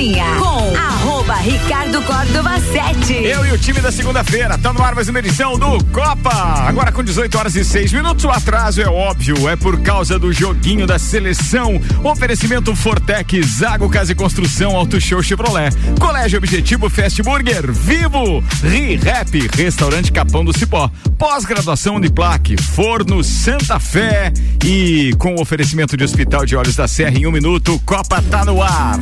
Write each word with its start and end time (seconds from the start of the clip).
Cozinha 0.00 0.24
com 0.38 0.74
arroba 0.78 1.34
Ricardo 1.34 2.00
Córdova 2.00 2.58
7. 2.58 3.12
Eu 3.12 3.44
e 3.44 3.52
o 3.52 3.58
time 3.58 3.82
da 3.82 3.92
segunda-feira, 3.92 4.56
tá 4.56 4.72
no 4.72 4.82
ar 4.82 4.94
mais 4.94 5.10
uma 5.10 5.18
edição 5.18 5.58
do 5.58 5.84
Copa. 5.86 6.32
Agora 6.66 6.90
com 6.90 7.04
18 7.04 7.36
horas 7.36 7.54
e 7.54 7.62
6 7.62 7.92
minutos, 7.92 8.24
o 8.24 8.30
atraso 8.30 8.80
é 8.80 8.86
óbvio, 8.86 9.46
é 9.46 9.56
por 9.56 9.78
causa 9.82 10.18
do 10.18 10.32
joguinho 10.32 10.86
da 10.86 10.98
seleção. 10.98 11.78
Oferecimento 12.02 12.74
Fortec, 12.74 13.42
Zago 13.42 13.90
Casa 13.90 14.12
e 14.12 14.14
Construção, 14.14 14.74
Auto 14.74 14.98
Show 14.98 15.22
Chevrolet, 15.22 15.70
Colégio 16.00 16.38
Objetivo 16.38 16.88
Fast 16.88 17.22
Burger, 17.22 17.70
Vivo, 17.70 18.42
Ri 18.64 18.96
Rap, 18.96 19.50
Restaurante 19.54 20.10
Capão 20.10 20.42
do 20.42 20.58
Cipó, 20.58 20.90
pós-graduação 21.18 21.96
Uniplaque, 21.96 22.56
Forno 22.56 23.22
Santa 23.22 23.78
Fé 23.78 24.32
e 24.64 25.14
com 25.18 25.34
oferecimento 25.34 25.94
de 25.94 26.04
Hospital 26.04 26.46
de 26.46 26.56
Olhos 26.56 26.74
da 26.74 26.88
Serra 26.88 27.18
em 27.18 27.26
um 27.26 27.30
minuto, 27.30 27.78
Copa 27.84 28.22
tá 28.22 28.46
no 28.46 28.62
ar. 28.62 28.98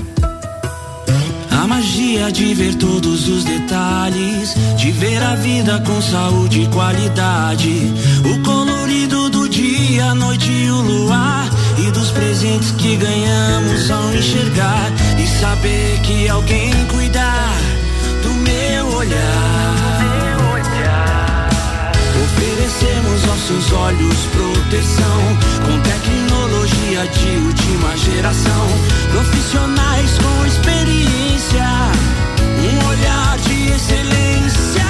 A 1.59 1.66
magia 1.66 2.30
de 2.30 2.54
ver 2.54 2.76
todos 2.76 3.26
os 3.26 3.43
detalhes, 3.43 4.54
de 4.76 4.93
ver 4.93 5.21
a 5.21 5.35
vida 5.35 5.82
com 5.85 6.00
saúde 6.00 6.62
e 6.62 6.68
qualidade. 6.68 7.93
O 8.25 8.39
colorido 8.44 9.29
do 9.29 9.49
dia, 9.49 10.04
a 10.04 10.14
noite 10.14 10.52
e 10.52 10.71
o 10.71 10.80
luar. 10.80 11.50
E 11.76 11.90
dos 11.90 12.13
presentes 12.13 12.71
que 12.71 12.94
ganhamos 12.94 13.90
ao 13.90 14.14
enxergar. 14.14 14.93
E 15.18 15.26
saber 15.40 16.00
que 16.02 16.29
alguém 16.29 16.72
cuidar 16.93 17.57
do 18.22 18.35
meu 18.35 18.96
olhar. 18.96 19.88
Oferecemos 22.22 23.25
nossos 23.27 23.72
olhos 23.72 24.16
proteção 24.30 25.38
com 25.66 25.80
tecnologia 25.80 27.04
de 27.08 27.36
última 27.46 27.96
geração. 27.96 28.68
Profissionais 29.11 30.11
com 30.18 30.46
experiência, 30.46 31.28
um 31.57 32.88
olhar 32.88 33.38
de 33.38 33.72
excelência. 33.72 34.84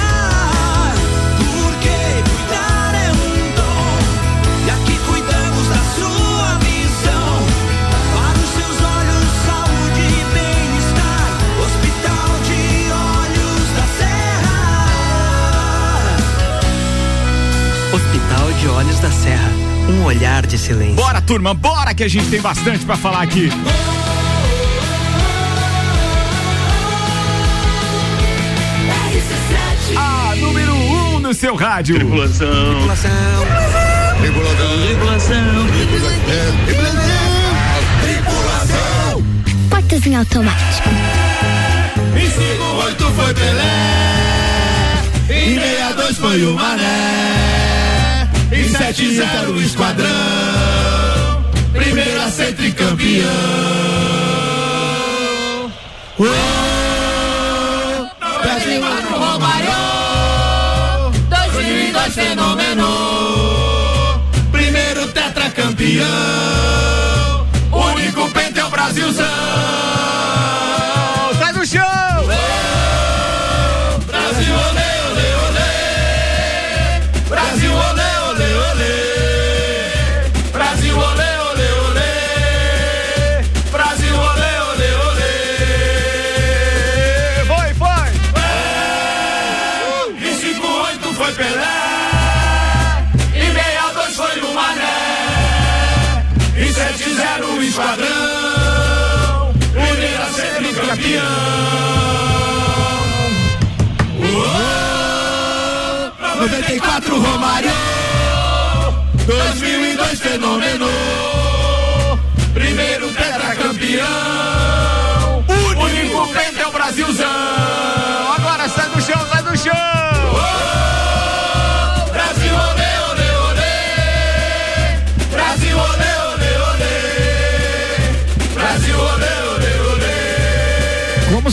Porque 1.37 2.23
cuidar 2.29 2.93
é 2.95 3.11
um 3.11 3.53
dom, 3.55 3.97
e 4.65 4.69
aqui 4.69 4.99
cuidamos 5.07 5.67
da 5.69 5.81
sua 5.95 6.57
visão. 6.59 7.47
Para 8.13 8.37
os 8.39 8.49
seus 8.49 8.77
olhos, 8.81 9.25
saúde 9.45 10.03
e 10.03 10.23
bem-estar. 10.33 11.29
Hospital 11.63 12.29
de 12.43 12.61
Olhos 12.91 13.67
da 13.77 13.85
Serra. 13.97 14.57
Hospital 17.93 18.47
de 18.59 18.67
Olhos 18.67 18.99
da 18.99 19.11
Serra. 19.11 19.51
Um 19.89 20.03
olhar 20.03 20.45
de 20.45 20.57
silêncio. 20.57 20.95
Bora, 20.95 21.21
turma, 21.21 21.53
bora 21.53 21.93
que 21.93 22.03
a 22.03 22.07
gente 22.09 22.29
tem 22.29 22.41
bastante 22.41 22.85
pra 22.85 22.97
falar 22.97 23.21
aqui. 23.21 23.49
Seu 31.39 31.55
rádio. 31.55 31.95
Tripulação. 31.95 32.51
Tripulação. 34.19 34.59
Tripulação. 38.03 39.23
Portas 39.69 40.05
em 40.05 40.15
automático. 40.17 40.89
Em 42.13 42.29
58 42.29 43.05
foi 43.11 43.33
Pelé. 43.33 43.63
Em 45.29 45.59
62 45.59 46.17
foi 46.17 46.43
o 46.43 46.55
Mané. 46.55 48.27
Em 48.51 48.67
70 48.67 49.49
o 49.51 49.61
Esquadrão. 49.61 50.09
Primeiro 51.71 52.21
a 52.21 52.29
ser 52.29 52.53
tricampeão. 52.53 53.29
Oh, 56.19 56.48
fenômeno. 62.19 62.89
Primeiro 64.51 65.07
tetracampeão. 65.07 66.05
Único 67.71 68.29
pente 68.31 68.61
Brasilzão. 68.69 69.78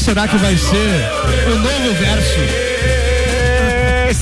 Será 0.06 0.28
que 0.28 0.36
vai 0.36 0.56
ser 0.56 1.10
o 1.52 1.58
novo 1.58 1.94
verso? 1.94 2.65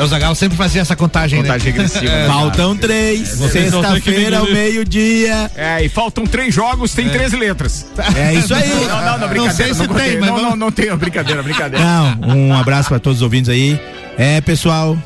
É, 0.00 0.04
o 0.04 0.06
Zagallo 0.06 0.34
sempre 0.34 0.56
fazia 0.56 0.80
essa 0.82 0.96
contagem, 0.96 1.40
Contagem 1.42 1.72
né? 1.72 1.78
regressiva. 1.78 2.10
É, 2.10 2.22
né? 2.22 2.26
Faltam 2.26 2.76
três. 2.76 3.28
Sexta-feira 3.28 4.38
ao 4.38 4.46
meio-dia. 4.50 5.50
É, 5.54 5.84
e 5.84 5.88
faltam 5.88 6.24
três 6.26 6.54
jogos, 6.54 6.94
tem 6.94 7.08
três 7.08 7.32
letras. 7.32 7.86
É 8.16 8.34
isso 8.34 8.54
aí. 8.54 8.68
Não, 8.88 9.02
não, 9.04 9.18
não, 9.18 9.28
brincadeira. 9.28 9.52
sei 9.54 9.74
se 9.74 9.86
contei. 9.86 10.10
tem, 10.12 10.20
mas 10.20 10.30
não, 10.30 10.42
não, 10.42 10.56
não 10.56 10.72
tem, 10.72 10.94
brincadeira, 10.96 11.42
brincadeira. 11.42 11.84
Não, 11.84 12.36
um 12.36 12.54
abraço 12.54 12.88
para 12.88 12.98
todos 12.98 13.18
os 13.18 13.22
ouvintes 13.22 13.48
aí. 13.48 13.80
É, 14.18 14.40
pessoal, 14.40 14.96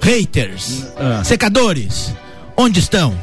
haters, 0.00 0.86
Ah. 0.96 1.22
secadores, 1.24 2.12
onde 2.56 2.80
estão? 2.80 3.14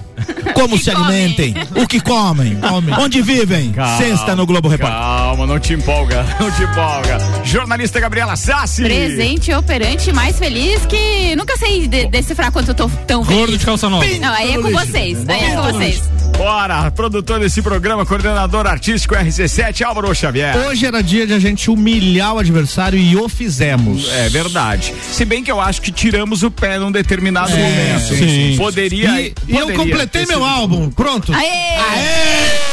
Como 0.53 0.77
se 0.77 0.89
alimentem? 0.89 1.53
O 1.75 1.87
que 1.87 1.99
comem? 1.99 2.57
Onde 2.99 3.21
vivem? 3.21 3.71
Calma, 3.71 3.97
Sexta 3.97 4.35
no 4.35 4.45
Globo 4.45 4.67
Repórter. 4.69 4.97
Calma, 4.97 5.45
não 5.47 5.59
te 5.59 5.73
empolga, 5.73 6.23
não 6.39 6.49
te 6.51 6.63
empolga. 6.63 7.17
Jornalista 7.43 7.99
Gabriela 7.99 8.35
Sassi. 8.35 8.83
Presente 8.83 9.53
operante 9.53 10.11
mais 10.13 10.37
feliz 10.37 10.85
que 10.85 11.35
nunca 11.35 11.57
sei 11.57 11.87
de- 11.87 12.07
decifrar 12.07 12.51
quanto 12.51 12.69
eu 12.69 12.75
tô 12.75 12.89
tão 13.07 13.23
feliz. 13.23 13.39
Gordo 13.39 13.57
de 13.57 13.65
calça 13.65 13.89
nova. 13.89 14.05
Não, 14.19 14.33
aí 14.33 14.53
é 14.53 14.57
com 14.61 14.71
vocês. 14.71 15.27
Aí 15.27 15.43
é 15.43 15.55
com 15.55 15.63
vocês. 15.63 16.01
Bora, 16.37 16.91
produtor 16.91 17.39
desse 17.39 17.61
programa, 17.61 18.05
coordenador 18.05 18.67
artístico 18.67 19.15
RC7, 19.15 19.83
Álvaro 19.83 20.13
Xavier. 20.13 20.55
Hoje 20.67 20.85
era 20.85 21.01
dia 21.01 21.25
de 21.25 21.33
a 21.33 21.39
gente 21.39 21.69
humilhar 21.71 22.33
o 22.33 22.39
adversário 22.39 22.99
e 22.99 23.15
o 23.15 23.29
fizemos. 23.29 24.09
É 24.11 24.27
verdade. 24.27 24.93
Se 25.11 25.23
bem 25.23 25.43
que 25.43 25.51
eu 25.51 25.61
acho 25.61 25.81
que 25.81 25.91
tiramos 25.93 26.43
o 26.43 26.51
pé 26.51 26.77
num 26.77 26.91
determinado 26.91 27.53
É, 27.53 27.57
momento. 27.57 28.15
sim. 28.15 28.55
Poderia. 28.57 29.21
E, 29.21 29.33
e 29.47 29.55
eu 29.55 29.67
poderia 29.67 29.75
completei 30.05 30.25
meu 30.25 30.43
álbum. 30.45 30.89
Pronto. 30.89 31.33
Aê! 31.33 32.65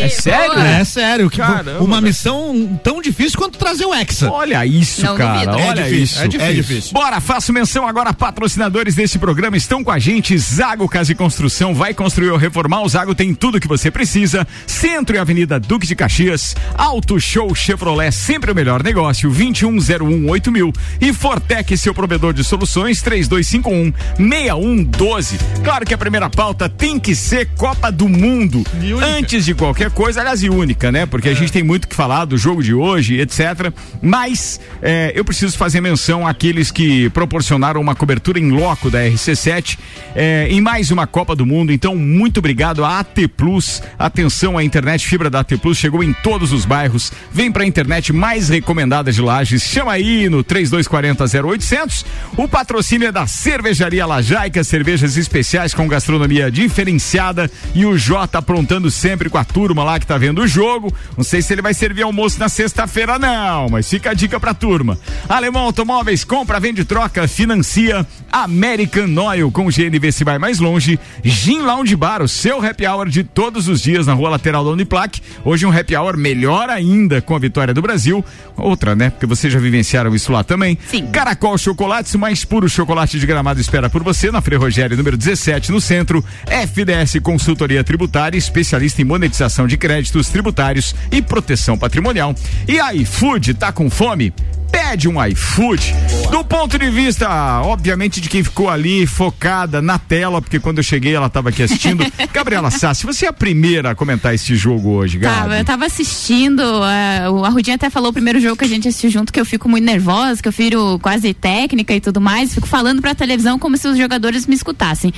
É 0.00 0.08
sério? 0.08 0.58
É 0.58 0.84
sério. 0.84 1.28
que 1.30 1.38
Caramba, 1.38 1.82
uma 1.82 2.00
missão 2.00 2.80
tão 2.82 3.02
difícil 3.02 3.38
quanto 3.38 3.58
trazer 3.58 3.84
o 3.84 3.94
Hexa. 3.94 4.30
Olha 4.30 4.64
isso, 4.64 5.04
Não 5.04 5.16
cara. 5.16 5.44
duvido. 5.44 5.68
Olha 5.68 5.80
É 5.80 5.84
difícil, 5.84 6.02
isso. 6.04 6.22
é 6.22 6.28
difícil. 6.28 6.50
É 6.50 6.54
difícil. 6.54 6.92
Bora, 6.92 7.20
faço 7.20 7.52
menção 7.52 7.86
agora. 7.86 8.12
Patrocinadores 8.14 8.94
desse 8.94 9.18
programa 9.18 9.56
estão 9.56 9.82
com 9.84 9.90
a 9.90 9.98
gente. 9.98 10.36
Zago 10.38 10.88
Casa 10.88 11.12
e 11.12 11.14
Construção 11.14 11.74
vai 11.74 11.92
construir 11.92 12.30
ou 12.30 12.38
reformar. 12.38 12.82
O 12.82 12.88
Zago 12.88 13.14
tem 13.14 13.34
tudo 13.34 13.60
que 13.60 13.68
você 13.68 13.90
precisa. 13.90 14.46
Centro 14.66 15.16
e 15.16 15.18
Avenida 15.18 15.58
Duque 15.60 15.86
de 15.86 15.96
Caxias. 15.96 16.54
Auto 16.76 17.20
Show 17.20 17.54
Chevrolet, 17.54 18.12
sempre 18.12 18.52
o 18.52 18.54
melhor 18.54 18.82
negócio. 18.82 19.30
21018000 19.30 20.50
mil. 20.50 20.72
E 21.00 21.12
Fortec, 21.12 21.76
seu 21.76 21.92
provedor 21.92 22.32
de 22.32 22.44
soluções. 22.44 23.02
3251 23.02 23.92
6112. 24.16 25.38
Claro 25.64 25.84
que 25.84 25.92
a 25.94 25.98
primeira 25.98 26.30
pauta 26.30 26.67
tem 26.68 26.98
que 26.98 27.14
ser 27.14 27.48
Copa 27.56 27.90
do 27.90 28.08
Mundo. 28.08 28.64
Antes 29.02 29.44
de 29.44 29.54
qualquer 29.54 29.90
coisa, 29.90 30.20
aliás, 30.20 30.42
e 30.42 30.48
única, 30.48 30.92
né? 30.92 31.06
Porque 31.06 31.28
a 31.28 31.34
gente 31.34 31.52
tem 31.52 31.62
muito 31.62 31.88
que 31.88 31.94
falar 31.94 32.24
do 32.24 32.36
jogo 32.36 32.62
de 32.62 32.74
hoje, 32.74 33.20
etc. 33.20 33.72
Mas 34.02 34.60
é, 34.82 35.12
eu 35.14 35.24
preciso 35.24 35.56
fazer 35.56 35.80
menção 35.80 36.26
àqueles 36.26 36.70
que 36.70 37.08
proporcionaram 37.10 37.80
uma 37.80 37.94
cobertura 37.94 38.38
em 38.38 38.50
loco 38.50 38.90
da 38.90 39.00
RC7 39.00 39.78
é, 40.14 40.48
em 40.50 40.60
mais 40.60 40.90
uma 40.90 41.06
Copa 41.06 41.34
do 41.34 41.46
Mundo. 41.46 41.72
Então, 41.72 41.96
muito 41.96 42.38
obrigado 42.38 42.84
à 42.84 43.00
AT 43.00 43.28
Plus. 43.36 43.82
Atenção, 43.98 44.58
a 44.58 44.64
internet 44.64 45.06
fibra 45.06 45.30
da 45.30 45.40
AT 45.40 45.56
Plus 45.58 45.78
chegou 45.78 46.02
em 46.02 46.12
todos 46.12 46.52
os 46.52 46.64
bairros. 46.64 47.12
Vem 47.32 47.50
pra 47.50 47.66
internet 47.66 48.12
mais 48.12 48.48
recomendada 48.48 49.12
de 49.12 49.20
Lages. 49.20 49.62
Chama 49.62 49.92
aí 49.92 50.28
no 50.28 50.42
3240 50.42 51.24
0800. 51.46 52.04
O 52.36 52.48
patrocínio 52.48 53.08
é 53.08 53.12
da 53.12 53.26
Cervejaria 53.26 54.06
Lajaica, 54.06 54.62
cervejas 54.64 55.16
especiais 55.16 55.74
com 55.74 55.88
gastronomia 55.88 56.50
diferenciada 56.58 57.48
e 57.72 57.86
o 57.86 57.96
Jota 57.96 58.38
aprontando 58.38 58.90
sempre 58.90 59.30
com 59.30 59.38
a 59.38 59.44
turma 59.44 59.84
lá 59.84 60.00
que 60.00 60.06
tá 60.06 60.18
vendo 60.18 60.42
o 60.42 60.46
jogo. 60.48 60.92
Não 61.16 61.22
sei 61.22 61.40
se 61.40 61.52
ele 61.52 61.62
vai 61.62 61.72
servir 61.72 62.02
almoço 62.02 62.40
na 62.40 62.48
sexta-feira 62.48 63.16
não, 63.16 63.68
mas 63.68 63.88
fica 63.88 64.10
a 64.10 64.14
dica 64.14 64.40
pra 64.40 64.52
turma. 64.52 64.98
Alemão 65.28 65.62
Automóveis, 65.62 66.24
compra, 66.24 66.58
vende, 66.58 66.84
troca, 66.84 67.28
financia. 67.28 68.04
American 68.32 69.14
Oil 69.16 69.52
com 69.52 69.68
GNV 69.68 70.10
se 70.10 70.24
vai 70.24 70.36
mais 70.36 70.58
longe. 70.58 70.98
Gin 71.22 71.60
Lounge 71.60 71.94
Bar, 71.94 72.22
o 72.22 72.28
seu 72.28 72.60
happy 72.60 72.84
hour 72.88 73.08
de 73.08 73.22
todos 73.22 73.68
os 73.68 73.80
dias 73.80 74.08
na 74.08 74.14
rua 74.14 74.30
lateral 74.30 74.64
da 74.64 74.70
Uniplac. 74.70 75.22
Hoje 75.44 75.64
um 75.64 75.70
happy 75.70 75.94
hour 75.94 76.16
melhor 76.16 76.68
ainda 76.68 77.22
com 77.22 77.36
a 77.36 77.38
vitória 77.38 77.72
do 77.72 77.80
Brasil. 77.80 78.24
Outra, 78.56 78.96
né? 78.96 79.10
Porque 79.10 79.26
vocês 79.26 79.52
já 79.52 79.60
vivenciaram 79.60 80.12
isso 80.12 80.32
lá 80.32 80.42
também. 80.42 80.76
Sim. 80.90 81.06
Caracol 81.06 81.56
Chocolates, 81.56 82.14
o 82.14 82.18
mais 82.18 82.44
puro 82.44 82.68
chocolate 82.68 83.20
de 83.20 83.26
gramado 83.26 83.60
espera 83.60 83.88
por 83.88 84.02
você 84.02 84.32
na 84.32 84.40
Frei 84.40 84.58
Rogério, 84.58 84.96
número 84.96 85.16
17, 85.16 85.70
no 85.70 85.80
centro. 85.80 86.24
FDS 86.48 87.20
Consultoria 87.22 87.84
Tributária, 87.84 88.36
especialista 88.36 89.02
em 89.02 89.04
monetização 89.04 89.66
de 89.66 89.76
créditos 89.76 90.28
tributários 90.28 90.94
e 91.10 91.22
proteção 91.22 91.78
patrimonial. 91.78 92.34
E 92.66 92.80
a 92.80 92.94
iFood, 92.94 93.54
tá 93.54 93.72
com 93.72 93.88
fome? 93.90 94.32
Pede 94.70 95.08
um 95.08 95.24
iFood. 95.24 95.94
Do 96.30 96.44
ponto 96.44 96.78
de 96.78 96.90
vista, 96.90 97.28
obviamente, 97.62 98.20
de 98.20 98.28
quem 98.28 98.44
ficou 98.44 98.68
ali 98.68 99.06
focada 99.06 99.80
na 99.80 99.98
tela, 99.98 100.42
porque 100.42 100.60
quando 100.60 100.78
eu 100.78 100.84
cheguei 100.84 101.14
ela 101.14 101.26
estava 101.26 101.48
aqui 101.48 101.62
assistindo. 101.62 102.04
Gabriela 102.32 102.70
Sassi, 102.70 103.06
você 103.06 103.26
é 103.26 103.28
a 103.28 103.32
primeira 103.32 103.90
a 103.90 103.94
comentar 103.94 104.34
esse 104.34 104.54
jogo 104.54 104.90
hoje, 104.90 105.18
Gabi. 105.18 105.34
Tava, 105.34 105.58
eu 105.58 105.64
tava 105.64 105.86
assistindo, 105.86 106.60
uh, 106.60 107.32
o 107.32 107.44
Arrudinho 107.44 107.76
até 107.76 107.88
falou 107.88 108.10
o 108.10 108.12
primeiro 108.12 108.38
jogo 108.40 108.56
que 108.56 108.64
a 108.64 108.68
gente 108.68 108.86
assistiu 108.88 109.10
junto 109.10 109.32
que 109.32 109.40
eu 109.40 109.44
fico 109.44 109.68
muito 109.68 109.84
nervosa, 109.84 110.42
que 110.42 110.48
eu 110.48 110.52
viro 110.52 110.98
quase 111.00 111.32
técnica 111.32 111.94
e 111.94 112.00
tudo 112.00 112.20
mais, 112.20 112.54
fico 112.54 112.66
falando 112.66 113.00
pra 113.00 113.14
televisão 113.14 113.58
como 113.58 113.76
se 113.76 113.88
os 113.88 113.96
jogadores 113.96 114.46
me 114.46 114.54
escutassem. 114.54 115.12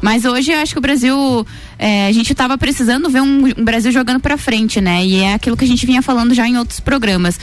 Mas 0.00 0.24
hoje 0.24 0.52
eu 0.52 0.58
acho 0.58 0.73
que 0.74 0.78
o 0.78 0.82
Brasil, 0.82 1.46
eh, 1.78 2.08
a 2.08 2.12
gente 2.12 2.34
tava 2.34 2.58
precisando 2.58 3.08
ver 3.08 3.22
um, 3.22 3.46
um 3.56 3.64
Brasil 3.64 3.92
jogando 3.92 4.18
pra 4.18 4.36
frente, 4.36 4.80
né? 4.80 5.06
E 5.06 5.20
é 5.20 5.34
aquilo 5.34 5.56
que 5.56 5.64
a 5.64 5.68
gente 5.68 5.86
vinha 5.86 6.02
falando 6.02 6.34
já 6.34 6.46
em 6.48 6.58
outros 6.58 6.80
programas. 6.80 7.38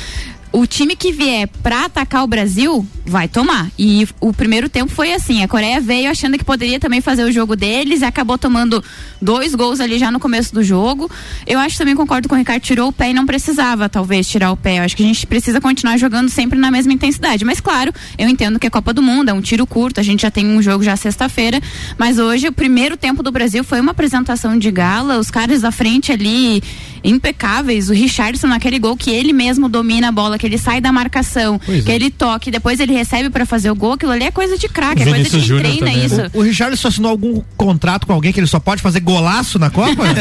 O 0.54 0.68
time 0.68 0.98
que 0.98 1.14
vier 1.14 1.48
pra 1.64 1.86
atacar 1.86 2.24
o 2.24 2.28
Brasil 2.28 2.86
vai 3.06 3.28
tomar. 3.28 3.70
E 3.80 4.08
o 4.20 4.34
primeiro 4.34 4.68
tempo 4.68 4.92
foi 4.92 5.14
assim: 5.14 5.44
a 5.44 5.48
Coreia 5.48 5.80
veio 5.80 6.10
achando 6.10 6.38
que 6.38 6.44
poderia 6.44 6.80
também 6.80 7.00
fazer 7.00 7.24
o 7.24 7.32
jogo 7.32 7.56
deles 7.56 8.04
acabou 8.04 8.38
tomando 8.38 8.84
dois 9.22 9.56
gols 9.56 9.80
ali 9.80 9.98
já 9.98 10.12
no 10.12 10.20
começo 10.20 10.54
do 10.54 10.64
jogo. 10.64 11.10
Eu 11.48 11.60
acho 11.60 11.78
também 11.78 11.96
concordo 11.96 12.28
com 12.28 12.36
o 12.36 12.38
Ricardo, 12.38 12.62
tirou 12.62 12.90
o 12.90 12.92
pé 12.92 13.12
e 13.12 13.14
não 13.14 13.26
precisava, 13.26 13.88
talvez, 13.88 14.28
tirar 14.28 14.52
o 14.52 14.58
pé. 14.58 14.80
Eu 14.80 14.84
acho 14.84 14.96
que 14.96 15.04
a 15.04 15.06
gente 15.06 15.26
precisa 15.26 15.62
continuar 15.62 15.98
jogando 15.98 16.30
sempre 16.30 16.60
na 16.60 16.70
mesma 16.70 16.92
intensidade. 16.92 17.46
Mas 17.46 17.62
claro, 17.62 17.94
eu 18.18 18.28
entendo 18.28 18.60
que 18.60 18.68
é 18.68 18.70
Copa 18.70 18.94
do 18.94 19.02
Mundo, 19.02 19.30
é 19.30 19.34
um 19.34 19.42
tiro 19.42 19.66
curto, 19.66 20.00
a 20.00 20.04
gente 20.04 20.24
já 20.24 20.32
tem 20.32 20.46
um 20.46 20.62
jogo 20.62 20.84
já 20.84 20.96
sexta-feira. 20.96 21.62
Mas 21.98 22.20
hoje, 22.20 22.48
o 22.48 22.52
primeiro 22.52 22.98
tempo 22.98 23.24
do 23.24 23.32
Brasil 23.32 23.64
foi 23.64 23.80
uma 23.80 23.92
apresentação 23.92 24.58
de 24.58 24.70
gala, 24.70 25.18
os 25.18 25.32
caras 25.32 25.62
da 25.62 25.72
frente 25.72 26.12
ali 26.12 26.62
impecáveis. 27.04 27.90
O 27.90 27.94
Richardson 27.94 28.48
naquele 28.48 28.80
gol 28.80 28.96
que 28.96 29.10
ele 29.10 29.34
mesmo 29.34 29.70
domina 29.70 30.10
a 30.10 30.12
bola, 30.12 30.38
que 30.42 30.48
ele 30.48 30.58
sai 30.58 30.82
da 30.82 30.92
marcação, 30.92 31.60
Pois 31.64 31.84
que 31.86 31.92
é. 31.92 31.96
ele 31.96 32.10
toca 32.10 32.50
e 32.50 32.52
depois 32.52 32.80
ele 32.80 32.94
recebe 32.94 33.30
pra 33.30 33.46
fazer 33.46 33.70
o 33.70 33.76
gol. 33.76 33.94
Aquilo 33.94 34.12
ali 34.12 34.24
é 34.24 34.32
coisa 34.32 34.58
de 34.58 34.68
craque, 34.68 35.04
é 35.04 35.06
coisa 35.06 35.30
de 35.30 35.40
Júnior 35.40 35.60
treina 35.68 35.86
também, 35.92 36.06
isso. 36.06 36.16
né? 36.18 36.30
O 36.34 36.42
Richarlison 36.42 36.88
assinou 36.88 37.12
algum 37.12 37.42
contrato 37.56 38.08
com 38.08 38.14
alguém 38.14 38.32
que 38.34 38.40
ele 38.40 38.48
só 38.48 38.60
pode 38.60 38.82
fazer 38.82 39.00
golaço 39.02 39.60
na 39.60 39.70
Copa? 39.70 40.04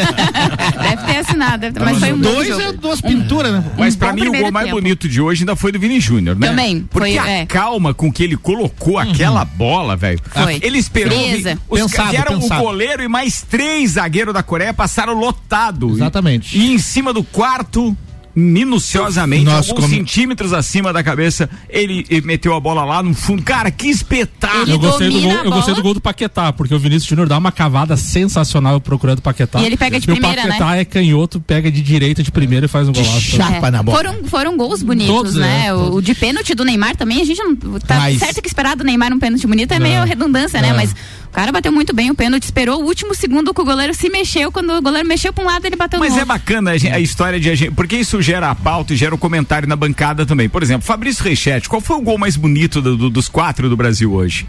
Deve 0.82 1.02
ter 1.05 1.17
assinado, 1.19 1.58
deve 1.61 1.72
ter- 1.78 1.84
mas 1.84 1.99
foi 1.99 2.12
um 2.12 2.19
Dois 2.20 2.49
jogo. 2.49 2.61
é 2.62 2.72
duas 2.72 3.00
pinturas, 3.00 3.52
né? 3.52 3.64
Mas 3.78 3.94
Um 3.94 3.99
pra 3.99 4.08
bom 4.12 4.14
mim 4.20 4.28
o 4.28 4.32
gol 4.32 4.52
mais 4.52 4.67
tempo. 4.67 4.76
bonito 4.81 5.08
de 5.08 5.20
hoje 5.20 5.43
ainda 5.43 5.56
foi 5.56 5.72
do 5.72 5.78
Vini 5.78 6.00
Júnior, 6.00 6.37
né? 6.38 6.49
Também, 6.49 6.82
Porque 6.90 7.11
foi, 7.11 7.19
a 7.19 7.28
é. 7.28 7.46
calma 7.46 7.94
com 7.94 8.12
que 8.12 8.23
ele 8.23 8.37
colocou 8.37 8.99
aquela 8.99 9.44
bola, 9.44 9.96
velho. 9.96 10.20
Foi. 10.31 10.58
Ele 10.62 10.78
esperou. 10.78 11.19
Frieza. 11.19 11.58
Os 11.69 11.81
Pensado, 11.81 12.11
vieram 12.11 12.40
pensado. 12.40 12.61
o 12.62 12.64
goleiro 12.66 13.02
e 13.02 13.08
mais 13.08 13.43
três 13.43 13.93
zagueiros 13.93 14.34
da 14.34 14.43
Coreia 14.43 14.75
passaram 14.75 15.14
lotado. 15.14 15.90
Exatamente. 15.90 16.56
E 16.59 16.73
em 16.73 16.78
cima 16.78 17.12
do 17.12 17.23
quarto. 17.25 17.97
Minuciosamente, 18.34 19.44
Nossa, 19.44 19.70
alguns 19.70 19.84
como- 19.87 19.88
centímetros 19.88 20.52
acima 20.52 20.92
da 20.92 21.02
cabeça, 21.02 21.49
ele, 21.68 22.04
ele 22.08 22.26
meteu 22.26 22.54
a 22.54 22.60
bola 22.60 22.84
lá 22.84 23.02
no 23.02 23.14
fundo. 23.14 23.42
Cara, 23.42 23.70
que 23.70 23.88
espetáculo! 23.88 24.62
Ele 24.62 24.72
Eu 24.72 24.78
gostei, 24.78 25.08
do 25.10 25.20
gol, 25.20 25.32
eu 25.32 25.50
gostei 25.50 25.75
do 25.75 25.82
gol 25.82 25.94
do 25.94 26.00
Paquetá, 26.00 26.52
porque 26.52 26.75
o 26.75 26.78
Vinícius 26.78 27.08
Júnior 27.08 27.28
dá 27.28 27.37
uma 27.38 27.50
cavada 27.50 27.96
sensacional 27.96 28.80
procurando 28.80 29.18
o 29.18 29.22
Paquetá. 29.22 29.60
E 29.60 29.66
ele 29.66 29.76
pega 29.76 29.99
de 29.99 30.04
E 30.04 30.12
primeira, 30.12 30.42
o 30.42 30.46
Paquetá 30.46 30.76
é 30.76 30.84
canhoto, 30.84 31.40
pega 31.40 31.70
de 31.70 31.80
direita 31.82 32.22
de 32.22 32.30
primeira 32.30 32.66
e 32.66 32.68
faz 32.68 32.88
um 32.88 32.92
golaço. 32.92 33.20
chapa 33.20 33.68
É. 33.68 33.70
na 33.70 33.82
bola. 33.82 33.96
Foram, 33.96 34.25
foram 34.25 34.56
gols 34.56 34.82
bonitos, 34.82 35.14
Todos, 35.14 35.34
né? 35.37 35.66
é, 35.66 35.75
o, 35.75 35.94
o 35.94 36.02
de 36.02 36.14
pênalti 36.14 36.54
do 36.54 36.64
Neymar 36.64 36.96
também, 36.96 37.20
a 37.20 37.25
gente 37.25 37.42
não. 37.42 37.54
Tá 37.80 37.96
Mas- 37.99 38.18
certo 38.18 38.40
que 38.40 38.49
esperar 38.49 38.76
do 38.76 38.84
Neymar 38.84 39.12
um 39.12 39.18
pênalti 39.18 39.46
bonito 39.46 39.72
é, 39.72 39.78
meio 39.78 40.04
redundância, 40.04 40.60
né? 40.60 40.72
Mas 40.72 40.92
o 40.92 41.32
cara 41.32 41.50
bateu 41.52 41.72
muito 41.72 41.94
bem 41.94 42.10
o 42.10 42.14
pênalti, 42.14 42.44
esperou 42.44 42.82
o 42.82 42.87
último 42.87 43.14
segundo 43.14 43.52
que 43.54 43.60
o 43.60 43.64
goleiro 43.64 43.94
se 43.94 44.08
mexeu. 44.08 44.50
Quando 44.52 44.70
o 44.72 44.82
goleiro 44.82 45.06
mexeu 45.08 45.32
pra 45.32 45.44
um 45.44 45.46
lado, 45.46 45.64
ele 45.66 45.76
bateu 45.76 45.99
Mas 45.99 46.10
no 46.12 46.18
é 46.18 46.20
outro. 46.22 46.34
bacana 46.34 46.70
a, 46.72 46.94
a 46.96 47.00
história 47.00 47.38
de 47.40 47.50
a 47.50 47.54
gente, 47.54 47.72
porque 47.72 47.96
isso 47.96 48.20
gera 48.23 48.50
a 48.50 48.55
pauta 48.55 48.93
e 48.93 48.97
gera 48.97 49.15
o 49.15 49.19
comentário 49.19 49.69
na 49.69 49.77
bancada 49.77 50.25
também. 50.27 50.49
Por 50.49 50.62
exemplo, 50.62 50.87
Fabrício 50.87 51.25
Reichete, 51.25 51.69
qual 51.69 51.81
foi 51.81 51.97
o 51.97 52.00
gol 52.00 52.19
mais 52.19 52.37
bonito 52.37 52.81
do- 52.83 52.97
do- 52.97 53.11
dos 53.11 53.29
quatro 53.29 53.69
do 53.69 53.77
Brasil 53.77 54.12
hoje? 54.12 54.47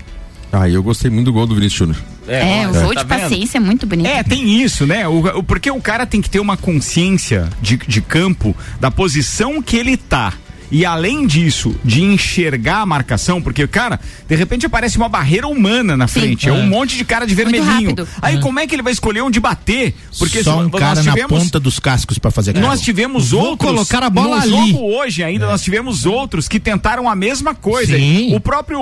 Ah, 0.54 0.68
eu 0.68 0.84
gostei 0.84 1.10
muito 1.10 1.26
do 1.26 1.34
gol 1.34 1.48
do 1.48 1.56
Vinícius 1.56 1.78
Júnior. 1.80 1.98
É, 2.28 2.68
o 2.68 2.72
olha, 2.72 2.82
gol 2.82 2.94
tá 2.94 3.04
de 3.04 3.08
vendo? 3.10 3.20
paciência 3.22 3.58
é 3.58 3.62
muito 3.62 3.88
bonito. 3.88 4.06
É, 4.08 4.22
tem 4.22 4.62
isso, 4.62 4.86
né? 4.86 5.08
O, 5.08 5.40
o- 5.40 5.44
porque 5.44 5.72
o 5.72 5.80
cara 5.82 6.06
tem 6.06 6.22
que 6.22 6.30
ter 6.30 6.40
uma 6.42 6.58
consciência 6.58 7.50
de, 7.62 7.78
de 7.78 8.02
campo 8.02 8.56
da 8.80 8.92
posição 8.92 9.62
que 9.62 9.78
ele 9.78 9.96
tá. 9.96 10.34
E 10.72 10.86
além 10.86 11.28
disso, 11.28 11.76
de 11.84 12.02
enxergar 12.02 12.78
a 12.82 12.86
marcação, 12.86 13.42
porque, 13.42 13.68
cara, 13.68 14.00
de 14.28 14.36
repente 14.36 14.66
aparece 14.66 14.98
uma 14.98 15.10
barreira 15.10 15.48
humana 15.48 15.98
na 15.98 16.08
Sim. 16.08 16.20
frente. 16.22 16.48
É. 16.50 16.52
um 16.54 16.66
monte 16.68 16.96
de 16.98 17.04
cara 17.04 17.26
de 17.28 17.36
vermelhinho. 17.36 17.94
Aí 18.22 18.40
como 18.40 18.60
é 18.60 18.66
que 18.66 18.74
ele 18.76 18.82
vai 18.82 18.94
escolher 18.94 19.22
onde 19.22 19.40
bater? 19.40 19.94
Porque 20.18 20.44
Só 20.44 20.60
um 20.60 20.66
se- 20.66 20.72
cara 20.72 20.96
nós 20.96 21.06
na 21.06 21.12
tivemos. 21.14 21.44
ponta 21.44 21.60
dos 21.60 21.78
cascos 21.80 22.18
pra 22.18 22.32
fazer 22.32 22.54
Nós 22.54 22.66
aquilo. 22.66 22.84
tivemos 22.84 23.32
Vou 23.32 23.42
outros. 23.50 23.70
colocar 23.70 24.04
a 24.04 24.10
bola 24.10 24.38
no 24.46 24.58
ali. 24.58 24.72
jogo 24.72 24.96
hoje 24.96 25.24
ainda, 25.24 25.46
nós 25.48 25.62
tivemos 25.62 26.06
outros 26.06 26.48
que 26.48 26.60
tentaram 26.60 27.10
a 27.10 27.16
mesma 27.16 27.54
coisa. 27.54 27.96
Sim. 27.98 28.34
O 28.36 28.40
próprio 28.40 28.80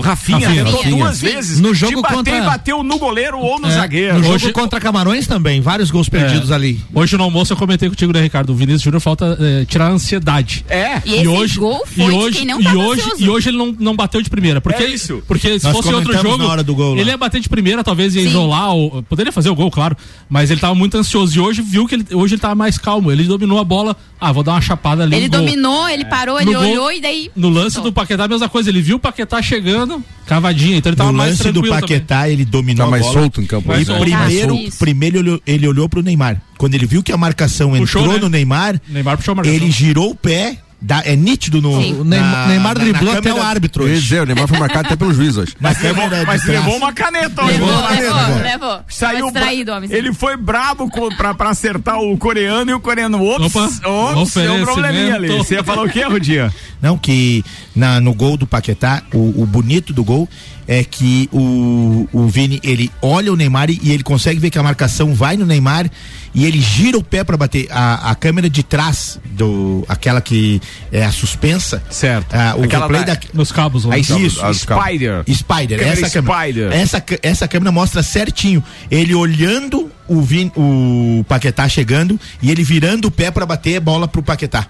Rafinha, 0.00 0.38
Rafinha, 0.48 0.64
tentou 0.64 0.80
Rafinha. 0.80 0.96
duas 1.04 1.16
Sim. 1.16 1.26
vezes. 1.26 1.60
No 1.60 1.74
jogo 1.74 1.96
de 1.96 2.02
bater 2.02 2.14
contra- 2.16 2.36
e 2.38 2.40
bateu 2.42 2.82
no 2.82 2.98
goleiro 2.98 3.38
ou 3.38 3.58
no 3.58 3.68
É, 3.68 3.72
zagueiro. 3.72 4.14
No 4.18 4.22
jogo 4.24 4.34
Hoje- 4.34 4.52
contra 4.52 4.80
Camarões 4.80 5.26
também, 5.26 5.60
vários 5.60 5.90
gols 5.90 6.08
perdidos 6.08 6.50
ali. 6.52 6.80
Hoje 6.94 7.16
no 7.16 7.24
almoço 7.24 7.52
eu 7.52 7.56
comentei 7.56 7.88
contigo, 7.88 8.12
né, 8.12 8.20
Ricardo? 8.22 8.50
O 8.50 8.54
Vinícius 8.54 8.82
Júnior 8.82 9.00
falta 9.00 9.36
eh, 9.40 9.64
tirar 9.66 9.86
a 9.86 9.90
ansiedade. 9.90 10.64
É. 10.68 11.00
E 11.04 11.21
esse 11.22 11.30
e 11.30 11.38
hoje, 11.38 11.58
gol 11.58 11.82
foi 11.86 12.04
e 12.04 12.08
de 12.08 12.14
hoje, 12.14 12.38
quem 12.38 12.46
não 12.46 12.60
e 12.60 12.64
tava 12.64 12.78
hoje, 12.78 13.00
ansioso. 13.02 13.22
e 13.24 13.28
hoje 13.28 13.48
ele 13.50 13.56
não, 13.58 13.76
não 13.78 13.96
bateu 13.96 14.20
de 14.22 14.30
primeira. 14.30 14.60
Porque, 14.60 14.82
É 14.82 14.90
isso. 14.90 15.22
porque 15.26 15.58
se 15.58 15.64
Nós 15.66 15.76
fosse 15.76 15.92
outro 15.92 16.12
jogo, 16.20 16.38
na 16.38 16.46
hora 16.46 16.62
do 16.62 16.74
gol 16.74 16.96
ele 16.96 17.10
ia 17.10 17.16
bater 17.16 17.40
de 17.40 17.48
primeira, 17.48 17.82
talvez 17.84 18.14
ia 18.14 18.22
Sim. 18.22 18.28
isolar, 18.28 18.74
ou, 18.74 19.02
poderia 19.02 19.32
fazer 19.32 19.50
o 19.50 19.54
gol, 19.54 19.70
claro. 19.70 19.96
Mas 20.28 20.50
ele 20.50 20.60
tava 20.60 20.74
muito 20.74 20.96
ansioso. 20.96 21.36
E 21.36 21.40
hoje 21.40 21.62
viu 21.62 21.86
que 21.86 21.94
ele, 21.96 22.06
hoje 22.12 22.34
ele 22.34 22.40
tava 22.40 22.54
mais 22.54 22.78
calmo. 22.78 23.10
Ele 23.12 23.24
dominou 23.24 23.58
a 23.58 23.64
bola. 23.64 23.96
Ah, 24.20 24.30
vou 24.32 24.42
dar 24.42 24.52
uma 24.52 24.60
chapada 24.60 25.02
ali. 25.02 25.16
Ele 25.16 25.26
no 25.28 25.30
gol. 25.32 25.40
dominou, 25.40 25.88
ele 25.88 26.04
parou, 26.04 26.40
ele 26.40 26.50
No 26.52 26.60
gol- 26.60 26.70
olhou 26.70 26.92
e 26.92 27.00
daí. 27.00 27.30
No 27.34 27.48
lance 27.48 27.80
do 27.80 27.92
Paquetá, 27.92 28.24
a 28.24 28.28
mesma 28.28 28.48
coisa. 28.48 28.70
Ele 28.70 28.80
viu 28.80 28.96
o 28.96 28.98
Paquetá 29.00 29.42
chegando, 29.42 30.02
cavadinha. 30.26 30.76
Então 30.76 30.90
ele 30.90 30.96
tava 30.96 31.10
No 31.12 31.18
mais 31.18 31.30
lance 31.32 31.42
do 31.42 31.60
tranquilo 31.60 31.74
também. 31.74 31.80
Paquetá, 31.98 32.28
ele 32.28 32.44
dominou 32.44 32.84
Tá 32.84 32.88
a 32.88 32.90
mais 32.90 33.02
bola. 33.02 33.14
solto 33.20 33.40
em 33.40 33.46
campo. 33.46 33.72
E 33.74 33.84
né? 33.84 33.98
primeiro, 33.98 34.58
primeiro 34.78 35.16
ele, 35.18 35.28
olhou- 35.30 35.42
ele 35.46 35.68
olhou 35.68 35.88
pro 35.88 36.02
Neymar. 36.02 36.40
Quando 36.56 36.74
ele 36.76 36.86
viu 36.86 37.02
que 37.02 37.10
a 37.10 37.16
marcação 37.16 37.70
Puxou, 37.72 38.02
entrou 38.02 38.14
né? 38.16 38.20
no 38.20 38.28
Neymar, 38.28 38.80
Neymar 38.88 39.16
puxou 39.16 39.32
a 39.32 39.34
marcação. 39.36 39.56
ele 39.56 39.70
girou 39.70 40.10
o 40.10 40.14
pé. 40.14 40.58
Dá- 40.82 41.02
é 41.04 41.16
nítido 41.16 41.62
no. 41.62 41.80
Sim. 41.80 42.00
O 42.00 42.04
Neymar, 42.04 42.48
Neymar 42.48 42.74
driblou 42.78 43.12
na 43.12 43.18
até 43.20 43.30
o 43.30 43.34
câmera- 43.34 43.48
árbitro. 43.50 43.84
Hoje. 43.84 44.00
dizer, 44.02 44.22
o 44.22 44.26
Neymar 44.26 44.48
foi 44.48 44.58
marcado 44.58 44.86
até 44.86 44.96
pelo 44.96 45.14
juiz 45.14 45.36
hoje. 45.36 45.54
Na 45.60 45.70
Mas 45.70 45.80
levou, 45.82 46.08
mas 46.26 46.42
trás. 46.42 46.44
levou 46.60 46.76
uma 46.76 46.92
caneta 46.92 47.44
hoje. 47.44 47.52
Levou, 47.52 47.68
Levou 47.68 48.16
levou, 48.16 48.42
levou. 48.42 48.80
Saiu 48.88 49.24
distraído, 49.26 49.72
homemzinho. 49.72 49.96
Ele 49.98 50.12
foi 50.12 50.36
brabo 50.36 50.90
com, 50.90 51.08
pra, 51.16 51.32
pra 51.34 51.50
acertar 51.50 51.98
o 52.00 52.16
coreano 52.18 52.70
e 52.70 52.74
o 52.74 52.80
coreano. 52.80 53.22
Ops, 53.24 53.54
Opa, 53.54 54.18
ops, 54.20 54.34
deu 54.34 54.54
um 54.54 54.64
probleminha 54.64 55.14
ali. 55.14 55.28
Você 55.28 55.54
ia 55.54 55.64
falar 55.64 55.82
o 55.84 55.88
quê, 55.88 56.02
Rudinha? 56.04 56.52
Não, 56.80 56.98
que 56.98 57.44
na, 57.74 58.00
no 58.00 58.12
gol 58.12 58.36
do 58.36 58.46
Paquetá, 58.46 59.02
o, 59.14 59.42
o 59.42 59.46
bonito 59.46 59.92
do 59.92 60.02
gol 60.04 60.28
é 60.66 60.84
que 60.84 61.28
o, 61.32 62.08
o 62.12 62.26
Vini, 62.28 62.60
ele 62.62 62.90
olha 63.02 63.32
o 63.32 63.36
Neymar 63.36 63.70
e, 63.70 63.80
e 63.82 63.90
ele 63.92 64.02
consegue 64.02 64.38
ver 64.40 64.50
que 64.50 64.58
a 64.58 64.62
marcação 64.62 65.14
vai 65.14 65.36
no 65.36 65.44
Neymar 65.44 65.90
e 66.34 66.46
ele 66.46 66.60
gira 66.60 66.96
o 66.96 67.02
pé 67.02 67.22
pra 67.24 67.36
bater. 67.36 67.66
A, 67.70 68.10
a 68.10 68.14
câmera 68.14 68.48
de 68.48 68.62
trás, 68.62 69.18
do 69.32 69.84
aquela 69.88 70.20
que 70.20 70.60
é 70.90 71.04
a 71.04 71.10
suspensa. 71.12 71.82
Certo. 71.90 72.32
ah, 72.34 72.54
o 72.56 72.64
Aquela 72.64 72.86
replay 72.86 73.04
da- 73.04 73.14
da, 73.14 73.20
Nos 73.34 73.50
cabos 73.52 73.84
lá. 73.84 73.94
Aí, 73.96 74.00
isso, 74.00 74.44
as 74.44 74.64
cabos. 74.64 74.84
Spider. 74.84 75.24
Spider, 75.28 75.78
Câmera 75.78 76.00
essa 76.00 76.10
câmera, 76.10 76.38
Spider. 76.40 76.72
essa, 76.72 77.00
cã- 77.00 77.18
essa 77.22 77.48
câmera 77.48 77.72
mostra 77.72 78.02
certinho 78.02 78.62
ele 78.90 79.14
olhando 79.14 79.90
o, 80.08 80.22
Vin, 80.22 80.50
o 80.56 81.24
Paquetá 81.28 81.68
chegando 81.68 82.18
e 82.40 82.50
ele 82.50 82.62
virando 82.62 83.06
o 83.06 83.10
pé 83.10 83.30
pra 83.30 83.44
bater 83.44 83.76
a 83.76 83.80
bola 83.80 84.06
pro 84.08 84.22
Paquetá. 84.22 84.66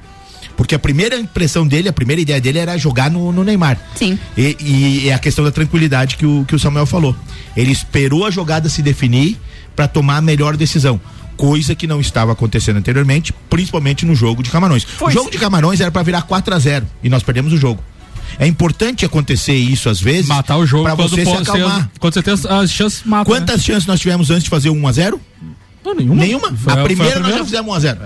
Porque 0.56 0.74
a 0.74 0.78
primeira 0.78 1.16
impressão 1.18 1.66
dele, 1.66 1.88
a 1.88 1.92
primeira 1.92 2.20
ideia 2.20 2.40
dele 2.40 2.58
era 2.58 2.76
jogar 2.76 3.10
no, 3.10 3.32
no 3.32 3.42
Neymar. 3.42 3.78
Sim. 3.94 4.18
E, 4.36 4.56
e 4.60 5.08
é 5.08 5.14
a 5.14 5.18
questão 5.18 5.44
da 5.44 5.50
tranquilidade 5.50 6.16
que 6.16 6.26
o, 6.26 6.44
que 6.46 6.54
o 6.54 6.58
Samuel 6.58 6.86
falou. 6.86 7.16
Ele 7.56 7.72
esperou 7.72 8.26
a 8.26 8.30
jogada 8.30 8.68
se 8.68 8.82
definir 8.82 9.38
pra 9.74 9.88
tomar 9.88 10.18
a 10.18 10.20
melhor 10.20 10.56
decisão. 10.56 11.00
Coisa 11.36 11.74
que 11.74 11.86
não 11.86 12.00
estava 12.00 12.32
acontecendo 12.32 12.76
anteriormente, 12.76 13.32
principalmente 13.48 14.04
no 14.06 14.14
jogo 14.14 14.42
de 14.42 14.50
Camarões. 14.50 14.84
Foi 14.84 15.08
o 15.08 15.10
jogo 15.10 15.26
sim. 15.26 15.32
de 15.32 15.38
Camarões 15.38 15.80
era 15.80 15.90
pra 15.90 16.02
virar 16.02 16.22
4 16.22 16.54
a 16.54 16.58
0 16.58 16.86
e 17.02 17.08
nós 17.08 17.22
perdemos 17.22 17.52
o 17.52 17.56
jogo. 17.56 17.82
É 18.38 18.46
importante 18.46 19.04
acontecer 19.04 19.54
isso 19.54 19.88
às 19.88 20.00
vezes. 20.00 20.26
Matar 20.26 20.56
o 20.58 20.66
jogo 20.66 20.84
pra 20.84 20.96
quando, 20.96 21.08
você 21.10 21.24
se 21.24 21.32
acalmar. 21.32 21.90
quando 21.98 22.14
você 22.14 22.22
tem 22.22 22.34
as, 22.34 22.46
as 22.46 22.70
chances, 22.70 23.02
mata. 23.04 23.30
né? 23.30 23.36
Quantas 23.36 23.64
chances 23.64 23.86
nós 23.86 24.00
tivemos 24.00 24.30
antes 24.30 24.44
de 24.44 24.50
fazer 24.50 24.70
1 24.70 24.86
a 24.88 24.92
0 24.92 25.20
Não, 25.84 25.94
nenhuma. 25.94 26.14
Nenhuma. 26.22 26.52
Foi 26.54 26.72
a, 26.72 26.84
primeira 26.84 27.14
nós 27.18 27.32
primeira? 27.32 27.38
já 27.38 27.44
fizemos 27.44 27.68
1 27.70 27.74
a 27.74 27.80
0 27.80 28.00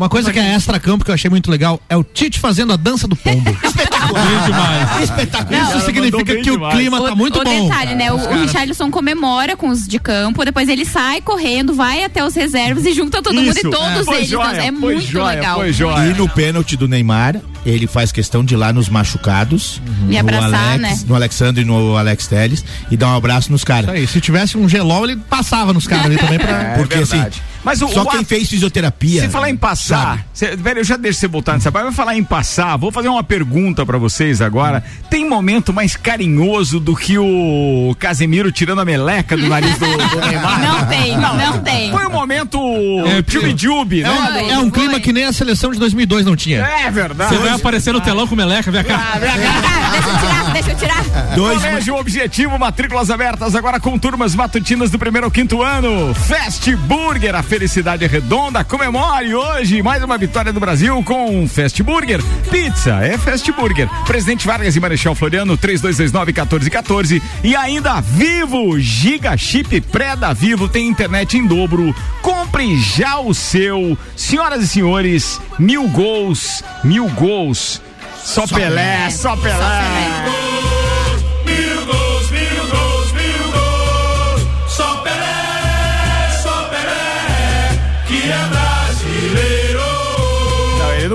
Uma 0.00 0.08
coisa 0.08 0.32
que 0.32 0.38
é 0.38 0.54
extra-campo 0.54 1.04
que 1.04 1.10
eu 1.10 1.14
achei 1.14 1.28
muito 1.28 1.50
legal 1.50 1.78
é 1.86 1.94
o 1.94 2.02
Tite 2.02 2.38
fazendo 2.38 2.72
a 2.72 2.76
dança 2.76 3.06
do 3.06 3.14
pombo. 3.14 3.44
Bem 3.52 4.44
demais. 4.46 5.02
Espetacular. 5.02 5.68
Isso 5.68 5.80
significa 5.84 6.36
que 6.36 6.50
o 6.50 6.54
demais. 6.54 6.74
clima 6.74 7.02
tá 7.02 7.12
o, 7.12 7.16
muito 7.16 7.38
o 7.38 7.44
bom. 7.44 7.68
detalhe, 7.68 7.94
né? 7.94 8.10
O, 8.10 8.16
o 8.16 8.40
Richarlison 8.40 8.90
comemora 8.90 9.58
com 9.58 9.68
os 9.68 9.86
de 9.86 9.98
campo, 9.98 10.42
depois 10.42 10.70
ele 10.70 10.86
sai 10.86 11.20
correndo, 11.20 11.74
vai 11.74 12.02
até 12.02 12.24
os 12.24 12.34
reservas 12.34 12.86
e 12.86 12.94
junta 12.94 13.20
todo 13.20 13.34
mundo 13.34 13.50
Isso. 13.50 13.66
e 13.66 13.70
todos 13.70 14.06
Foi 14.06 14.16
eles. 14.16 14.28
joia, 14.28 14.52
então, 14.52 14.64
é 14.64 14.70
muito 14.70 15.02
joia, 15.06 15.36
legal. 15.36 15.60
E 15.66 16.14
no 16.14 16.26
pênalti 16.30 16.78
do 16.78 16.88
Neymar, 16.88 17.36
ele 17.66 17.86
faz 17.86 18.10
questão 18.10 18.42
de 18.42 18.54
ir 18.54 18.56
lá 18.56 18.72
nos 18.72 18.88
machucados. 18.88 19.82
E 20.08 20.12
no 20.14 20.18
abraçar, 20.18 20.72
Alex, 20.72 20.80
né? 20.80 21.04
No 21.06 21.14
Alexandre 21.14 21.62
e 21.62 21.64
no 21.66 21.96
Alex 21.96 22.26
Teles. 22.26 22.64
E 22.90 22.96
dar 22.96 23.08
um 23.08 23.16
abraço 23.16 23.52
nos 23.52 23.64
caras. 23.64 24.10
Se 24.10 24.18
tivesse 24.18 24.56
um 24.56 24.66
gelol, 24.66 25.04
ele 25.04 25.16
passava 25.16 25.72
nos 25.74 25.86
caras 25.86 26.06
ali 26.06 26.16
também 26.16 26.38
pra. 26.38 26.60
É 26.70 26.76
Porque 26.76 26.96
verdade. 26.96 27.28
assim, 27.28 27.40
Mas 27.64 27.82
o- 27.82 27.88
só 27.88 28.02
o 28.02 28.06
quem 28.06 28.20
ato- 28.20 28.28
fez 28.28 28.48
fisioterapia. 28.48 29.22
Se 29.22 29.28
falar 29.28 29.50
em 29.50 29.56
passar, 29.56 30.24
cê, 30.32 30.56
velho, 30.56 30.80
eu 30.80 30.84
já 30.84 30.96
deixo 30.96 31.20
você 31.20 31.28
voltar 31.28 31.52
nessa 31.54 31.70
parte, 31.70 31.86
mas 31.86 31.94
falar 31.96 32.16
em 32.16 32.24
passar, 32.24 32.76
vou 32.76 32.90
fazer 32.90 33.08
uma 33.08 33.22
pergunta 33.22 33.84
pra 33.84 33.98
vocês 33.98 34.40
agora. 34.40 34.82
Tem 35.10 35.28
momento 35.28 35.72
mais 35.72 35.96
carinhoso 35.96 36.80
do 36.80 36.96
que 36.96 37.18
o 37.18 37.94
Casemiro 37.98 38.50
tirando 38.50 38.80
a 38.80 38.84
meleca 38.84 39.36
do 39.36 39.46
nariz 39.48 39.78
do, 39.78 39.86
do 39.86 40.20
Neymar? 40.26 40.60
Não 40.60 40.86
tem, 40.86 41.16
não, 41.18 41.58
tem. 41.62 41.90
Foi 41.90 42.06
um 42.06 42.10
momento 42.10 42.58
É, 43.06 43.22
tchubi-jubi, 43.22 44.02
É, 44.02 44.08
né? 44.08 44.48
é 44.52 44.58
um 44.58 44.70
clima 44.70 44.98
que 45.00 45.12
nem 45.12 45.24
a 45.24 45.32
seleção 45.32 45.70
de 45.70 45.78
2002 45.78 46.24
não 46.24 46.34
tinha. 46.36 46.60
É 46.60 46.90
verdade. 46.90 47.34
Você 47.34 47.40
vai 47.42 47.50
aparecer 47.52 47.92
no 47.92 48.00
telão 48.00 48.26
com 48.26 48.34
meleca, 48.36 48.70
vem 48.70 48.84
cá. 48.84 49.12
Ah, 49.14 49.18
deixa 49.18 50.08
eu 50.08 50.18
tirar, 50.18 50.52
deixa 50.52 50.70
eu 50.70 50.76
tirar. 50.76 51.04
Dois, 51.34 51.58
Colégio 51.62 51.94
Objetivo, 51.96 52.58
matrículas 52.58 53.10
abertas 53.10 53.54
agora 53.54 53.78
com 53.78 53.98
turmas 53.98 54.34
matutinas 54.34 54.90
do 54.90 54.98
primeiro 54.98 55.26
ao 55.26 55.30
quinto 55.30 55.62
ano. 55.62 56.14
Fast 56.14 56.74
Burger, 56.76 57.34
a 57.34 57.42
felicidade 57.50 58.04
é 58.04 58.06
redonda. 58.06 58.62
Comemore 58.62 59.34
hoje 59.34 59.82
mais 59.82 60.04
uma 60.04 60.16
vitória 60.16 60.52
do 60.52 60.60
Brasil 60.60 61.02
com 61.02 61.48
Fast 61.48 61.82
Burger. 61.82 62.22
Pizza 62.48 63.04
é 63.04 63.18
Fast 63.18 63.50
Burger. 63.50 63.88
Presidente 64.06 64.46
Vargas 64.46 64.76
e 64.76 64.78
Marechal 64.78 65.16
Floriano, 65.16 65.58
3229-1414. 65.58 67.20
E 67.42 67.56
ainda 67.56 68.00
Vivo, 68.00 68.78
Giga 68.78 69.36
Chip 69.36 69.80
Pré 69.80 70.14
da 70.14 70.32
Vivo 70.32 70.68
tem 70.68 70.86
internet 70.86 71.36
em 71.36 71.44
dobro. 71.44 71.92
Compre 72.22 72.78
já 72.78 73.18
o 73.18 73.34
seu. 73.34 73.98
Senhoras 74.14 74.62
e 74.62 74.68
senhores, 74.68 75.40
mil 75.58 75.88
gols, 75.88 76.62
mil 76.84 77.08
gols. 77.08 77.82
Só, 78.22 78.46
Pelé, 78.46 79.10
só 79.10 79.34
Pelé. 79.36 79.82
Mil 80.22 80.49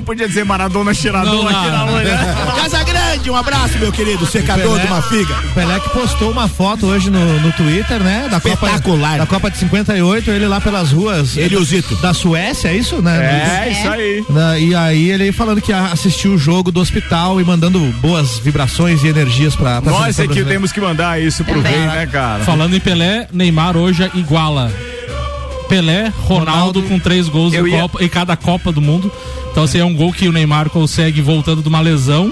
podia 0.05 0.27
dizer 0.27 0.45
Maradona 0.45 0.93
cheirador 0.93 1.43
Não, 1.43 1.47
aqui 1.49 1.69
na 1.69 1.85
mulher. 1.85 2.19
Casa 2.55 2.83
Grande, 2.83 3.29
um 3.29 3.35
abraço, 3.35 3.77
meu 3.79 3.91
querido, 3.91 4.25
secador 4.25 4.63
Pelé. 4.77 4.81
de 4.81 4.87
uma 4.87 5.01
figa. 5.01 5.33
O 5.33 5.53
Pelé 5.53 5.79
que 5.79 5.89
postou 5.89 6.31
uma 6.31 6.47
foto 6.47 6.85
hoje 6.85 7.09
no, 7.09 7.39
no 7.39 7.51
Twitter, 7.53 7.99
né? 8.01 8.27
Da 8.29 8.39
Copa, 8.39 8.67
Espetacular. 8.67 9.17
da 9.17 9.25
Copa 9.25 9.49
de 9.51 9.57
58, 9.57 10.31
ele 10.31 10.47
lá 10.47 10.61
pelas 10.61 10.91
ruas. 10.91 11.35
Ele 11.35 11.55
e 11.55 11.57
o 11.57 11.63
Zito. 11.63 11.95
Da 11.95 12.13
Suécia, 12.13 12.69
é 12.69 12.75
isso, 12.77 13.01
né? 13.01 13.65
É, 13.65 13.71
isso 13.71 13.89
aí. 13.89 14.25
Na- 14.29 14.57
e 14.59 14.75
aí 14.75 15.09
ele 15.11 15.31
falando 15.31 15.61
que 15.61 15.73
assistiu 15.73 16.33
o 16.33 16.37
jogo 16.37 16.71
do 16.71 16.79
hospital 16.79 17.41
e 17.41 17.43
mandando 17.43 17.79
boas 18.01 18.37
vibrações 18.39 19.03
e 19.03 19.07
energias 19.07 19.55
pra, 19.55 19.81
pra 19.81 19.91
Nós 19.91 20.19
aqui 20.19 20.27
brasileira. 20.27 20.49
temos 20.49 20.71
que 20.71 20.79
mandar 20.81 21.21
isso 21.21 21.43
pro 21.43 21.55
Também. 21.55 21.71
rei, 21.71 21.87
né, 21.87 22.05
cara? 22.07 22.43
Falando 22.43 22.75
em 22.75 22.79
Pelé, 22.79 23.27
Neymar 23.33 23.75
hoje 23.75 24.09
iguala. 24.13 24.71
Pelé, 25.67 26.11
Ronaldo, 26.23 26.51
Ronaldo. 26.51 26.83
com 26.83 26.99
três 26.99 27.27
gols 27.27 27.53
em, 27.53 27.67
ia- 27.67 27.81
Copa, 27.81 28.03
em 28.03 28.07
cada 28.07 28.35
Copa 28.35 28.71
do 28.71 28.81
Mundo. 28.81 29.11
Então, 29.51 29.63
assim, 29.63 29.79
é 29.79 29.85
um 29.85 29.93
gol 29.93 30.11
que 30.13 30.27
o 30.27 30.31
Neymar 30.31 30.69
consegue 30.69 31.21
voltando 31.21 31.61
de 31.61 31.67
uma 31.69 31.79
lesão 31.79 32.31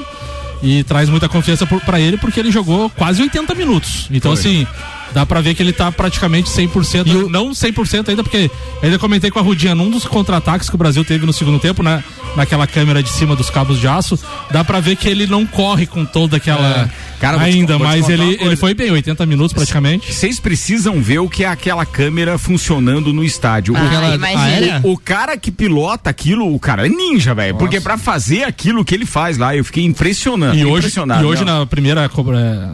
e 0.61 0.83
traz 0.83 1.09
muita 1.09 1.27
confiança 1.27 1.65
pra 1.65 1.99
ele 1.99 2.17
porque 2.17 2.39
ele 2.39 2.51
jogou 2.51 2.89
quase 2.89 3.21
80 3.21 3.53
minutos. 3.55 4.07
Então, 4.11 4.31
assim, 4.31 4.65
dá 5.13 5.25
pra 5.25 5.41
ver 5.41 5.53
que 5.55 5.61
ele 5.63 5.73
tá 5.73 5.91
praticamente 5.91 6.49
100%, 6.49 7.29
não 7.29 7.51
100% 7.51 8.09
ainda, 8.09 8.23
porque 8.23 8.49
ainda 8.81 8.97
comentei 8.97 9.29
com 9.29 9.39
a 9.39 9.41
Rudinha 9.41 9.75
num 9.75 9.89
dos 9.89 10.05
contra-ataques 10.05 10.69
que 10.69 10.75
o 10.75 10.77
Brasil 10.77 11.03
teve 11.03 11.25
no 11.25 11.33
segundo 11.33 11.59
tempo, 11.59 11.83
né? 11.83 12.03
Naquela 12.35 12.65
câmera 12.65 13.03
de 13.03 13.09
cima 13.09 13.35
dos 13.35 13.49
cabos 13.49 13.79
de 13.79 13.87
aço, 13.87 14.17
dá 14.51 14.63
pra 14.63 14.79
ver 14.79 14.95
que 14.95 15.07
ele 15.07 15.27
não 15.27 15.45
corre 15.45 15.85
com 15.85 16.03
toda 16.05 16.37
aquela. 16.37 16.89
É. 16.89 17.12
Cara, 17.23 17.41
ainda, 17.41 17.79
mas 17.79 18.09
ele, 18.09 18.37
ele 18.41 18.57
foi 18.57 18.73
bem, 18.73 18.91
80 18.91 19.25
minutos 19.25 19.53
praticamente. 19.53 20.13
Vocês 20.13 20.41
precisam 20.41 21.01
ver 21.01 21.19
o 21.19 21.29
que 21.29 21.45
é 21.45 21.47
aquela 21.47 21.85
câmera 21.85 22.37
funcionando 22.37 23.13
no 23.13 23.23
estádio. 23.23 23.73
O- 23.73 23.77
Ah, 23.77 24.15
imagina. 24.15 24.41
aérea? 24.43 24.81
O 24.83 24.97
cara 24.97 25.37
que 25.37 25.49
pilota 25.49 26.09
aquilo, 26.09 26.53
o 26.53 26.59
cara 26.59 26.85
é 26.85 26.89
ninja, 26.89 27.33
velho. 27.33 27.55
Porque 27.55 27.79
pra 27.79 27.97
fazer 27.97 28.43
aquilo 28.43 28.83
que 28.83 28.93
ele 28.93 29.05
faz 29.05 29.37
lá, 29.37 29.55
eu 29.55 29.63
fiquei 29.63 29.85
impressionante. 29.85 30.57
E 30.59 30.65
hoje, 30.65 30.79
impressionado. 30.79 31.23
e 31.23 31.25
hoje 31.25 31.45
não. 31.45 31.59
na 31.59 31.65
primeira 31.65 32.11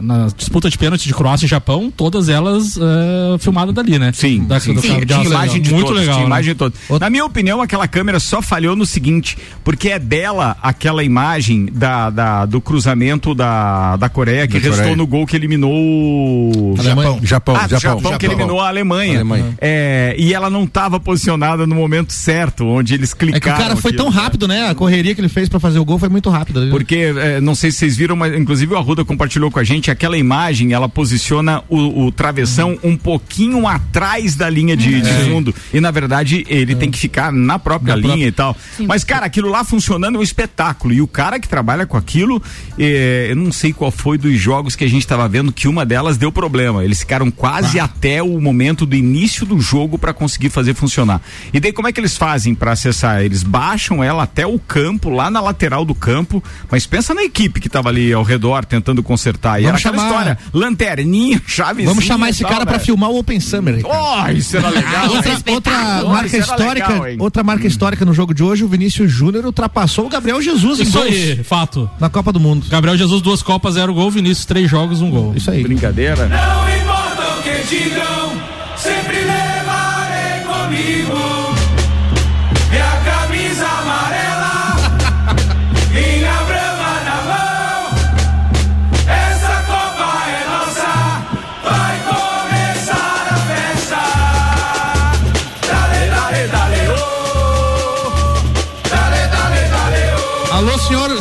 na 0.02 0.26
disputa 0.36 0.68
de 0.68 0.76
pênalti 0.76 1.06
de 1.06 1.14
Croácia 1.14 1.46
e 1.46 1.48
Japão, 1.48 1.92
todas 1.96 2.28
elas 2.28 2.76
eh, 2.76 3.38
filmadas 3.38 3.72
dali, 3.72 4.00
né? 4.00 4.10
Sim, 4.12 4.44
da, 4.44 4.58
sim, 4.58 4.74
do 4.74 4.80
sim. 4.80 4.98
de 5.04 5.12
imagem 5.12 5.62
de 5.62 5.70
muito 5.72 5.86
todos, 5.86 6.00
legal. 6.00 6.14
tinha 6.16 6.24
né? 6.24 6.26
imagem 6.26 6.52
de 6.54 6.58
todos. 6.58 6.78
Na 7.00 7.08
minha 7.08 7.24
opinião, 7.24 7.62
aquela 7.62 7.86
câmera 7.86 8.18
só 8.18 8.42
falhou 8.42 8.74
no 8.74 8.84
seguinte, 8.84 9.38
porque 9.62 9.90
é 9.90 9.98
dela 10.00 10.56
aquela 10.60 11.04
imagem 11.04 11.66
da, 11.72 12.10
da- 12.10 12.46
do 12.46 12.60
cruzamento 12.60 13.32
da, 13.32 13.96
da 13.96 14.08
Coreia 14.08 14.39
Coreia 14.46 14.48
que 14.48 14.52
Da 14.54 14.58
restou 14.60 14.76
Coreia. 14.76 14.96
no 14.96 15.06
gol 15.06 15.26
que 15.26 15.36
eliminou 15.36 15.72
o 15.72 16.74
Japão. 16.82 17.20
Japão, 17.22 17.56
Ah, 17.56 17.66
do 17.66 17.70
Japão. 17.78 18.00
Japão, 18.02 18.18
que 18.18 18.26
eliminou 18.26 18.60
a 18.60 18.68
Alemanha. 18.68 19.14
Alemanha. 19.16 19.56
É, 19.60 20.14
e 20.18 20.32
ela 20.34 20.48
não 20.50 20.64
estava 20.64 20.98
posicionada 21.00 21.66
no 21.66 21.74
momento 21.74 22.12
certo, 22.12 22.64
onde 22.66 22.94
eles 22.94 23.12
É 23.12 23.16
que 23.16 23.18
clicaram. 23.26 23.56
o 23.56 23.60
cara 23.62 23.76
foi 23.76 23.90
aquilo. 23.92 24.04
tão 24.04 24.12
rápido, 24.12 24.48
né? 24.48 24.68
A 24.68 24.74
correria 24.74 25.14
que 25.14 25.20
ele 25.20 25.28
fez 25.28 25.48
pra 25.48 25.60
fazer 25.60 25.78
o 25.78 25.84
gol 25.84 25.98
foi 25.98 26.08
muito 26.08 26.28
rápida. 26.30 26.66
Porque, 26.70 27.12
é, 27.16 27.40
não 27.40 27.54
sei 27.54 27.70
se 27.70 27.78
vocês 27.78 27.96
viram, 27.96 28.16
mas 28.16 28.34
inclusive 28.34 28.72
o 28.74 28.76
Arruda 28.76 29.04
compartilhou 29.04 29.50
com 29.50 29.58
a 29.58 29.64
gente, 29.64 29.90
aquela 29.90 30.16
imagem, 30.16 30.72
ela 30.72 30.88
posiciona 30.88 31.62
o, 31.68 32.06
o 32.06 32.12
travessão 32.12 32.78
um 32.82 32.96
pouquinho 32.96 33.66
atrás 33.66 34.34
da 34.34 34.48
linha 34.48 34.76
de, 34.76 35.00
de 35.00 35.12
fundo. 35.28 35.54
E 35.72 35.80
na 35.80 35.90
verdade 35.90 36.44
ele 36.48 36.74
tem 36.74 36.90
que 36.90 36.98
ficar 36.98 37.32
na 37.32 37.58
própria 37.58 37.94
Na 37.96 38.00
linha 38.00 38.08
própria- 38.10 38.28
e 38.28 38.32
tal. 38.32 38.56
Mas, 38.86 39.04
cara, 39.04 39.26
aquilo 39.26 39.48
lá 39.48 39.64
funcionando 39.64 40.16
é 40.16 40.18
um 40.18 40.22
espetáculo. 40.22 40.92
E 40.94 41.00
o 41.00 41.06
cara 41.06 41.38
que 41.38 41.48
trabalha 41.48 41.86
com 41.86 41.96
aquilo, 41.96 42.42
é, 42.78 43.28
eu 43.30 43.36
não 43.36 43.52
sei 43.52 43.72
qual 43.72 43.90
foi 43.90 44.18
dos 44.30 44.40
jogos 44.40 44.76
que 44.76 44.84
a 44.84 44.88
gente 44.88 45.02
estava 45.02 45.28
vendo 45.28 45.52
que 45.52 45.66
uma 45.68 45.84
delas 45.84 46.16
deu 46.16 46.30
problema. 46.30 46.84
Eles 46.84 47.00
ficaram 47.00 47.30
quase 47.30 47.78
até 47.80 48.22
o 48.22 48.40
momento 48.40 48.86
do 48.86 48.94
início 48.96 49.44
do 49.46 49.60
jogo 49.60 49.98
para 49.98 50.12
conseguir 50.12 50.50
fazer 50.50 50.74
funcionar. 50.74 51.20
E 51.52 51.58
daí 51.60 51.72
como 51.72 51.88
é 51.88 51.92
que 51.92 52.00
eles 52.00 52.16
fazem 52.16 52.54
para 52.54 52.72
acessar? 52.72 53.22
Eles 53.22 53.42
baixam 53.42 54.02
ela 54.02 54.22
até 54.24 54.46
o 54.46 54.58
campo, 54.58 55.10
lá 55.10 55.30
na 55.30 55.40
lateral 55.40 55.84
do 55.84 55.94
campo, 55.94 56.42
mas 56.70 56.86
pensa 56.86 57.14
na 57.14 57.22
equipe 57.22 57.60
que 57.60 57.68
tava 57.68 57.88
ali 57.88 58.12
ao 58.12 58.22
redor 58.22 58.64
tentando 58.64 59.02
consertar. 59.02 59.60
E 59.60 59.64
Vamos 59.64 59.80
era 59.84 59.90
chamar- 59.92 60.06
história, 60.08 60.38
lanterninha, 60.52 61.40
chavezinha. 61.46 61.88
Vamos 61.88 62.04
chamar 62.04 62.30
esse 62.30 62.42
tal, 62.42 62.50
cara 62.52 62.64
pra 62.66 62.78
né? 62.78 62.84
filmar 62.84 63.10
o 63.10 63.18
Open 63.18 63.40
Summer. 63.40 63.76
Ricardo. 63.76 63.96
Oh, 63.96 64.30
isso 64.30 64.56
era 64.56 64.68
legal. 64.68 65.10
outra, 65.48 65.72
Oh, 66.04 66.08
marca 66.08 66.26
isso 66.26 66.36
era 66.36 66.44
histórica, 66.44 66.88
legal, 67.00 67.24
outra 67.24 67.42
marca 67.42 67.66
histórica 67.66 68.04
no 68.04 68.12
jogo 68.14 68.32
de 68.34 68.42
hoje, 68.42 68.64
o 68.64 68.68
Vinícius 68.68 69.10
Júnior 69.10 69.44
ultrapassou 69.44 70.06
o 70.06 70.08
Gabriel 70.08 70.40
Jesus 70.40 70.80
em 70.80 70.82
Isso 70.84 70.92
gols 70.98 71.06
aí, 71.10 71.42
fato. 71.44 71.88
na 71.98 72.08
Copa 72.08 72.32
do 72.32 72.40
Mundo. 72.40 72.66
Gabriel 72.68 72.96
Jesus, 72.96 73.22
duas 73.22 73.42
Copas, 73.42 73.74
zero 73.74 73.92
gol. 73.94 74.09
Vinícius, 74.10 74.44
três 74.44 74.70
jogos, 74.70 75.00
um 75.00 75.10
gol. 75.10 75.32
Isso 75.34 75.50
aí. 75.50 75.62
Brincadeira. 75.62 76.26
Não 76.28 76.76
importa 76.76 77.38
o 77.38 77.42
que 77.42 77.66
digam, 77.68 78.09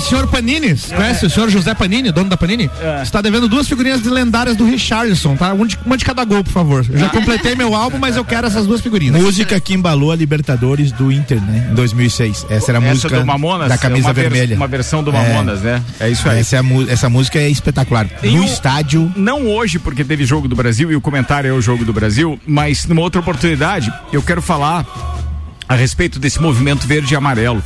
senhor, 0.09 0.19
senhor 0.19 0.27
Panini, 0.27 0.75
conhece 0.95 1.25
o 1.25 1.29
senhor 1.29 1.49
José 1.49 1.73
Panini, 1.73 2.11
dono 2.11 2.29
da 2.29 2.37
Panini? 2.37 2.69
Está 3.01 3.21
devendo 3.21 3.47
duas 3.47 3.67
figurinhas 3.67 4.01
de 4.01 4.09
lendárias 4.09 4.55
do 4.57 4.65
Richardson, 4.65 5.35
tá? 5.35 5.53
Um 5.53 5.65
de- 5.65 5.77
uma 5.85 5.95
de 5.97 6.03
cada 6.05 6.23
gol, 6.25 6.43
por 6.43 6.51
favor. 6.51 6.85
Eu 6.89 6.97
já 6.99 7.09
completei 7.09 7.55
meu 7.55 7.73
álbum, 7.75 7.97
mas 7.97 8.15
eu 8.15 8.25
quero 8.25 8.47
essas 8.47 8.65
duas 8.67 8.81
figurinhas. 8.81 9.15
Música 9.21 9.59
que 9.59 9.73
embalou 9.73 10.11
a 10.11 10.15
Libertadores 10.15 10.91
do 10.91 11.11
Inter, 11.11 11.41
né? 11.41 11.69
Em 11.71 11.75
2006. 11.75 12.45
Essa 12.49 12.71
era 12.71 12.79
a 12.79 12.81
Essa 12.81 12.89
música 12.93 13.19
do 13.19 13.25
Mamonas, 13.25 13.69
da 13.69 13.77
camisa 13.77 14.07
uma 14.07 14.13
vermelha. 14.13 14.55
uma 14.55 14.67
versão 14.67 15.03
do 15.03 15.11
É. 15.11 15.13
Mamonas, 15.13 15.61
né? 15.61 15.81
É 15.99 16.09
isso 16.09 16.27
aí. 16.29 16.39
Essa, 16.39 16.57
é 16.57 16.61
essa 16.89 17.09
música 17.09 17.39
é 17.39 17.49
espetacular. 17.49 18.07
Tem 18.07 18.35
no 18.35 18.41
um- 18.41 18.45
estádio. 18.45 19.11
Não 19.15 19.45
hoje, 19.47 19.79
porque 19.79 20.03
teve 20.03 20.25
jogo 20.25 20.47
do 20.47 20.55
Brasil 20.55 20.91
e 20.91 20.95
o 20.95 21.01
comentário 21.01 21.49
é 21.49 21.53
o 21.53 21.61
jogo 21.61 21.85
do 21.85 21.93
Brasil, 21.93 22.39
mas 22.47 22.85
numa 22.85 23.01
outra 23.01 23.19
oportunidade 23.21 23.91
eu 24.11 24.21
quero 24.21 24.41
falar 24.41 24.85
a 25.67 25.75
respeito 25.75 26.19
desse 26.19 26.41
movimento 26.41 26.87
verde 26.87 27.13
e 27.13 27.17
amarelo. 27.17 27.61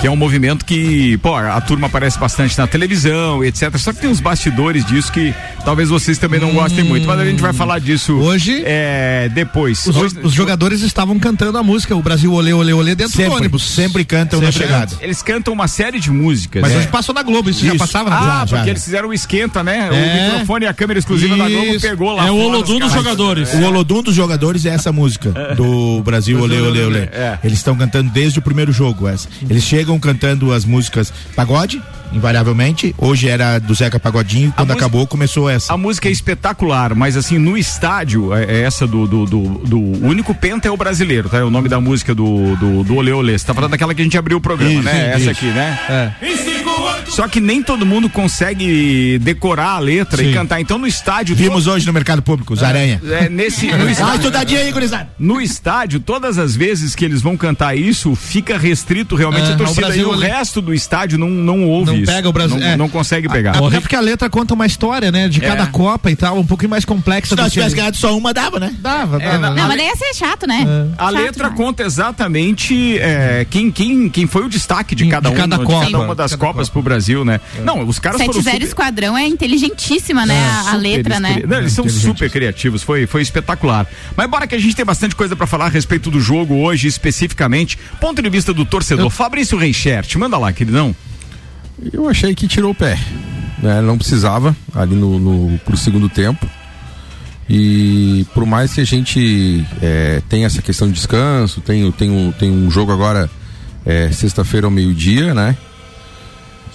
Que 0.00 0.06
é 0.06 0.10
um 0.10 0.14
movimento 0.16 0.64
que, 0.64 1.18
pô, 1.18 1.34
a 1.34 1.60
turma 1.60 1.88
aparece 1.88 2.16
bastante 2.20 2.56
na 2.56 2.68
televisão, 2.68 3.42
etc. 3.42 3.76
Só 3.78 3.92
que 3.92 4.00
tem 4.00 4.08
uns 4.08 4.20
bastidores 4.20 4.84
disso 4.84 5.10
que 5.10 5.34
talvez 5.64 5.88
vocês 5.88 6.18
também 6.18 6.38
não 6.38 6.52
gostem 6.52 6.84
muito, 6.84 7.04
mas 7.04 7.18
a 7.18 7.24
gente 7.24 7.42
vai 7.42 7.52
falar 7.52 7.80
disso 7.80 8.14
Hoje- 8.14 8.62
é, 8.64 9.28
depois. 9.34 9.84
Os, 9.86 9.96
Hoje- 9.96 10.18
os 10.22 10.32
jogadores 10.32 10.82
estavam 10.82 11.18
cantando 11.18 11.58
a 11.58 11.64
música, 11.64 11.96
o 11.96 12.00
Brasil 12.02 12.32
olê, 12.32 12.52
olê, 12.52 12.72
olê 12.72 12.94
dentro 12.94 13.12
do 13.14 13.16
Sempre, 13.16 13.34
ônibus. 13.38 13.62
sempre 13.64 14.04
cantam 14.04 14.40
na 14.40 14.52
Sempre 14.52 14.66
chegada. 14.68 14.94
Eles 15.00 15.20
cantam 15.20 15.52
uma 15.52 15.66
série 15.66 15.98
de 15.98 16.12
músicas. 16.12 16.62
Mas 16.62 16.70
né? 16.72 16.78
hoje 16.78 16.86
passou 16.88 17.12
na 17.12 17.24
Globo, 17.24 17.50
isso, 17.50 17.64
já 17.64 17.70
Isso. 17.70 17.78
passava 17.78 18.08
na 18.08 18.16
Ah, 18.16 18.20
Globo. 18.20 18.34
já, 18.36 18.46
porque 18.46 18.64
já. 18.66 18.70
eles 18.70 18.84
fizeram 18.84 19.08
o 19.08 19.12
esquenta, 19.14 19.64
né? 19.64 19.90
O 19.90 19.94
É. 19.94 20.30
microfone 20.30 20.64
e 20.64 20.68
a 20.68 20.74
câmera 20.74 21.00
exclusiva 21.00 21.36
da 21.36 21.48
Globo 21.48 21.66
Isso. 21.74 21.80
pegou 21.86 22.12
lá 22.12 22.24
É 22.26 22.30
o 22.30 22.36
Olodum 22.36 22.74
os 22.74 22.80
dos 22.84 22.92
jogadores. 22.92 23.52
O 23.52 23.62
Olodum 23.64 24.00
dos 24.02 24.14
jogadores 24.14 24.64
é 24.64 24.68
essa 24.70 24.92
música 24.92 25.30
do 25.56 26.00
Brasil 26.04 26.40
Olê 26.40 26.60
Olê 26.60 26.84
Olê. 26.84 27.00
É. 27.00 27.36
Eles 27.42 27.58
estão 27.58 27.74
cantando 27.76 28.10
desde 28.10 28.38
o 28.38 28.42
primeiro 28.42 28.70
jogo 28.72 29.08
essa. 29.08 29.28
Eles 29.50 29.64
chegam 29.64 29.87
cantando 29.96 30.52
as 30.52 30.64
músicas 30.64 31.12
pagode, 31.36 31.80
invariavelmente. 32.12 32.92
Hoje 32.98 33.28
era 33.28 33.60
do 33.60 33.72
Zeca 33.74 34.00
Pagodinho, 34.00 34.52
quando 34.56 34.68
música- 34.70 34.86
acabou 34.86 35.06
começou 35.06 35.48
essa. 35.48 35.72
A 35.72 35.76
música 35.76 36.08
é 36.08 36.10
espetacular, 36.12 36.94
mas 36.96 37.16
assim, 37.16 37.38
no 37.38 37.56
estádio, 37.56 38.34
é, 38.34 38.44
é 38.44 38.60
essa 38.62 38.86
do, 38.86 39.06
do, 39.06 39.24
do, 39.24 39.40
do- 39.64 39.78
O 39.78 40.06
único 40.08 40.34
penta 40.34 40.66
é 40.66 40.70
o 40.70 40.76
brasileiro, 40.76 41.28
tá? 41.28 41.38
É 41.38 41.44
o 41.44 41.50
nome 41.50 41.68
da 41.68 41.80
música 41.80 42.12
do, 42.14 42.56
do, 42.56 42.82
do 42.82 42.96
Olê 42.96 43.12
Olê. 43.12 43.38
Você 43.38 43.46
tá 43.46 43.54
falando 43.54 43.70
daquela 43.70 43.94
que 43.94 44.00
a 44.00 44.04
gente 44.04 44.18
abriu 44.18 44.38
o 44.38 44.40
programa, 44.40 44.72
Isso, 44.74 44.82
né? 44.82 45.10
isso. 45.16 45.20
Essa 45.20 45.30
aqui, 45.30 45.46
né? 45.46 45.78
É. 45.88 46.57
Só 47.08 47.26
que 47.28 47.40
nem 47.40 47.62
todo 47.62 47.84
mundo 47.86 48.08
consegue 48.08 49.18
decorar 49.20 49.70
a 49.72 49.78
letra 49.78 50.22
e 50.22 50.26
Sim. 50.26 50.32
cantar. 50.34 50.60
Então 50.60 50.78
no 50.78 50.86
estádio. 50.86 51.34
Vimos 51.34 51.66
hoje 51.66 51.86
no 51.86 51.92
mercado 51.92 52.22
público, 52.22 52.52
os 52.54 52.62
Aranha. 52.62 53.00
É, 53.04 53.28
nesse, 53.28 53.66
no, 53.66 53.72
Dá 53.78 53.82
uma 53.84 53.90
estádio, 53.90 54.14
estudadinha 54.16 54.60
aí, 54.60 54.72
gurizada. 54.72 55.10
no 55.18 55.40
estádio, 55.40 56.00
todas 56.00 56.38
as 56.38 56.54
vezes 56.54 56.94
que 56.94 57.04
eles 57.04 57.20
vão 57.22 57.36
cantar 57.36 57.76
isso, 57.76 58.14
fica 58.14 58.56
restrito 58.58 59.14
realmente 59.16 59.48
É, 59.48 59.52
a 59.52 59.54
o 59.54 59.56
torcida. 59.58 59.86
Brasil 59.86 60.02
e 60.02 60.14
o 60.14 60.18
resto 60.18 60.60
do 60.60 60.72
estádio 60.74 61.18
não, 61.18 61.28
não 61.28 61.64
ouve 61.64 61.92
Não 61.92 61.98
isso. 61.98 62.12
pega 62.12 62.28
o 62.28 62.32
Brasil- 62.32 62.58
Não, 62.58 62.66
é. 62.66 62.76
não 62.76 62.88
consegue 62.88 63.28
pegar. 63.28 63.56
Até 63.56 63.80
porque 63.80 63.96
a 63.96 64.00
letra 64.00 64.28
conta 64.30 64.54
uma 64.54 64.66
história, 64.66 65.10
né? 65.10 65.28
De 65.28 65.40
cada 65.40 65.64
É. 65.64 65.66
Copa 65.66 66.10
e 66.10 66.16
tal, 66.16 66.38
um 66.38 66.46
pouquinho 66.46 66.70
mais 66.70 66.84
complexa 66.84 67.28
Se 67.30 67.36
do 67.36 67.42
nós 67.42 67.52
tivesse 67.52 67.74
ganhado 67.74 67.96
só 67.96 68.16
uma, 68.16 68.32
dava, 68.32 68.58
né? 68.60 68.74
Dava, 68.80 69.18
dava. 69.18 69.38
na- 69.38 69.50
Não, 69.50 69.68
mas 69.68 69.76
daí 69.76 69.86
ia 69.86 69.96
ser 69.96 70.14
chato, 70.14 70.46
né? 70.46 70.66
A 70.96 71.04
Chato 71.06 71.14
letra 71.14 71.44
demais. 71.44 71.56
conta 71.56 71.82
exatamente 71.82 72.98
é, 72.98 73.46
quem, 73.50 73.70
quem, 73.70 74.08
quem 74.08 74.26
foi 74.26 74.44
o 74.44 74.48
destaque 74.48 74.94
de 74.94 75.04
De 75.04 75.10
cada, 75.10 75.30
um, 75.30 75.34
cada 75.34 75.58
de 75.58 75.64
Copa. 75.64 75.84
cada 75.86 75.98
uma 76.00 76.14
das 76.14 76.32
Cada 76.32 76.44
Copas 76.46 76.67
Copa. 76.68 76.80
pro 76.80 76.82
Brasil, 76.82 77.24
né? 77.24 77.40
Não, 77.64 77.86
os 77.86 77.98
caras 77.98 78.20
foram 78.20 78.32
7-0 78.40 78.44
super, 78.52 78.62
Esquadrão 78.62 79.16
é 79.16 79.26
inteligentíssima, 79.26 80.24
né? 80.26 80.38
a- 80.38 80.60
a 80.60 80.62
super 80.64 80.78
letra, 80.78 81.20
né? 81.20 81.42
Não, 81.46 81.58
eles 81.58 81.72
são 81.72 81.88
super 81.88 82.30
criativos, 82.30 82.82
foi, 82.82 83.06
foi 83.06 83.22
espetacular. 83.22 83.86
Mas 84.16 84.30
bora 84.30 84.46
que 84.46 84.54
a 84.54 84.58
gente 84.58 84.74
tem 84.76 84.84
bastante 84.84 85.14
coisa 85.16 85.34
pra 85.34 85.46
falar 85.46 85.66
a 85.66 85.68
respeito 85.68 86.10
do 86.10 86.20
jogo 86.20 86.54
hoje, 86.56 86.86
especificamente. 86.88 87.78
Ponto 88.00 88.22
de 88.22 88.28
vista 88.30 88.52
do 88.54 88.64
torcedor. 88.64 89.10
Fabrício 89.10 89.58
Reichert, 89.58 90.16
manda 90.16 90.38
lá, 90.38 90.52
queridão. 90.52 90.94
Eu 91.92 92.08
achei 92.08 92.34
que 92.34 92.46
tirou 92.48 92.70
o 92.72 92.74
pé. 92.74 92.98
Né? 93.62 93.80
Não 93.80 93.96
precisava 93.98 94.56
ali 94.74 94.94
no, 94.94 95.18
no 95.18 95.58
pro 95.58 95.76
segundo 95.76 96.08
tempo. 96.08 96.48
E 97.48 98.26
por 98.34 98.44
mais 98.44 98.74
que 98.74 98.80
a 98.80 98.84
gente 98.84 99.64
é, 99.80 100.20
tenha 100.28 100.46
essa 100.46 100.60
questão 100.60 100.86
de 100.86 100.94
descanso, 100.94 101.60
tem, 101.60 101.90
tem, 101.92 102.10
um, 102.10 102.30
tem 102.30 102.50
um 102.50 102.70
jogo 102.70 102.92
agora 102.92 103.30
é, 103.86 104.10
sexta-feira 104.12 104.66
ao 104.66 104.70
meio-dia, 104.70 105.32
né? 105.32 105.56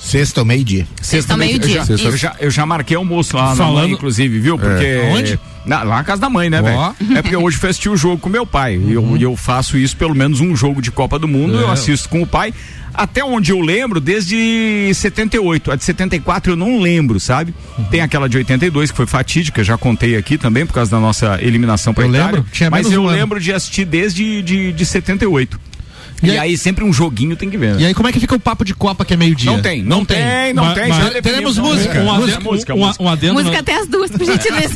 Sexta 0.04 0.42
ao 0.42 0.46
meio-dia. 0.46 0.86
Sexta 1.02 1.34
ao 1.34 1.39
eu 1.39 1.46
meio-dia. 1.46 1.84
Eu 1.88 1.96
Isso. 1.96 2.18
já, 2.18 2.36
eu 2.39 2.52
já 2.52 2.66
marquei 2.66 2.96
almoço 2.98 3.36
lá 3.38 3.50
na 3.52 3.56
Falando- 3.56 3.84
mãe, 3.84 3.92
inclusive, 3.92 4.39
viu? 4.39 4.58
Porque. 4.60 5.00
Aonde? 5.10 5.39
Na- 5.66 5.82
lá 5.84 5.96
na 5.96 6.04
casa 6.04 6.22
da 6.22 6.30
mãe, 6.30 6.50
né, 6.50 6.62
velho? 6.62 7.18
É 7.18 7.22
porque 7.22 7.38
hoje 7.38 7.56
fui 7.58 7.70
assistir 7.70 7.88
o 7.89 7.96
jogo 7.96 8.18
com 8.18 8.28
meu 8.30 8.46
pai. 8.46 8.76
E 8.76 8.94
eu, 8.94 9.16
e 9.18 9.24
eu 9.24 9.36
faço 9.38 9.78
isso 9.78 9.96
pelo 9.96 10.13
menos 10.13 10.42
um 10.42 10.54
jogo 10.56 10.82
de 10.82 10.92
Copa 10.92 11.18
do 11.18 11.26
Mundo, 11.28 11.58
eu 11.58 11.72
assisto 11.72 12.10
com 12.10 12.22
o 12.22 12.28
pai. 12.28 12.54
Até 12.94 13.24
onde 13.24 13.52
eu 13.52 13.60
lembro, 13.62 14.00
desde 14.00 14.92
78. 14.94 15.72
A 15.72 15.76
de 15.76 15.84
74 15.84 16.52
eu 16.52 16.56
não 16.56 16.80
lembro, 16.80 17.20
sabe? 17.20 17.54
Tem 17.89 18.02
aquela 18.02 18.28
de 18.30 18.38
82, 18.38 18.92
que 18.92 18.98
foi 18.98 19.08
fatídica, 19.08 19.63
já 19.63 19.78
contei 19.78 20.16
aqui 20.16 20.38
também, 20.38 20.66
por 20.66 20.74
causa 20.74 20.92
da 20.92 21.00
nossa 21.00 21.39
eliminação 21.42 21.94
Eu 21.98 22.04
Itália. 22.06 22.26
lembro, 22.26 22.46
tinha 22.52 22.70
Mas 22.70 22.92
eu 22.92 23.02
um 23.04 23.08
ano. 23.08 23.18
lembro 23.18 23.39
de 23.39 23.52
assistir 23.54 23.86
desde 23.86 24.42
de, 24.44 24.72
de 24.74 24.86
78. 24.86 25.60
E 26.23 26.27
E, 26.27 26.31
aí- 26.31 26.39
aí 26.39 26.57
sempre 26.57 26.83
um 26.83 26.91
joguinho 26.93 27.36
tem 27.36 27.49
que 27.49 27.57
ver. 27.57 27.75
né? 27.75 27.81
E 27.81 27.86
aí, 27.88 27.93
como 27.93 28.07
é 28.07 28.12
que 28.12 28.19
fica 28.19 28.33
o 28.36 28.39
papo 28.39 28.63
de 28.65 28.73
Copa 28.73 29.03
que 29.05 29.13
é 29.13 29.17
meio-dia? 29.17 29.51
Não 29.51 29.62
tem, 29.62 29.83
não, 29.83 30.05
tem, 30.05 30.53
não 30.53 30.65
Mas- 30.65 30.73
tem. 30.75 30.88
mas 30.89 31.13
teremos 31.21 31.57
Não, 31.57 31.65
música. 31.65 31.97
é, 31.97 32.01
Um, 32.01 32.05
música, 32.05 32.23
adendo, 32.38 32.43
música, 32.51 32.73
um, 32.73 32.77
música. 32.79 33.03
um 33.03 33.09
adendo 33.09 33.33
Música 33.36 33.59
até 33.59 33.75
as 33.75 33.88
duas, 33.88 34.09
por 34.12 34.23
gentileza. 34.25 34.75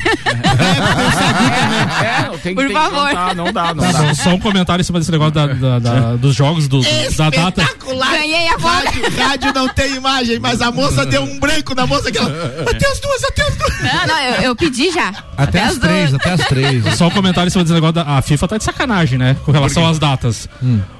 É, 2.03 2.27
não, 2.27 2.37
tem, 2.37 2.55
Por 2.55 2.65
tem 2.65 2.73
favor. 2.73 3.09
Não 3.35 3.51
dá, 3.53 3.73
não 3.73 3.83
Tá 3.83 3.91
dá. 3.91 4.01
bom, 4.03 4.13
só 4.15 4.29
um 4.31 4.39
comentário 4.39 4.81
em 4.81 4.83
cima 4.83 4.99
desse 4.99 5.11
negócio 5.11 5.33
da, 5.33 5.47
da- 5.47 5.79
da- 5.79 6.15
dos 6.15 6.35
jogos, 6.35 6.67
do, 6.67 6.81
da 7.17 7.29
data. 7.29 7.67
Ganhei 8.11 8.47
a 8.49 8.57
bola. 8.57 8.77
Rádio, 8.77 9.17
rádio 9.17 9.53
não 9.53 9.67
tem 9.69 9.95
imagem, 9.95 10.39
mas 10.39 10.61
a 10.61 10.71
moça 10.71 11.05
deu 11.05 11.23
um 11.23 11.39
branco 11.39 11.73
na 11.75 11.85
moça 11.87 12.11
que 12.11 12.17
ela. 12.17 12.29
Até 12.69 12.87
as 12.87 12.99
duas, 12.99 13.23
até 13.23 13.41
as 13.43 13.55
duas. 13.55 13.81
Não, 13.81 14.07
não, 14.07 14.19
eu, 14.19 14.41
eu 14.43 14.55
pedi 14.55 14.91
já. 14.91 15.13
Até 15.37 15.61
as 15.63 15.77
três, 15.77 16.13
até 16.13 16.31
as 16.31 16.41
três. 16.45 16.83
Só 16.97 17.07
um 17.07 17.11
comentário 17.11 17.47
em 17.47 17.51
cima 17.51 17.63
desse 17.63 17.73
negócio 17.73 17.93
da 17.93 18.03
a 18.03 18.21
FIFA 18.21 18.47
tá 18.47 18.57
de 18.57 18.63
sacanagem, 18.63 19.17
né? 19.17 19.35
Com 19.45 19.51
relação 19.51 19.85
às 19.87 19.99
datas. 19.99 20.47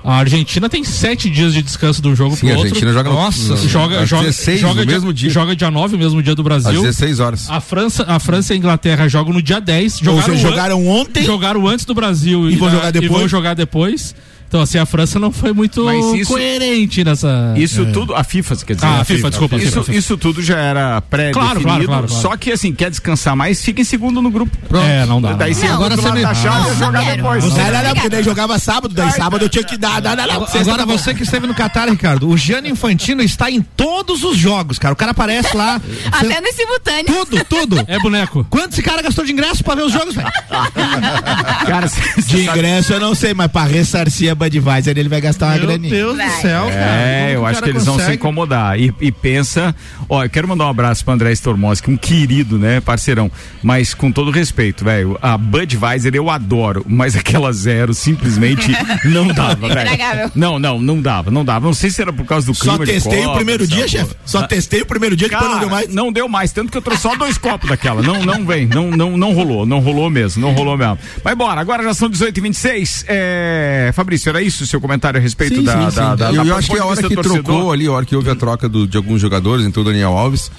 A 0.03 0.15
Argentina 0.17 0.36
tem 0.69 0.83
sete 0.83 1.29
dias 1.29 1.53
de 1.53 1.61
descanso 1.61 2.01
de 2.01 2.07
um 2.07 2.15
jogo 2.15 2.35
Sim, 2.35 2.47
pro 2.47 2.49
a 2.49 2.51
outro. 2.57 2.67
Argentina 2.67 2.93
joga 2.93 3.09
no- 3.09 3.15
Nossa, 3.15 3.55
no- 3.55 3.67
joga, 3.69 4.01
às 4.01 4.09
joga, 4.09 4.23
16 4.23 4.59
joga 4.59 4.73
no 4.81 4.85
dia, 4.85 4.95
mesmo 4.95 5.13
dia. 5.13 5.29
Joga 5.29 5.55
dia 5.55 5.71
9, 5.71 5.97
mesmo 5.97 6.21
dia 6.23 6.35
do 6.35 6.41
Às 6.41 6.63
Brasil. 6.63 6.81
16 6.81 7.19
horas. 7.19 7.49
A 7.49 7.59
França, 7.61 8.03
a 8.07 8.19
França 8.19 8.53
e 8.53 8.55
a 8.55 8.57
Inglaterra 8.57 9.07
jogam 9.07 9.33
no 9.33 9.41
dia 9.41 9.59
10. 9.59 9.97
Ou 9.99 10.03
Jogaram, 10.05 10.33
seja, 10.35 10.47
an- 10.47 10.51
jogaram 10.51 10.87
ontem. 10.87 11.23
jogaram 11.23 11.67
antes 11.67 11.85
do 11.85 11.93
Brasil 11.93 12.49
E 12.49 12.55
vão 12.55 12.67
da- 12.69 12.75
jogar 12.75 12.89
E 12.89 12.91
vão 12.93 13.01
depois? 13.01 13.31
jogar 13.31 13.53
depois. 13.55 14.15
Então, 14.47 14.61
assim, 14.61 14.77
a 14.77 14.85
França 14.85 15.19
não 15.19 15.31
foi 15.31 15.51
muito 15.53 15.89
isso- 16.15 16.31
coerente 16.31 17.03
nessa. 17.03 17.53
Isso 17.57 17.85
tudo, 17.91 18.15
a 18.15 18.23
FIFA, 18.23 18.55
quer 18.57 18.75
dizer? 18.75 18.87
Ah, 18.87 19.01
a 19.01 19.03
FIFA, 19.03 19.29
desculpa, 19.29 19.55
a 19.55 19.59
Isso, 19.59 19.67
FIFA, 19.67 19.83
FIFA. 19.83 19.97
isso 19.97 20.17
tudo 20.17 20.41
já 20.41 20.57
era 20.57 21.01
pré-definido. 21.01 21.39
Claro, 21.39 21.61
claro, 21.61 21.85
claro, 21.85 22.07
claro. 22.07 22.21
Só 22.21 22.35
que, 22.37 22.51
assim, 22.51 22.73
quer 22.73 22.89
descansar 22.89 23.35
mais, 23.35 23.61
fica 23.63 23.81
em 23.81 23.83
segundo 23.83 24.21
no 24.21 24.29
grupo. 24.31 24.55
É, 24.77 25.05
não 25.05 25.21
dá. 25.21 25.33
Daí 25.33 25.53
não 25.53 25.73
agora 25.73 25.95
você 25.97 26.11
me- 26.11 26.21
chave 26.21 26.47
Não, 26.47 26.71
e 26.73 26.75
jogar 26.77 27.03
quero. 27.03 27.15
depois. 27.17 27.43
Não, 27.43 27.49
não, 27.51 27.83
não, 27.83 27.93
porque 27.93 28.09
daí 28.09 28.23
jogava 28.23 28.57
sábado, 28.59 28.93
daí 28.93 29.11
sábado 29.11 29.43
eu 29.45 29.49
tinha 29.49 29.63
que 29.63 29.77
dar. 29.77 30.01
Não, 30.01 30.15
não, 30.15 30.25
não. 30.27 30.33
Agora 30.61 30.77
tá 30.77 30.85
você 30.85 31.13
que 31.13 31.23
esteve 31.23 31.45
no 31.45 31.53
Catar, 31.53 31.89
Ricardo, 31.89 32.29
o 32.29 32.37
Gianni 32.37 32.69
Infantino 32.69 33.21
está 33.21 33.51
em 33.51 33.61
todos 33.61 34.23
os 34.23 34.37
jogos, 34.37 34.79
cara. 34.79 34.93
O 34.93 34.97
cara 34.97 35.11
aparece 35.11 35.55
lá. 35.57 35.81
Até 36.11 36.39
no 36.39 36.53
simultâneo. 36.53 37.05
Tudo, 37.25 37.43
tudo. 37.45 37.85
É 37.87 37.99
boneco. 37.99 38.45
Quanto 38.49 38.71
esse 38.73 38.81
cara 38.81 39.01
gastou 39.01 39.25
de 39.25 39.31
ingresso 39.33 39.63
pra 39.63 39.75
ver 39.75 39.83
os 39.83 39.91
jogos, 39.91 40.15
velho? 40.15 40.27
Cara, 41.67 41.87
De 42.27 42.41
ingresso 42.43 42.93
eu 42.93 42.99
não 42.99 43.13
sei, 43.15 43.33
mas 43.33 43.51
pra 43.51 43.63
ressarcir 43.63 44.31
a 44.31 44.35
Budweiser 44.37 44.97
ele 44.97 45.09
vai 45.09 45.19
gastar 45.21 45.47
uma 45.47 45.55
Meu 45.57 45.67
graninha. 45.67 45.89
Deus 45.89 46.17
do 46.17 46.41
céu, 46.41 46.67
cara. 46.67 46.75
É, 46.75 47.35
eu 47.35 47.41
o 47.41 47.45
acho 47.45 47.55
cara 47.55 47.65
que 47.65 47.71
eles 47.71 47.85
vão 47.85 47.95
se 47.95 47.99
consegue? 48.01 48.17
incomodar. 48.17 48.79
E, 48.79 48.93
e 49.01 49.11
pensa, 49.11 49.75
ó, 50.07 50.23
eu 50.23 50.29
quero 50.29 50.47
mandar 50.47 50.65
um 50.65 50.69
abraço 50.69 51.03
pro 51.03 51.13
André 51.13 51.31
Stormoski, 51.33 51.91
um 51.91 51.97
querido, 51.97 52.57
né, 52.57 52.79
parceirão. 52.79 53.31
Mas 53.61 53.93
com 53.93 54.11
todo 54.11 54.31
respeito, 54.31 54.85
velho, 54.85 55.17
a 55.21 55.37
Budweiser 55.37 56.15
eu 56.15 56.29
adoro, 56.29 56.85
mas 56.87 57.15
aquela 57.15 57.51
zero 57.51 57.93
simplesmente 57.93 58.71
não 59.05 59.27
dava, 59.27 59.67
velho. 59.67 60.31
Não, 60.35 60.59
não, 60.59 60.79
não 60.79 61.01
dava, 61.01 61.31
não 61.31 61.43
dava. 61.43 61.65
Não 61.65 61.73
sei 61.73 61.89
se 61.89 62.01
era 62.01 62.13
por 62.13 62.25
causa 62.25 62.45
do 62.45 62.53
Só 62.53 62.63
clima 62.63 62.85
de 62.85 62.93
testei 62.93 63.19
o 63.19 63.23
Copa, 63.23 63.35
primeiro 63.35 63.67
dia, 63.67 63.87
chefe. 63.87 64.15
Só 64.25 64.43
testei 64.43 64.81
o 64.81 64.85
primeiro 64.85 65.15
dia, 65.15 65.27
depois 65.29 65.49
não 65.51 65.59
deu 65.59 65.69
mais. 65.69 65.93
Não 65.93 66.11
deu 66.11 66.29
mais, 66.29 66.51
tanto 66.51 66.71
que 66.71 66.77
eu 66.77 66.81
trouxe 66.81 67.03
só 67.03 67.15
dois 67.15 67.37
copos 67.37 67.69
daquela. 67.69 68.01
Não, 68.01 68.23
não 68.23 68.45
vem, 68.45 68.67
não, 68.67 68.91
não, 68.91 69.17
não 69.17 69.33
rolou, 69.33 69.65
não 69.65 69.79
rolou 69.79 70.09
mesmo, 70.09 70.41
não 70.41 70.53
rolou 70.53 70.77
mesmo. 70.77 70.97
Mas 71.23 71.35
bora, 71.35 71.59
agora 71.59 71.83
já 71.83 71.93
são 71.93 72.09
18 72.09 72.37
e 72.37 72.41
26 72.41 73.05
é... 73.07 73.91
Fabrício, 73.93 74.26
era 74.29 74.41
isso 74.41 74.63
o 74.63 74.67
seu 74.67 74.79
comentário 74.81 75.19
a 75.19 75.21
respeito 75.21 75.55
Sim, 75.55 75.63
da, 75.63 75.73
sim, 75.73 75.79
da, 75.79 75.91
sim. 75.91 75.97
da, 76.17 76.31
eu, 76.31 76.43
da- 76.43 76.45
eu 76.45 76.55
acho 76.55 76.69
que 76.71 76.77
a 76.77 76.85
hora 76.85 77.01
que 77.03 77.15
torcedor. 77.15 77.43
trocou 77.43 77.71
ali, 77.71 77.87
a 77.87 77.91
hora 77.91 78.05
que 78.05 78.15
houve 78.15 78.29
a 78.29 78.35
troca 78.35 78.67
do- 78.69 78.87
de 78.87 78.97
alguns 78.97 79.19
jogadores, 79.21 79.65
entrou 79.65 79.83
o 79.85 79.87
Daniel 79.87 80.17
Alves, 80.17 80.51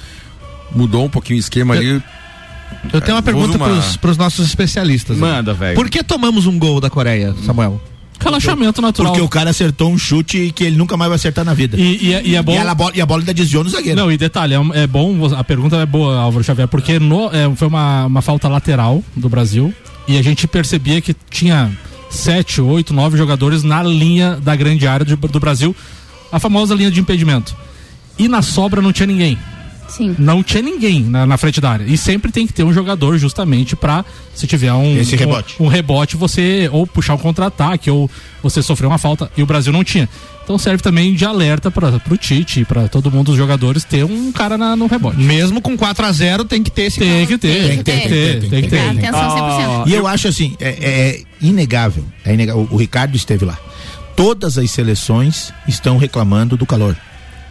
mudou 0.74 1.04
um 1.04 1.08
pouquinho 1.10 1.36
o 1.38 1.40
esquema 1.40 1.74
ali. 1.74 2.02
Eu 2.92 3.00
tenho 3.00 3.16
uma 3.16 3.22
pergunta 3.22 3.46
Houve 3.52 3.56
uma- 3.58 3.68
pros, 3.68 3.96
pros 3.96 4.16
nossos 4.16 4.46
especialistas. 4.46 5.16
Manda, 5.16 5.54
velho. 5.54 5.74
Por 5.74 5.88
que 5.88 6.02
tomamos 6.04 6.46
um 6.46 6.58
gol 6.58 6.80
da 6.80 6.90
Coreia, 6.90 7.34
Samuel? 7.44 7.80
Relaxamento 8.20 8.82
natural. 8.82 9.12
Porque 9.12 9.24
o 9.24 9.28
cara 9.28 9.50
acertou 9.50 9.90
um 9.92 9.96
chute 9.96 10.52
que 10.54 10.64
ele 10.64 10.76
nunca 10.76 10.96
mais 10.96 11.08
vai 11.08 11.14
acertar 11.16 11.44
na 11.44 11.54
vida. 11.54 11.76
E, 11.78 12.08
e 12.08 12.12
é- 12.12 12.22
e 12.24 12.34
é 12.36 12.42
bom. 12.42 12.52
E, 12.52 12.56
ela, 12.56 12.76
e 12.94 13.00
a 13.00 13.06
bola 13.06 13.20
ainda 13.22 13.32
desviou 13.32 13.62
no 13.62 13.70
zagueiro. 13.70 13.96
Não, 13.98 14.10
e 14.10 14.18
detalhe, 14.18 14.54
é, 14.54 14.60
é 14.82 14.86
bom, 14.88 15.16
a 15.36 15.44
pergunta 15.44 15.76
é 15.76 15.86
boa, 15.86 16.18
Álvaro 16.18 16.42
Xavier, 16.44 16.66
porque 16.66 16.98
no- 16.98 17.30
é, 17.32 17.48
foi 17.54 17.68
uma, 17.68 18.06
uma 18.06 18.20
falta 18.20 18.48
lateral 18.48 19.04
do 19.14 19.28
Brasil 19.28 19.72
e 20.08 20.18
a 20.18 20.22
gente 20.22 20.48
percebia 20.48 21.00
que 21.00 21.14
tinha 21.30 21.70
sete, 22.10 22.60
oito, 22.60 22.92
nove 22.94 23.16
jogadores 23.18 23.62
na 23.62 23.82
linha 23.82 24.36
da 24.42 24.54
grande 24.56 24.86
área 24.86 25.04
de- 25.04 25.16
do 25.16 25.40
Brasil, 25.40 25.74
a 26.32 26.38
famosa 26.38 26.74
linha 26.74 26.90
de 26.90 27.00
impedimento. 27.00 27.54
E 28.18 28.28
na 28.28 28.42
sobra 28.42 28.82
não 28.82 28.92
tinha 28.92 29.06
ninguém. 29.06 29.38
Sim. 29.88 30.14
Não 30.18 30.42
tinha 30.42 30.62
ninguém 30.62 31.02
na, 31.02 31.24
na 31.26 31.36
frente 31.38 31.60
da 31.62 31.70
área. 31.70 31.84
E 31.84 31.96
sempre 31.96 32.30
tem 32.30 32.46
que 32.46 32.52
ter 32.52 32.62
um 32.62 32.72
jogador 32.72 33.16
justamente 33.16 33.74
pra, 33.74 34.04
se 34.34 34.46
tiver 34.46 34.70
um, 34.72 34.98
Esse 34.98 35.14
um- 35.14 35.18
rebote. 35.18 35.54
um, 35.60 35.66
rebote, 35.66 36.16
você 36.16 36.68
ou 36.70 36.86
puxar 36.86 37.14
um 37.14 37.18
contra-ataque 37.18 37.90
ou 37.90 38.10
você 38.42 38.62
sofrer 38.62 38.86
uma 38.86 38.98
falta. 38.98 39.30
E 39.36 39.42
o 39.42 39.46
Brasil 39.46 39.72
não 39.72 39.82
tinha. 39.82 40.06
Então 40.48 40.56
serve 40.56 40.82
também 40.82 41.12
de 41.12 41.26
alerta 41.26 41.70
para 41.70 42.00
pro 42.00 42.16
Tite, 42.16 42.64
para 42.64 42.88
todo 42.88 43.10
mundo 43.10 43.26
dos 43.26 43.36
jogadores 43.36 43.84
ter 43.84 44.02
um 44.02 44.32
cara 44.32 44.56
na- 44.56 44.74
no 44.74 44.86
rebote. 44.86 45.20
Mesmo 45.20 45.60
com 45.60 45.76
4 45.76 46.06
a 46.06 46.10
0 46.10 46.42
tem 46.42 46.62
que 46.62 46.70
ter 46.70 46.84
esse 46.84 46.98
Tem 46.98 47.26
que 47.26 47.36
ter, 47.36 47.68
Tem 47.68 47.76
que 47.76 47.84
ter, 47.84 47.92
tem 47.92 48.00
que 48.00 48.08
ter, 48.08 48.48
tem 48.48 48.62
que 48.62 48.68
ter. 48.70 48.78
Atenção 48.88 49.84
100%. 49.84 49.88
E 49.88 49.92
eu 49.92 50.06
acho 50.06 50.26
assim, 50.26 50.56
é, 50.58 50.68
é 50.70 51.22
inegável, 51.42 52.02
é 52.24 52.32
inegável. 52.32 52.66
O, 52.70 52.76
o 52.76 52.78
Ricardo 52.78 53.14
esteve 53.14 53.44
lá. 53.44 53.58
Todas 54.16 54.56
as 54.56 54.70
seleções 54.70 55.52
estão 55.68 55.98
reclamando 55.98 56.56
do 56.56 56.64
calor. 56.64 56.96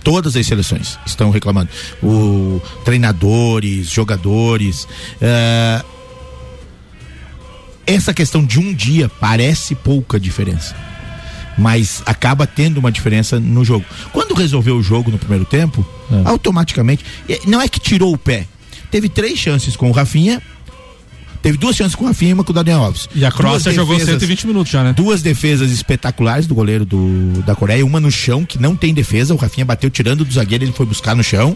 Todas 0.03 0.35
as 0.35 0.47
seleções 0.47 0.97
estão 1.05 1.29
reclamando. 1.29 1.69
O 2.01 2.59
treinadores, 2.83 3.91
jogadores. 3.91 4.87
é, 5.21 5.83
essa 7.85 8.11
questão 8.11 8.43
de 8.43 8.59
um 8.59 8.73
dia 8.73 9.07
parece 9.07 9.75
pouca 9.75 10.19
diferença. 10.19 10.75
Mas 11.57 12.03
acaba 12.05 12.45
tendo 12.45 12.77
uma 12.77 12.91
diferença 12.91 13.39
no 13.39 13.65
jogo. 13.65 13.83
Quando 14.13 14.33
resolveu 14.35 14.77
o 14.77 14.83
jogo 14.83 15.09
no 15.11 15.17
primeiro 15.17 15.43
tempo, 15.45 15.85
automaticamente. 16.25 17.03
e 17.27 17.39
Não 17.47 17.59
é 17.61 17.67
que 17.67 17.79
tirou 17.79 18.13
o 18.13 18.17
pé. 18.17 18.45
Teve 18.91 19.09
três 19.09 19.37
chances 19.39 19.75
com 19.75 19.89
o 19.89 19.91
Rafinha. 19.91 20.41
Teve 21.41 21.57
duas 21.57 21.75
chances 21.75 21.95
com 21.95 22.03
o 22.03 22.07
Rafinha 22.07 22.31
e 22.31 22.33
uma 22.33 22.43
com 22.43 22.51
o 22.51 22.53
Daniel 22.55 22.83
Alves. 22.83 23.07
E 23.13 23.23
a 23.23 23.31
Croácia 23.31 23.71
jogou 23.71 23.95
defesas- 23.95 24.15
120 24.21 24.47
minutos 24.47 24.71
já, 24.71 24.83
né? 24.83 24.91
Duas 24.93 25.21
defesas 25.21 25.71
espetaculares 25.71 26.45
do 26.47 26.53
goleiro 26.55 26.83
do, 26.85 27.41
da 27.45 27.55
Coreia, 27.55 27.85
uma 27.85 27.99
no 27.99 28.11
chão, 28.11 28.43
que 28.43 28.59
não 28.59 28.75
tem 28.75 28.93
defesa, 28.93 29.33
o 29.33 29.37
Rafinha 29.37 29.63
bateu 29.65 29.89
tirando 29.89 30.25
do 30.25 30.33
zagueiro, 30.33 30.63
ele 30.63 30.71
foi 30.73 30.85
buscar 30.85 31.15
no 31.15 31.23
chão, 31.23 31.55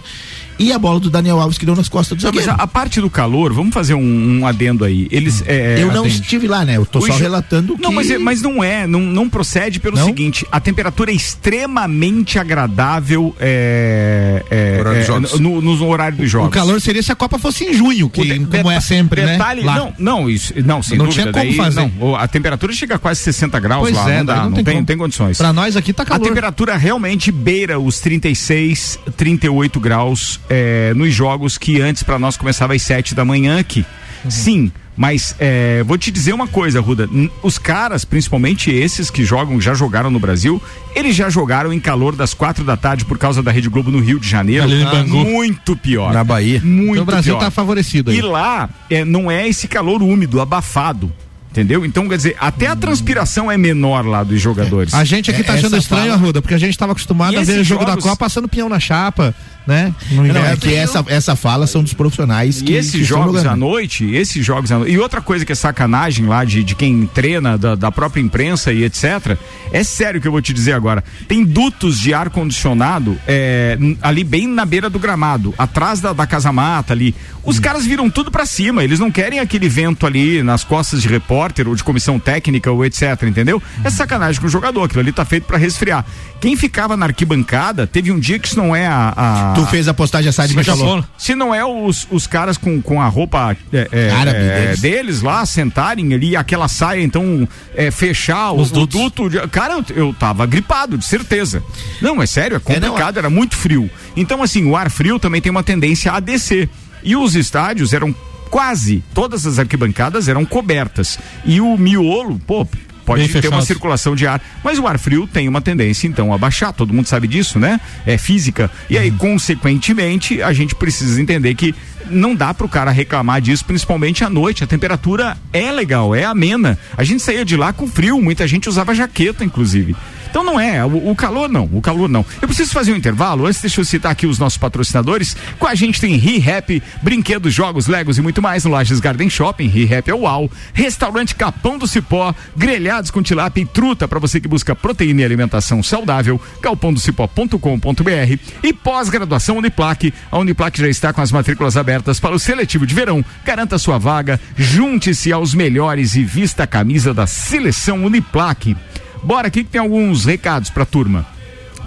e 0.62 0.71
a 0.74 0.80
bola 0.80 1.00
do 1.00 1.10
Daniel 1.10 1.39
Alves 1.39 1.58
que 1.58 1.65
deu 1.65 1.76
nas 1.76 1.89
costas 1.89 2.17
do 2.17 2.24
Não, 2.24 2.32
mas 2.34 2.45
zagueiro. 2.45 2.62
a, 2.62 2.63
a 2.63 2.67
parte 2.67 3.02
do 3.02 3.10
calor, 3.10 3.54
vamos 3.54 3.74
fazer 3.74 3.93
um, 3.93 4.39
um 4.39 4.47
adendo 4.47 4.84
aí. 4.86 5.08
Eles. 5.12 5.43
é, 5.45 5.82
eu 5.82 5.88
não 5.91 6.02
atende. 6.02 6.15
estive 6.21 6.47
lá, 6.47 6.63
né? 6.65 6.78
Eu 6.78 6.86
tô 6.86 7.02
só 7.02 7.13
relatando 7.15 7.76
que... 7.76 7.82
Não, 7.82 7.91
mas, 7.91 8.10
é- 8.12 8.17
mas 8.17 8.41
não 8.41 8.63
é, 8.63 8.86
não, 8.88 9.00
não 9.02 9.30
procede 9.30 9.80
pelo 9.80 9.97
Não? 9.97 10.06
seguinte: 10.06 10.45
a 10.52 10.60
temperatura 10.60 11.12
é 11.12 11.15
extremamente 11.15 12.38
agradável 12.39 13.36
é, 13.39 14.43
é, 14.50 14.78
Horário 14.80 15.00
é, 15.00 15.04
jogos. 15.04 15.39
no, 15.39 15.62
no 15.62 15.88
horário 15.88 16.17
dos 16.17 16.30
jogos. 16.30 16.47
O 16.47 16.52
calor 16.52 16.80
seria 16.82 17.02
se 17.04 17.12
a 17.12 17.15
Copa 17.15 17.38
fosse 17.39 17.63
em 17.65 17.74
junho, 17.74 18.10
que 18.10 18.21
de- 18.26 18.45
como 18.45 18.71
é 18.71 18.80
sempre, 18.80 19.26
detalhe, 19.26 19.62
né? 19.62 19.67
Lá. 19.67 19.76
Não, 19.76 19.93
não, 19.97 20.30
isso, 20.30 20.54
não, 20.65 20.82
sem 20.84 20.97
Não 20.97 21.06
dúvida. 21.06 21.24
tinha 21.24 21.34
como 21.34 21.45
daí, 21.45 21.56
fazer. 21.56 21.91
não, 22.00 22.15
a 22.15 22.28
temperatura 22.28 22.74
chega 22.74 22.95
a 22.95 23.00
quase 23.00 23.21
60 23.21 23.60
graus 23.60 23.82
Pois 23.84 23.95
lá, 23.95 24.12
é, 24.12 24.17
não 24.19 24.26
dá, 24.26 24.36
não 24.38 24.43
não, 24.45 24.52
tem 24.54 24.63
tem, 24.63 24.86
tem 24.86 24.97
condições. 24.97 25.38
Pra 25.38 25.52
nós 25.54 25.76
aqui 25.76 25.93
tá 25.93 26.04
A 26.04 26.06
calor. 26.06 26.28
temperatura 26.28 26.76
realmente 26.78 27.32
beira 27.32 27.80
os 27.80 28.00
36, 28.00 29.00
38 29.17 29.80
graus 29.80 30.39
é, 30.53 30.93
nos 30.93 31.13
jogos 31.13 31.57
que 31.57 31.79
antes 31.81 32.03
para 32.03 32.19
nós 32.19 32.35
começava 32.35 32.73
às 32.73 32.81
7 32.81 33.15
da 33.15 33.23
manhã 33.23 33.57
aqui. 33.57 33.85
Uhum. 34.25 34.29
Sim, 34.29 34.71
mas 34.97 35.33
é, 35.39 35.81
vou 35.83 35.97
te 35.97 36.11
dizer 36.11 36.33
uma 36.33 36.45
coisa, 36.45 36.81
Ruda. 36.81 37.09
Os 37.41 37.57
caras, 37.57 38.03
principalmente 38.03 38.69
esses 38.69 39.09
que 39.09 39.23
jogam, 39.23 39.59
já 39.61 39.73
jogaram 39.73 40.11
no 40.11 40.19
Brasil, 40.19 40.61
eles 40.93 41.15
já 41.15 41.29
jogaram 41.29 41.71
em 41.71 41.79
calor 41.79 42.15
das 42.15 42.33
quatro 42.33 42.63
da 42.65 42.75
tarde 42.75 43.05
por 43.05 43.17
causa 43.17 43.41
da 43.41 43.49
Rede 43.51 43.69
Globo 43.69 43.89
no 43.89 43.99
Rio 43.99 44.19
de 44.19 44.27
Janeiro. 44.27 44.67
Ah. 44.93 45.03
Muito 45.05 45.75
pior. 45.77 46.13
Na 46.13 46.23
Bahia. 46.23 46.61
Muito 46.63 46.91
Então 46.91 47.03
o 47.03 47.05
Brasil 47.05 47.33
pior. 47.35 47.45
tá 47.45 47.49
favorecido 47.49 48.11
aí. 48.11 48.17
E 48.17 48.21
lá 48.21 48.69
é, 48.89 49.05
não 49.05 49.31
é 49.31 49.47
esse 49.47 49.67
calor 49.69 50.03
úmido, 50.03 50.41
abafado. 50.41 51.11
Entendeu? 51.49 51.85
Então, 51.85 52.07
quer 52.07 52.15
dizer, 52.15 52.37
até 52.39 52.67
a 52.67 52.75
transpiração 52.77 53.51
é 53.51 53.57
menor 53.57 54.05
lá 54.05 54.23
dos 54.23 54.39
jogadores. 54.39 54.93
A 54.93 55.03
gente 55.03 55.29
aqui 55.29 55.43
tá 55.43 55.51
É, 55.51 55.57
achando 55.57 55.73
essa 55.75 55.83
estranho, 55.83 56.03
fala- 56.03 56.13
Arruda, 56.13 56.41
porque 56.41 56.53
a 56.53 56.57
gente 56.57 56.77
tava 56.77 56.93
acostumado 56.93 57.33
E 57.33 57.37
a 57.37 57.41
ver 57.43 57.59
o 57.59 57.63
jogo 57.65 57.83
da 57.83 57.89
jogos- 57.91 58.05
Copa 58.05 58.15
passando 58.15 58.47
pinhão 58.47 58.69
na 58.69 58.79
chapa, 58.79 59.35
né? 59.67 59.93
No 60.12 60.17
Não, 60.17 60.26
inverno. 60.28 60.47
é 60.50 60.56
que 60.58 60.74
essa, 60.74 61.04
essa 61.08 61.36
fala 61.36 61.67
são 61.67 61.84
dos 61.84 61.93
profissionais 61.93 62.62
que 62.62 62.71
E 62.74 62.76
esses 62.76 62.91
que 62.91 63.04
jogos 63.04 63.45
à 63.45 63.56
noite, 63.56 64.06
esses 64.13 64.43
jogos 64.45 64.71
à 64.71 64.78
noite. 64.80 64.93
E 64.93 64.97
outra 65.00 65.21
coisa 65.21 65.45
que 65.45 65.52
é 65.52 65.56
sacanagem 65.56 66.26
lá 66.26 66.43
de, 66.43 66.63
de 66.63 66.76
quem 66.76 67.06
treina, 67.13 67.58
da, 67.58 67.76
da 67.76 67.91
própria 67.91 68.21
imprensa 68.21 68.71
e 68.74 68.84
etc. 68.84 69.38
É 69.71 69.84
sério 69.84 70.19
que 70.19 70.28
eu 70.28 70.32
vou 70.32 70.41
te 70.41 70.54
dizer 70.54 70.74
agora. 70.74 71.04
Tem 71.28 71.43
dutos 71.43 72.00
de 72.00 72.13
ar-condicionado 72.13 73.17
é, 73.28 73.78
ali 74.02 74.24
bem 74.24 74.47
na 74.47 74.65
beira 74.65 74.89
do 74.89 75.00
gramado, 75.00 75.54
atrás 75.58 76.02
da, 76.02 76.12
da 76.13 76.26
casa 76.28 76.52
mata 76.52 76.93
ali. 76.93 77.13
Os 77.43 77.58
Hum. 77.58 77.62
caras 77.62 77.86
viram 77.86 78.10
tudo 78.10 78.30
pra 78.32 78.45
cima. 78.45 78.84
Eles 78.84 79.00
não 79.00 79.10
querem 79.12 79.39
aquele 79.39 79.67
vento 79.69 80.06
ali 80.06 80.43
nas 80.43 80.63
costas 80.63 81.02
de 81.02 81.08
repórter 81.08 81.67
ou 81.67 81.76
de 81.76 81.84
comissão 81.84 82.19
técnica 82.19 82.71
ou 82.71 82.86
etc. 82.86 83.24
Entendeu? 83.24 83.62
É 83.84 83.88
Hum. 83.88 83.91
sacanagem 83.91 84.39
com 84.41 84.47
o 84.47 84.50
jogador. 84.50 84.84
Aquilo 84.84 85.00
ali 85.02 85.12
tá 85.12 85.26
feito 85.26 85.45
pra 85.45 85.58
resfriar. 85.58 86.06
Quem 86.39 86.56
ficava 86.56 86.95
na 86.97 87.06
arquibancada, 87.08 87.86
teve 87.88 88.12
um 88.12 88.19
dia 88.19 88.38
que 88.39 88.47
isso 88.47 88.58
não 88.58 88.76
é 88.76 88.86
a. 88.88 89.13
a- 89.15 89.50
Tu 89.55 89.65
fez 89.67 89.87
a 89.87 89.93
postagem 89.93 90.29
a 90.29 90.31
Sade 90.31 90.55
me 90.55 90.63
falou. 90.63 91.03
se 91.17 91.35
não 91.35 91.53
é 91.53 91.63
os, 91.65 92.07
os 92.11 92.27
caras 92.27 92.57
com, 92.57 92.81
com 92.81 93.01
a 93.01 93.07
roupa 93.07 93.55
é, 93.71 93.87
é, 93.91 94.11
Árabe 94.11 94.37
é, 94.37 94.61
deles. 94.65 94.79
deles. 94.81 95.21
lá 95.21 95.45
sentarem 95.45 96.13
ali, 96.13 96.35
aquela 96.35 96.67
saia, 96.67 97.01
então 97.01 97.47
é, 97.75 97.89
fechar 97.91 98.51
o, 98.51 98.59
Os 98.61 98.71
o 98.71 98.85
duto. 98.87 99.29
de- 99.29 99.47
Cara, 99.49 99.75
eu, 99.75 99.85
eu 99.95 100.13
tava 100.13 100.45
gripado, 100.45 100.97
de 100.97 101.05
certeza. 101.05 101.63
Não, 102.01 102.21
é 102.21 102.25
sério, 102.25 102.57
é 102.57 102.59
complicado, 102.59 103.15
não, 103.15 103.19
era 103.19 103.29
muito 103.29 103.55
frio. 103.55 103.89
Então, 104.15 104.41
assim, 104.43 104.65
o 104.65 104.75
ar 104.75 104.89
frio 104.89 105.19
também 105.19 105.41
tem 105.41 105.49
uma 105.51 105.63
tendência 105.63 106.11
a 106.11 106.19
descer. 106.19 106.69
E 107.03 107.15
os 107.15 107.35
estádios 107.35 107.93
eram 107.93 108.13
quase, 108.49 109.03
todas 109.13 109.45
as 109.47 109.57
arquibancadas 109.57 110.27
eram 110.27 110.43
cobertas. 110.45 111.17
E 111.45 111.61
o 111.61 111.77
miolo, 111.77 112.39
pô. 112.45 112.67
Pode 113.05 113.23
Bem 113.23 113.29
ter 113.31 113.47
uma 113.47 113.57
fechado. 113.57 113.65
circulação 113.65 114.15
de 114.15 114.27
ar, 114.27 114.41
mas 114.63 114.79
o 114.79 114.87
ar 114.87 114.97
frio 114.99 115.27
tem 115.27 115.47
uma 115.47 115.61
tendência 115.61 116.07
então 116.07 116.33
a 116.33 116.37
baixar, 116.37 116.71
todo 116.71 116.93
mundo 116.93 117.07
sabe 117.07 117.27
disso, 117.27 117.59
né? 117.59 117.79
É 118.05 118.17
física. 118.17 118.69
E 118.89 118.97
aí, 118.97 119.11
consequentemente, 119.11 120.41
a 120.41 120.53
gente 120.53 120.75
precisa 120.75 121.21
entender 121.21 121.55
que 121.55 121.73
não 122.09 122.35
dá 122.35 122.53
pro 122.53 122.67
cara 122.67 122.91
reclamar 122.91 123.41
disso, 123.41 123.65
principalmente 123.65 124.23
à 124.23 124.29
noite. 124.29 124.63
A 124.63 124.67
temperatura 124.67 125.37
é 125.53 125.71
legal, 125.71 126.13
é 126.15 126.25
amena. 126.25 126.77
A 126.97 127.03
gente 127.03 127.21
saía 127.21 127.45
de 127.45 127.55
lá 127.55 127.71
com 127.73 127.87
frio, 127.87 128.21
muita 128.21 128.47
gente 128.47 128.67
usava 128.69 128.93
jaqueta, 128.95 129.43
inclusive. 129.43 129.95
Então 130.31 130.45
não 130.45 130.57
é, 130.57 130.83
o, 130.85 131.11
o 131.11 131.15
calor 131.15 131.49
não, 131.49 131.69
o 131.73 131.81
calor 131.81 132.07
não. 132.07 132.25
Eu 132.41 132.47
preciso 132.47 132.71
fazer 132.71 132.93
um 132.93 132.95
intervalo, 132.95 133.45
antes 133.45 133.59
deixa 133.59 133.81
eu 133.81 133.85
citar 133.85 134.13
aqui 134.13 134.25
os 134.25 134.39
nossos 134.39 134.57
patrocinadores. 134.57 135.35
Com 135.59 135.67
a 135.67 135.75
gente 135.75 135.99
tem 135.99 136.15
ReHap, 136.15 136.81
brinquedos, 137.03 137.53
jogos, 137.53 137.87
legos 137.87 138.17
e 138.17 138.21
muito 138.21 138.41
mais 138.41 138.63
no 138.63 138.71
Lages 138.71 139.01
Garden 139.01 139.29
Shopping, 139.29 139.67
ReHap 139.67 140.09
é 140.09 140.15
uau. 140.15 140.49
Restaurante 140.73 141.35
Capão 141.35 141.77
do 141.77 141.85
Cipó, 141.85 142.33
grelhados 142.55 143.11
com 143.11 143.21
tilápia 143.21 143.61
e 143.61 143.65
truta 143.65 144.07
para 144.07 144.19
você 144.19 144.39
que 144.39 144.47
busca 144.47 144.73
proteína 144.73 145.21
e 145.21 145.25
alimentação 145.25 145.83
saudável, 145.83 146.39
galpondocipó.com.br 146.61 148.39
e 148.63 148.73
pós-graduação 148.73 149.57
Uniplaque. 149.57 150.13
A 150.31 150.39
Uniplaque 150.39 150.79
já 150.79 150.87
está 150.87 151.11
com 151.11 151.19
as 151.19 151.31
matrículas 151.33 151.75
abertas 151.75 152.21
para 152.21 152.33
o 152.33 152.39
seletivo 152.39 152.87
de 152.87 152.95
verão. 152.95 153.23
Garanta 153.43 153.77
sua 153.77 153.97
vaga, 153.97 154.39
junte-se 154.55 155.33
aos 155.33 155.53
melhores 155.53 156.15
e 156.15 156.23
vista 156.23 156.63
a 156.63 156.67
camisa 156.67 157.13
da 157.13 157.27
seleção 157.27 158.05
Uniplaque. 158.05 158.77
Bora 159.23 159.47
aqui 159.47 159.63
que 159.63 159.69
tem 159.69 159.81
alguns 159.81 160.25
recados 160.25 160.69
pra 160.69 160.86
turma. 160.86 161.25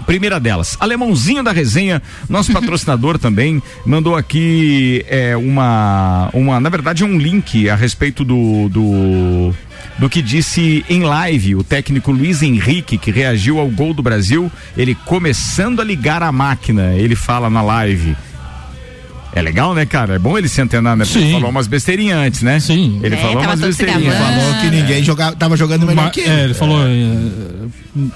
Primeira 0.05 0.39
delas, 0.39 0.77
Alemãozinho 0.79 1.43
da 1.43 1.51
Resenha, 1.51 2.01
nosso 2.29 2.51
patrocinador 2.53 3.17
também, 3.17 3.61
mandou 3.85 4.15
aqui 4.15 5.03
é, 5.07 5.35
uma, 5.35 6.29
uma, 6.31 6.59
na 6.59 6.69
verdade, 6.69 7.03
um 7.03 7.17
link 7.17 7.67
a 7.69 7.75
respeito 7.75 8.23
do, 8.23 8.69
do, 8.69 9.53
do 9.97 10.07
que 10.07 10.21
disse 10.21 10.85
em 10.87 11.01
live 11.01 11.55
o 11.55 11.63
técnico 11.63 12.11
Luiz 12.11 12.43
Henrique, 12.43 12.99
que 12.99 13.09
reagiu 13.09 13.59
ao 13.59 13.67
gol 13.67 13.95
do 13.95 14.03
Brasil, 14.03 14.51
ele 14.77 14.93
começando 14.93 15.81
a 15.81 15.83
ligar 15.83 16.21
a 16.21 16.31
máquina, 16.31 16.93
ele 16.93 17.15
fala 17.15 17.49
na 17.49 17.63
live. 17.63 18.15
É 19.35 19.41
legal, 19.41 19.75
né, 19.75 19.85
cara? 19.85 20.15
É 20.15 20.19
bom 20.19 20.37
ele 20.37 20.47
se 20.47 20.61
antenar, 20.61 20.95
né? 20.95 21.03
Porque 21.05 21.19
ele 21.19 21.31
falou 21.33 21.49
umas 21.49 21.67
besteirinhas 21.67 22.17
antes, 22.19 22.41
né? 22.41 22.57
Sim. 22.59 23.01
Ele 23.03 23.15
É, 23.15 23.17
falou 23.17 23.41
umas 23.43 23.59
besteirinhas. 23.59 24.15
Falou 24.15 24.53
que 24.61 24.69
ninguém 24.71 25.03
jogava, 25.03 25.35
tava 25.35 25.57
jogando 25.57 25.85
melhor 25.85 26.05
Ma- 26.05 26.09
que 26.09 26.21
ele. 26.21 26.29
é, 26.29 26.43
ele 26.45 26.53
falou, 26.53 26.79
é, 26.87 26.89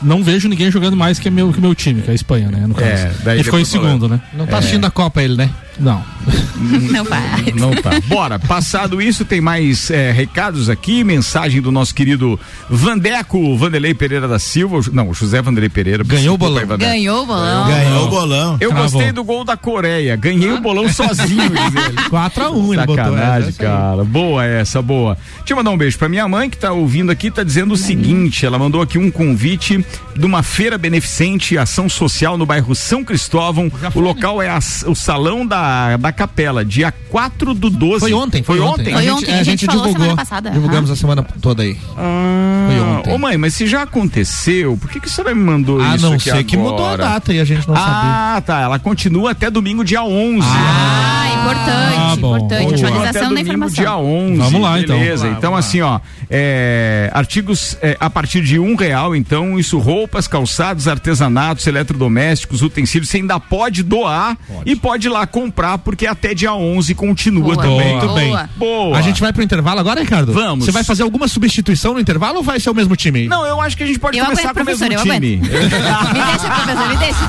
não 0.01 0.23
vejo 0.23 0.47
ninguém 0.47 0.71
jogando 0.71 0.95
mais 0.95 1.19
que 1.19 1.29
meu, 1.29 1.51
que 1.51 1.59
meu 1.59 1.75
time, 1.75 2.01
que 2.01 2.07
é 2.09 2.11
a 2.11 2.15
Espanha, 2.15 2.49
né? 2.49 2.65
No 2.65 2.73
caso. 2.73 2.89
É, 2.89 3.11
daí 3.23 3.35
ele 3.37 3.43
ficou 3.43 3.59
em 3.59 3.65
falou. 3.65 3.85
segundo, 3.87 4.07
né? 4.07 4.21
Não 4.33 4.47
tá 4.47 4.57
assistindo 4.59 4.85
a 4.85 4.91
Copa 4.91 5.21
ele, 5.21 5.35
né? 5.35 5.49
Não. 5.79 6.03
Não 6.91 7.03
vai. 7.05 7.53
Não 7.55 7.71
tá. 7.73 7.91
Bora, 8.07 8.37
passado 8.37 9.01
isso, 9.01 9.23
tem 9.23 9.39
mais 9.39 9.89
é, 9.89 10.11
recados 10.11 10.69
aqui, 10.69 11.03
mensagem 11.05 11.61
do 11.61 11.71
nosso 11.71 11.95
querido 11.95 12.37
Vandeco, 12.69 13.57
Vanderlei 13.57 13.93
Pereira 13.93 14.27
da 14.27 14.37
Silva, 14.39 14.79
não, 14.91 15.09
o 15.09 15.13
José 15.13 15.41
Vanderlei 15.41 15.69
Pereira. 15.69 16.03
Ganhou 16.03 16.35
o 16.35 16.37
bolão. 16.37 16.61
aí. 16.69 16.77
Ganhou 16.77 17.23
o 17.23 17.25
bolão. 17.25 17.67
Ganhou 17.67 18.05
o 18.05 18.09
bolão. 18.09 18.57
Eu 18.59 18.69
Travou. 18.71 18.89
gostei 18.91 19.11
do 19.11 19.23
gol 19.23 19.43
da 19.45 19.55
Coreia, 19.55 20.15
ganhei 20.15 20.51
o 20.51 20.59
bolão 20.59 20.87
sozinho, 20.91 21.49
diz 21.49 21.85
ele. 21.85 21.95
4x1 22.09 22.73
ele 22.73 22.85
botou. 22.85 22.95
Sacanagem, 22.95 23.49
essa, 23.49 23.61
é 23.63 23.65
cara. 23.65 24.03
Boa 24.03 24.45
essa, 24.45 24.81
boa. 24.81 25.17
Deixa 25.39 25.53
eu 25.53 25.57
mandar 25.57 25.71
um 25.71 25.77
beijo 25.77 25.97
pra 25.97 26.09
minha 26.09 26.27
mãe 26.27 26.49
que 26.49 26.57
tá 26.57 26.71
ouvindo 26.73 27.11
aqui, 27.11 27.31
tá 27.31 27.43
dizendo 27.43 27.73
o 27.73 27.77
seguinte: 27.77 28.45
ela 28.45 28.59
mandou 28.59 28.81
aqui 28.81 28.97
um 28.97 29.09
convite 29.09 29.83
de 30.15 30.25
uma 30.25 30.43
feira 30.43 30.77
beneficente, 30.77 31.57
ação 31.57 31.87
social 31.87 32.37
no 32.37 32.45
bairro 32.45 32.75
São 32.75 33.03
Cristóvão. 33.03 33.71
O 33.95 33.99
local 33.99 34.41
é 34.41 34.49
a- 34.49 34.59
o 34.87 34.95
salão 34.95 35.45
da, 35.45 35.68
da 35.99 36.11
capela, 36.11 36.63
dia 36.65 36.91
4 36.91 37.53
do 37.53 37.69
12. 37.69 37.99
Foi 37.99 38.13
ontem, 38.13 38.43
foi, 38.43 38.59
ontem. 38.59 38.93
Foi 38.93 39.07
A 39.07 39.13
ontem, 39.13 39.25
gente, 39.25 39.31
a 39.31 39.33
a 39.39 39.43
gente 39.43 39.45
gente 39.61 39.65
falou 39.65 39.81
divulgou. 39.83 40.01
semana 40.03 40.17
passada. 40.17 40.51
Divulgamos 40.51 40.91
a 40.91 40.95
semana 40.95 41.23
toda 41.41 41.63
aí. 41.63 41.77
Ah, 41.97 42.67
Foi 42.69 42.79
ontem. 42.79 43.13
Ô 43.13 43.17
mãe, 43.17 43.37
mas 43.37 43.53
se 43.53 43.67
já 43.67 43.83
aconteceu, 43.83 44.77
por 44.77 44.89
que, 44.89 44.99
que 44.99 45.07
a 45.07 45.09
senhora 45.09 45.33
me 45.35 45.41
mandou 45.43 45.81
A 45.81 45.95
isso? 45.95 46.05
não 46.05 46.13
aqui 46.13 46.23
ser 46.29 46.43
que 46.43 46.57
mudou 46.57 46.85
a 46.85 46.93
agora? 46.93 47.03
data 47.03 47.33
e 47.33 47.39
a 47.39 47.43
gente 47.45 47.67
não 47.67 47.75
sabia. 47.75 47.91
Ah, 48.35 48.41
tá. 48.45 48.61
Ela 48.61 48.79
continua 48.79 49.31
até 49.31 49.49
domingo, 49.49 49.83
dia 49.83 50.03
11. 50.03 50.45
Ah, 50.47 51.29
importante, 51.41 51.95
Ah, 51.97 52.15
bom. 52.19 52.37
importante. 52.37 52.73
Atualização 52.85 53.13
da 53.21 53.27
domingo, 53.29 53.39
informação. 53.47 53.75
dia 53.83 53.97
11. 53.97 54.37
Vamos 54.37 54.61
lá, 54.61 54.79
então. 54.79 54.99
Beleza. 54.99 55.17
Vamos 55.23 55.31
lá, 55.31 55.37
então, 55.37 55.55
assim, 55.55 55.81
ó, 55.81 55.99
é, 56.29 57.09
artigos 57.13 57.77
é, 57.81 57.97
a 57.99 58.09
partir 58.09 58.41
de 58.41 58.59
um 58.59 58.75
real, 58.75 59.15
então, 59.15 59.57
isso 59.59 59.77
roupas, 59.79 60.27
calçados, 60.27 60.87
artesanatos, 60.87 61.65
eletrodomésticos, 61.67 62.61
utensílios, 62.61 63.09
você 63.09 63.17
ainda 63.17 63.39
pode 63.39 63.83
doar 63.83 64.37
e 64.65 64.75
pode 64.75 65.07
ir 65.07 65.09
lá 65.09 65.25
comprar, 65.25 65.58
porque 65.77 66.07
até 66.07 66.33
dia 66.33 66.53
11 66.53 66.95
continua 66.95 67.55
Boa. 67.55 67.57
também. 67.57 67.97
Muito 67.97 68.13
bem. 68.13 68.29
Boa. 68.29 68.49
Boa. 68.57 68.97
A 68.97 69.01
gente 69.01 69.19
vai 69.21 69.33
pro 69.33 69.43
intervalo 69.43 69.79
agora, 69.79 70.01
Ricardo? 70.01 70.31
Vamos. 70.31 70.65
Você 70.65 70.71
vai 70.71 70.83
fazer 70.83 71.03
alguma 71.03 71.27
substituição 71.27 71.93
no 71.93 71.99
intervalo 71.99 72.37
ou 72.37 72.43
vai 72.43 72.59
ser 72.59 72.69
o 72.69 72.73
mesmo 72.73 72.95
time? 72.95 73.27
Não, 73.27 73.45
eu 73.59 73.65
acho 73.65 73.77
que 73.77 73.83
a 73.83 73.87
gente 73.87 73.99
pode 73.99 74.17
Eu 74.17 74.25
começar 74.25 74.49
aguento, 74.49 74.55
com 74.55 74.63
o 74.63 74.65
mesmo 74.65 74.93
eu 74.93 75.03
time. 75.03 75.37
me 75.43 75.47
deixa, 75.47 76.49
professor, 76.49 76.89
me 76.89 76.97
deixa. 76.97 77.19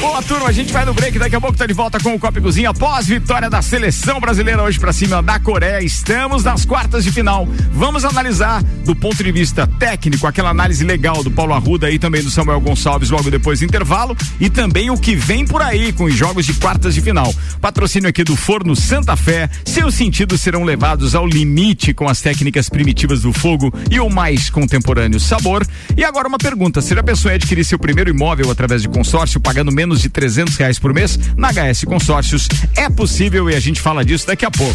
Boa, 0.00 0.22
turma, 0.22 0.48
a 0.48 0.52
gente 0.52 0.72
vai 0.72 0.84
no 0.84 0.92
break, 0.94 1.18
daqui 1.18 1.34
a 1.34 1.40
pouco 1.40 1.56
tá 1.56 1.66
de 1.66 1.72
volta 1.72 1.98
com 1.98 2.14
o 2.14 2.18
Copa 2.18 2.40
Cozinha 2.40 2.70
após 2.70 3.06
vitória 3.06 3.48
da 3.48 3.62
seleção 3.62 4.20
brasileira 4.20 4.62
hoje 4.62 4.78
pra 4.78 4.92
cima 4.92 5.22
da 5.22 5.40
Coreia. 5.40 5.82
Estamos 5.82 6.44
nas 6.44 6.64
quartas 6.64 7.02
de 7.02 7.10
final. 7.10 7.48
Vamos 7.72 8.04
analisar 8.04 8.62
do 8.84 8.94
ponto 8.94 9.24
de 9.24 9.32
vista 9.32 9.66
técnico, 9.66 10.26
aquela 10.26 10.50
análise 10.50 10.84
legal 10.84 11.24
do 11.24 11.30
Paulo 11.30 11.54
Arruda 11.54 11.90
e 11.90 11.98
também 11.98 12.22
do 12.22 12.30
Samuel 12.30 12.60
Gonçalves 12.60 13.10
logo 13.10 13.30
depois 13.30 13.60
do 13.60 13.64
intervalo 13.64 14.16
e 14.38 14.50
também 14.50 14.90
o 14.90 14.98
que 14.98 15.16
vem 15.16 15.46
por 15.46 15.62
aí 15.62 15.92
com 15.92 16.04
os 16.04 16.14
jogos 16.14 16.44
de 16.44 16.52
quartas 16.54 16.94
de 16.94 17.00
final. 17.00 17.34
Patrocínio 17.60 18.08
aqui 18.08 18.22
do 18.22 18.36
Forno 18.36 18.76
Santa 18.76 19.16
Fé. 19.16 19.48
Seus 19.64 19.94
sentidos 19.94 20.40
serão 20.40 20.64
levados 20.64 21.14
ao 21.14 21.26
limite 21.26 21.94
com 21.94 22.08
as 22.08 22.20
técnicas 22.20 22.68
primitivas 22.68 23.22
do 23.22 23.32
fogo 23.32 23.72
e 23.90 23.98
o 23.98 24.10
mais 24.10 24.33
contemporâneo 24.50 25.18
sabor. 25.20 25.66
E 25.96 26.04
agora 26.04 26.28
uma 26.28 26.38
pergunta: 26.38 26.80
se 26.80 26.92
a 26.98 27.02
pessoa 27.02 27.34
adquirir 27.34 27.64
seu 27.64 27.78
primeiro 27.78 28.10
imóvel 28.10 28.50
através 28.50 28.82
de 28.82 28.88
consórcio, 28.88 29.40
pagando 29.40 29.72
menos 29.72 30.00
de 30.00 30.08
300 30.08 30.56
reais 30.56 30.78
por 30.78 30.92
mês, 30.92 31.18
na 31.36 31.50
HS 31.52 31.84
Consórcios, 31.84 32.48
é 32.76 32.88
possível 32.88 33.50
e 33.50 33.54
a 33.54 33.60
gente 33.60 33.80
fala 33.80 34.04
disso 34.04 34.26
daqui 34.26 34.44
a 34.44 34.50
pouco. 34.50 34.74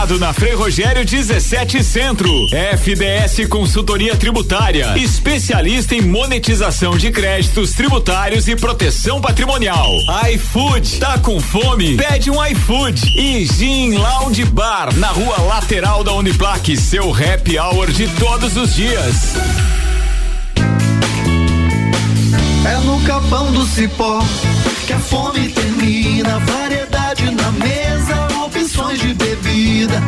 na 0.01 0.33
Frei 0.33 0.55
Rogério 0.55 1.05
17 1.05 1.83
Centro. 1.83 2.27
FDS 2.49 3.47
Consultoria 3.47 4.15
Tributária. 4.15 4.97
Especialista 4.97 5.93
em 5.93 6.01
monetização 6.01 6.97
de 6.97 7.11
créditos 7.11 7.73
tributários 7.73 8.47
e 8.47 8.55
proteção 8.55 9.21
patrimonial. 9.21 9.87
iFood. 10.33 10.99
Tá 10.99 11.19
com 11.19 11.39
fome? 11.39 11.97
Pede 11.97 12.31
um 12.31 12.43
iFood. 12.43 12.99
E 13.15 13.45
Gin 13.45 13.93
Lounge 13.95 14.43
Bar. 14.45 14.91
Na 14.95 15.09
rua 15.09 15.39
lateral 15.43 16.03
da 16.03 16.13
Uniplaque. 16.13 16.75
Seu 16.75 17.13
happy 17.13 17.59
hour 17.59 17.91
de 17.91 18.07
todos 18.17 18.57
os 18.57 18.73
dias. 18.73 19.35
É 22.65 22.75
no 22.85 22.99
capão 23.01 23.51
do 23.51 23.63
cipó 23.67 24.19
que 24.87 24.93
a 24.93 24.99
fome 24.99 25.47
termina. 25.49 26.39
Variedade 26.39 27.29
na 27.29 27.51
mesa, 27.51 28.27
opções 28.43 28.99
de 28.99 29.13
bebida. 29.13 29.30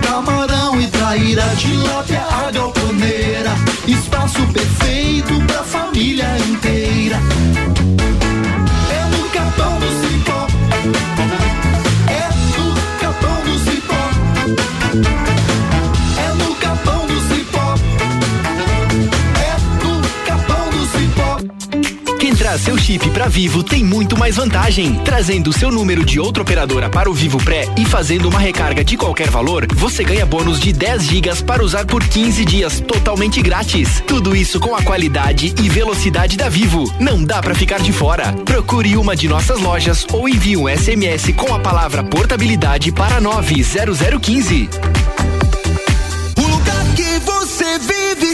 Camarão 0.02 0.80
e 0.80 0.88
traíra, 0.88 1.43
tilápia, 1.58 2.22
a 2.22 2.52
galponeira. 2.52 3.52
Espaço 3.88 4.46
perfeito 4.54 5.34
pra 5.48 5.63
família 5.63 6.38
inteira. 6.38 6.72
Seu 22.63 22.78
chip 22.78 23.10
para 23.10 23.28
Vivo 23.28 23.62
tem 23.62 23.84
muito 23.84 24.17
mais 24.17 24.38
vantagem. 24.38 24.95
Trazendo 25.04 25.52
seu 25.52 25.69
número 25.69 26.06
de 26.06 26.17
outra 26.17 26.43
operadora 26.43 26.89
para 26.89 27.12
o 27.12 27.13
Vivo 27.13 27.38
Pré 27.43 27.67
e 27.78 27.84
fazendo 27.84 28.30
uma 28.30 28.39
recarga 28.39 28.86
de 28.86 28.95
qualquer 28.95 29.30
valor, 29.30 29.67
você 29.76 30.02
ganha 30.02 30.26
bônus 30.26 30.62
de 30.62 30.71
10 30.71 31.04
gigas 31.04 31.41
para 31.41 31.62
usar 31.62 31.86
por 31.86 32.02
15 32.02 32.45
dias 32.45 32.80
totalmente 32.80 33.41
grátis. 33.41 34.02
Tudo 34.08 34.34
isso 34.34 34.62
com 34.62 34.73
a 34.73 34.82
qualidade 34.82 35.54
e 35.62 35.67
velocidade 35.67 36.38
da 36.38 36.47
Vivo. 36.47 36.89
Não 37.02 37.21
dá 37.21 37.41
para 37.41 37.54
ficar 37.54 37.82
de 37.82 37.91
fora. 37.91 38.32
Procure 38.45 38.95
uma 38.95 39.13
de 39.13 39.28
nossas 39.28 39.60
lojas 39.60 40.08
ou 40.13 40.30
envie 40.30 40.56
um 40.56 40.69
SMS 40.69 41.34
com 41.34 41.54
a 41.54 41.60
palavra 41.60 42.02
portabilidade 42.02 42.93
para 42.93 43.19
90015. 43.19 44.69
O 46.38 46.47
lugar 46.47 46.86
que 46.95 47.19
você 47.26 47.78
vive 47.80 48.33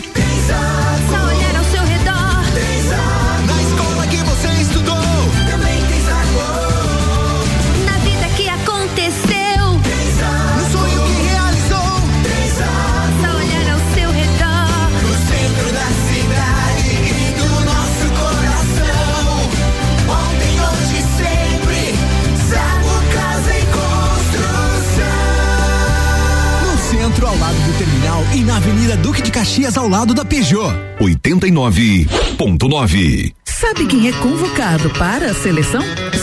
centro, 27.19 27.27
ao 27.27 27.37
lado 27.37 27.55
do 27.55 27.77
terminal 27.77 28.23
e 28.33 28.43
na 28.43 28.57
Avenida 28.57 28.97
Duque 28.97 29.21
de 29.21 29.31
Caxias, 29.31 29.77
ao 29.77 29.87
lado 29.87 30.13
da 30.13 30.23
Peugeot. 30.23 30.71
89.9 30.99 33.33
Sabe 33.59 33.85
quem 33.87 34.07
é 34.07 34.13
convocado 34.13 34.89
para 34.91 35.31
a 35.31 35.33
seleção? 35.33 35.81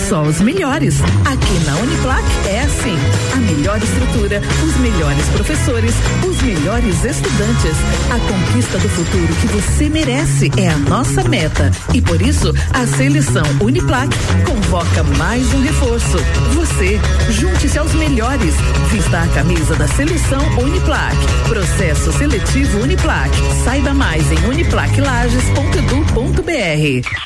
Só 0.09 0.23
os 0.23 0.41
melhores. 0.41 1.03
Aqui 1.03 1.59
na 1.67 1.77
Uniplac 1.77 2.25
é 2.49 2.63
assim: 2.63 2.97
a 3.35 3.37
melhor 3.37 3.77
estrutura, 3.77 4.41
os 4.65 4.75
melhores 4.79 5.29
professores, 5.29 5.95
os 6.27 6.41
melhores 6.41 7.05
estudantes. 7.05 7.77
A 8.11 8.19
conquista 8.21 8.79
do 8.79 8.89
futuro 8.89 9.29
que 9.43 9.49
você 9.49 9.91
merece 9.91 10.51
é 10.57 10.71
a 10.71 10.79
nossa 10.79 11.29
meta. 11.29 11.71
E 11.93 12.01
por 12.01 12.23
isso, 12.23 12.55
a 12.73 12.87
seleção 12.87 13.45
Uniplac 13.61 14.09
convoca 14.47 15.03
mais 15.19 15.53
um 15.53 15.61
reforço. 15.61 16.17
Você, 16.55 16.99
junte-se 17.33 17.79
aos 17.79 17.93
melhores. 17.93 18.55
Vista 18.91 19.21
a 19.21 19.29
camisa 19.29 19.77
da 19.77 19.87
seleção 19.89 20.41
Uniplac. 20.59 21.15
Processo 21.51 22.11
seletivo 22.13 22.81
Uniplac. 22.81 23.31
Saiba 23.63 23.93
mais 23.93 24.33
em 24.33 24.43
uniplaclages.edu.br. 24.47 27.26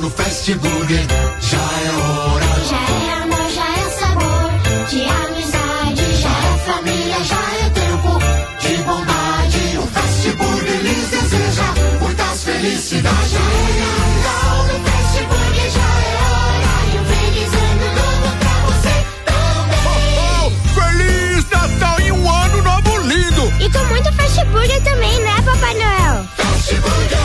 No 0.00 0.08
Fast 0.08 0.54
Burger, 0.54 1.06
já 1.40 1.58
é 1.58 1.90
hora. 1.92 2.46
Já 2.64 2.80
é 2.80 3.22
amor, 3.22 3.50
já 3.50 3.68
é 3.68 3.90
sabor 3.90 4.50
de 4.88 5.04
amizade. 5.04 6.16
Já 6.16 6.30
é 6.30 6.58
família, 6.64 7.24
já 7.24 7.42
é 7.60 7.70
tempo 7.70 8.18
de 8.60 8.82
bondade. 8.82 9.78
O 9.78 9.86
Fast 9.86 10.30
Burger 10.32 10.80
lhes 10.82 11.10
deseja 11.10 11.74
muitas 12.00 12.44
felicidades. 12.44 13.30
Já 13.30 13.38
é 13.38 13.72
Natal 13.80 14.64
no 14.64 14.76
Fast 14.88 15.22
Burger, 15.24 15.70
já 15.70 15.90
é 16.00 16.16
hora. 16.30 16.72
E 16.86 16.98
um 16.98 17.04
feliz 17.04 17.52
ano 17.52 17.88
novo 18.00 18.28
pra 18.40 18.56
você 18.66 18.94
também. 19.26 20.48
Feliz 20.74 21.44
Natal 21.50 22.00
e 22.00 22.12
um 22.12 22.30
ano 22.30 22.62
novo 22.62 22.98
lindo! 23.06 23.52
E 23.60 23.70
com 23.70 23.84
muito 23.86 24.12
Fast 24.14 24.44
Burger 24.46 24.82
também, 24.82 25.20
né, 25.20 25.34
Papai 25.44 25.74
Noel? 25.74 26.24
Fast 26.36 26.74
Burger. 26.76 27.19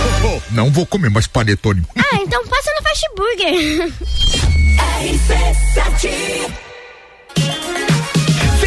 Não 0.55 0.71
vou 0.71 0.85
comer 0.85 1.09
mais 1.09 1.27
panetone. 1.27 1.83
Ah, 1.97 2.15
então 2.15 2.41
passa 2.47 2.71
no 2.75 2.81
Fast 2.81 3.05
Burger. 3.13 3.91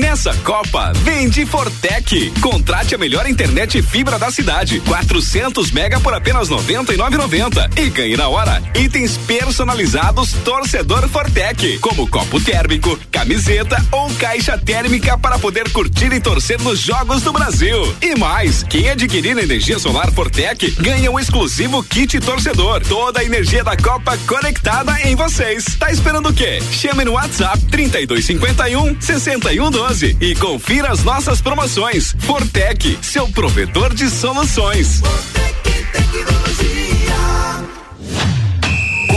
Nessa 0.00 0.34
Copa, 0.36 0.94
vem 1.04 1.28
de 1.28 1.44
Fortec. 1.44 2.32
Contrate 2.40 2.94
a 2.94 2.98
melhor 2.98 3.28
internet 3.28 3.82
fibra 3.82 4.18
da 4.18 4.30
cidade. 4.30 4.80
400 4.80 5.70
mega 5.72 6.00
por 6.00 6.14
apenas 6.14 6.48
99,90 6.48 7.78
e 7.78 7.90
ganhe 7.90 8.16
na 8.16 8.26
hora 8.26 8.62
itens 8.74 9.18
personalizados 9.18 10.32
torcedor 10.42 11.06
Fortec, 11.06 11.78
como 11.80 12.08
copo 12.08 12.40
térmico, 12.40 12.98
camiseta 13.12 13.76
ou 13.92 14.08
caixa 14.14 14.56
térmica 14.56 15.18
para 15.18 15.38
poder 15.38 15.70
curtir 15.70 16.10
e 16.14 16.20
torcer 16.20 16.58
nos 16.62 16.80
jogos 16.80 17.20
do 17.20 17.30
Brasil. 17.30 17.94
E 18.00 18.16
mais, 18.16 18.62
quem 18.62 18.88
adquirir 18.88 19.36
energia 19.36 19.78
solar 19.78 20.10
Fortec 20.12 20.70
ganha 20.80 21.10
um 21.10 21.20
exclusivo 21.20 21.84
kit 21.84 22.18
torcedor. 22.20 22.80
Toda 22.86 23.20
a 23.20 23.24
energia 23.24 23.62
da 23.62 23.76
Copa 23.76 24.16
conectada 24.26 24.98
em 25.02 25.14
vocês. 25.14 25.76
Tá 25.78 25.92
esperando 25.92 26.30
o 26.30 26.32
quê? 26.32 26.58
Chame 26.72 27.04
no 27.04 27.12
WhatsApp 27.12 27.58
3251 27.66 28.98
6112 28.98 29.89
e 30.20 30.36
confira 30.36 30.92
as 30.92 31.02
nossas 31.02 31.40
promoções. 31.40 32.14
Fortec, 32.20 32.96
seu 33.02 33.26
provedor 33.28 33.92
de 33.92 34.08
soluções. 34.08 35.02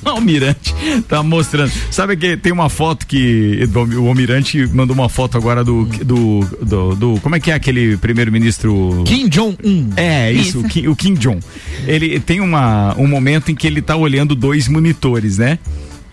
o 0.04 0.08
Almirante 0.08 0.74
tá 1.08 1.22
mostrando. 1.22 1.70
Sabe 1.90 2.16
que 2.16 2.36
tem 2.36 2.52
uma 2.52 2.68
foto 2.68 3.06
que 3.06 3.60
o 3.98 4.06
Almirante 4.08 4.66
mandou 4.72 4.94
uma 4.94 5.08
foto 5.08 5.36
agora 5.36 5.62
do 5.64 5.84
do, 5.84 6.40
do, 6.62 6.94
do- 6.94 7.20
como 7.20 7.36
é 7.36 7.40
que 7.40 7.50
é 7.50 7.54
aquele 7.54 7.96
primeiro-ministro 7.96 9.02
Kim 9.06 9.28
Jong-un. 9.28 9.90
É, 9.96 10.30
isso, 10.32 10.58
Isso. 10.58 10.60
O, 10.60 10.68
Kim, 10.68 10.86
o 10.88 10.96
Kim 10.96 11.14
Jong. 11.14 11.40
Ele 11.86 12.18
tem 12.20 12.40
uma, 12.40 12.94
um 12.98 13.06
momento 13.06 13.50
em 13.50 13.54
que 13.54 13.66
ele 13.66 13.80
tá 13.82 13.96
olhando 13.96 14.34
dois 14.34 14.68
monitores, 14.68 15.38
né? 15.38 15.58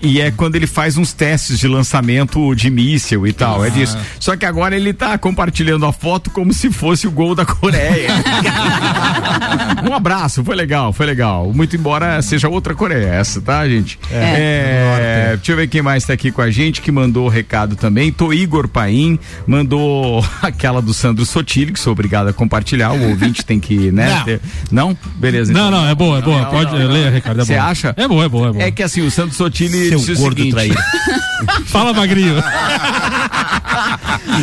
E 0.04 0.20
é 0.20 0.32
quando 0.32 0.56
ele 0.58 0.68
faz 0.68 0.97
uns 0.97 1.14
testes 1.14 1.58
de 1.58 1.66
lançamento 1.68 2.54
de 2.54 2.70
míssil 2.70 3.26
e 3.26 3.32
tal, 3.32 3.64
é 3.64 3.70
disso. 3.70 3.97
Só 4.20 4.36
que 4.36 4.45
agora 4.45 4.76
ele 4.76 4.91
tá 4.93 5.18
compartilhando 5.18 5.86
a 5.86 5.93
foto 5.93 6.30
como 6.30 6.54
se 6.54 6.70
fosse 6.70 7.08
o 7.08 7.12
gol 7.12 7.34
da 7.34 7.45
Coreia. 7.45 8.10
um 9.89 9.93
abraço, 9.93 10.43
foi 10.43 10.56
legal, 10.58 10.91
foi 10.91 11.06
legal. 11.06 11.54
Muito 11.54 11.78
embora 11.78 12.22
seja 12.22 12.49
outra 12.49 12.76
Coreia 12.76 13.08
essa, 13.08 13.39
tá, 13.41 13.66
gente? 13.68 13.97
É, 14.12 15.36
deixa 15.38 15.54
eu 15.54 15.56
ver 15.56 15.68
quem 15.68 15.82
mais 15.82 16.04
tá 16.04 16.12
aqui 16.12 16.32
com 16.32 16.41
a 16.41 16.51
gente 16.51 16.82
que 16.82 16.91
mandou 16.91 17.26
o 17.26 17.30
recado 17.30 17.78
também. 17.78 18.12
Tô 18.12 18.34
Igor 18.34 18.68
Paim, 18.68 19.18
mandou 19.47 20.26
aquela 20.41 20.82
do 20.82 20.93
Sandro 20.93 21.26
Sotile, 21.26 21.72
que 21.72 21.80
sou 21.80 21.93
obrigado 21.93 22.28
a 22.28 22.34
compartilhar. 22.34 22.91
O 22.91 23.10
ouvinte 23.10 23.45
tem 23.45 23.58
que, 23.58 23.89
né? 23.89 24.10
Não. 24.10 24.24
ter- 24.26 24.41
Não? 24.70 24.97
Beleza. 25.16 25.54
Não, 25.54 25.70
então. 25.70 25.82
não, 25.82 25.89
é 25.89 25.95
boa, 25.95 26.20
é 26.20 26.22
boa. 26.22 26.41
Não, 26.41 26.49
Pode 26.51 26.72
não, 26.74 26.80
não, 26.80 26.88
ler, 26.91 27.06
não. 27.06 27.12
Ricardo. 27.14 27.41
É 27.41 27.45
Você 27.45 27.54
boa. 27.54 27.66
acha? 27.66 27.93
É 27.95 28.08
boa, 28.08 28.26
é 28.26 28.30
boa, 28.30 28.47
é 28.49 28.51
boa. 28.51 28.64
É 28.66 28.72
que 28.72 28.84
assim, 28.84 29.01
o 29.01 29.10
Sandro 29.10 29.34
Sotile 29.34 29.93
Seu 30.00 30.16
gordo 30.18 30.38
seguinte. 30.38 30.54
traíra. 30.54 30.84
Fala, 31.66 31.94
magrinho. 31.94 32.36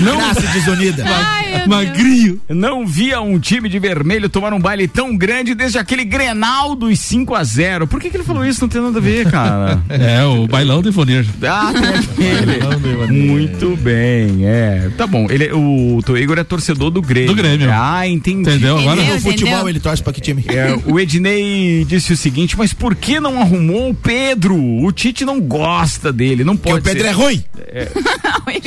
Não, 0.03 0.17
Classe 0.19 0.47
desunida. 0.49 1.05
Magrinho. 1.67 2.41
Não 2.49 2.87
via 2.87 3.21
um 3.21 3.39
time 3.39 3.69
de 3.69 3.79
vermelho 3.79 4.29
tomar 4.29 4.53
um 4.53 4.61
baile 4.61 4.87
tão 4.89 5.17
grande 5.17 5.55
desde 5.55 5.79
aquele 5.79 6.05
Grenal 6.05 6.75
dos 6.75 6.99
5 7.01 7.35
a 7.35 7.45
0 7.45 7.87
Por 7.87 8.01
que, 8.01 8.11
que 8.11 8.17
ele 8.17 8.25
falou 8.25 8.45
isso? 8.45 8.61
Não 8.61 8.69
tem 8.69 8.81
nada 8.81 8.99
a 8.99 9.03
ver, 9.03 9.31
cara. 9.31 9.81
É, 9.91 10.25
o 10.25 10.47
bailão 10.47 10.81
do 10.81 10.89
Ivoneiro. 10.89 11.27
Ah, 11.43 11.71
aquele. 11.71 13.13
Muito 13.13 13.77
bem, 13.77 14.47
é. 14.47 14.91
Tá 14.97 15.07
bom. 15.07 15.27
Ele, 15.29 15.51
o 15.53 16.01
Tô 16.05 16.17
Igor 16.17 16.39
é 16.39 16.45
torcedor 16.45 16.91
do 16.91 17.03
Grêmio. 17.03 17.29
Do 17.29 17.35
Grêmio. 17.35 17.69
Ah, 17.73 18.07
entendi. 18.07 18.49
Entendeu? 18.49 18.79
Agora 18.79 19.03
no 19.03 19.21
futebol 19.21 19.69
ele 19.69 19.79
torce 19.79 20.03
pra 20.03 20.13
que 20.13 20.21
time? 20.21 20.45
É, 20.49 20.79
o 20.87 20.99
Ednei 20.99 21.85
disse 21.85 22.13
o 22.13 22.17
seguinte, 22.17 22.57
mas 22.57 22.73
por 22.73 22.95
que 22.95 23.21
não 23.21 23.41
arrumou 23.41 23.91
o 23.91 23.95
Pedro? 23.95 24.57
O 24.57 24.91
Tite 24.93 25.25
não 25.25 25.41
gosta 25.41 26.13
dele, 26.13 26.45
não 26.45 26.57
pode 26.57 26.79
o 26.79 26.83
Pedro 26.93 27.07
é 27.09 27.11
ruim. 27.13 27.45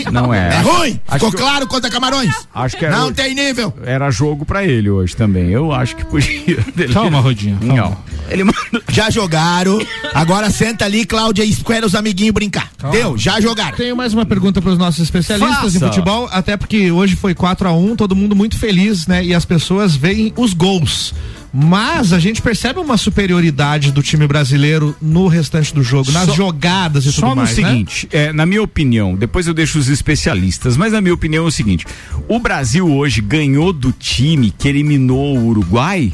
Não 0.12 0.34
é. 0.34 0.56
É 0.56 0.62
ruim. 0.62 1.00
Acho 1.08 1.14
Ficou 1.26 1.32
que- 1.32 1.38
claro 1.38 1.68
contra 1.68 1.90
Camarões. 1.90 2.34
Acho 2.54 2.78
que 2.78 2.86
era 2.86 2.98
Não 2.98 3.08
o- 3.08 3.14
tem 3.14 3.34
nível. 3.36 3.74
Era 3.86 4.10
jogo 4.12 4.46
pra 4.46 4.64
ele 4.66 4.90
hoje 4.90 5.16
também. 5.16 5.50
Eu 5.50 5.72
acho 5.72 5.96
que 5.96 6.06
podia. 6.06 6.58
Calma, 6.94 7.20
Rodinho. 7.20 7.58
calma. 7.60 7.74
Não. 7.76 7.98
Ele 8.30 8.44
mandou. 8.44 8.82
Já 8.90 9.10
jogaram. 9.10 9.80
Agora 10.14 10.50
senta 10.50 10.86
ali, 10.86 11.06
Cláudia, 11.06 11.44
e 11.44 11.50
espera 11.50 11.86
os 11.86 11.96
amiguinhos 11.96 12.34
brincar. 12.34 12.72
Deu, 12.92 13.18
já 13.18 13.40
jogaram. 13.42 13.76
Tenho 13.76 13.96
mais 13.96 14.14
uma 14.14 14.26
pergunta 14.26 14.62
para 14.62 14.72
os 14.72 14.78
nossos 14.78 15.02
especialistas 15.04 15.76
em 15.76 15.80
Faça. 15.80 15.92
futebol, 15.92 16.30
até 16.32 16.56
porque 16.58 16.92
hoje 16.92 17.16
foi 17.16 17.34
4 17.36 17.68
a 17.68 17.74
1 17.74 17.96
todo 17.96 18.16
mundo 18.16 18.36
muito 18.36 18.58
feliz, 18.58 19.08
né? 19.08 19.24
E 19.24 19.34
as 19.34 19.46
pessoas 19.46 19.96
veem 19.96 20.34
os 20.38 20.54
gols. 20.54 21.14
Mas 21.56 22.12
a 22.12 22.18
gente 22.20 22.42
percebe 22.42 22.80
uma 22.80 22.98
superioridade 22.98 23.92
do 23.92 24.02
time 24.02 24.26
brasileiro 24.26 24.96
no 25.00 25.28
restante 25.28 25.72
do 25.72 25.84
jogo, 25.84 26.12
nas 26.12 26.26
Só- 26.26 26.34
jogadas 26.34 27.06
e 27.06 27.12
Só 27.14 27.22
tudo 27.22 27.30
no 27.30 27.36
mais. 27.44 27.56
né? 27.56 27.70
seguinte, 27.70 28.10
é, 28.12 28.34
na 28.34 28.44
minha 28.44 28.64
opinião, 28.64 29.16
depois 29.16 29.46
eu 29.46 29.54
deixo 29.54 29.78
os 29.78 29.88
especialistas, 29.88 30.76
mas 30.76 30.94
na 30.94 31.00
minha 31.00 31.14
opinião 31.14 31.44
é 31.46 31.48
o 31.48 31.52
seguinte: 31.52 31.86
o 32.28 32.40
Brasil 32.40 32.92
hoje 32.92 33.22
ganhou 33.22 33.72
do 33.72 33.92
time 33.92 34.50
que 34.50 34.68
eliminou 34.68 35.38
o 35.38 35.46
Uruguai? 35.50 36.12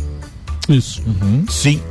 Isso. 0.67 1.01
Sim. 1.49 1.81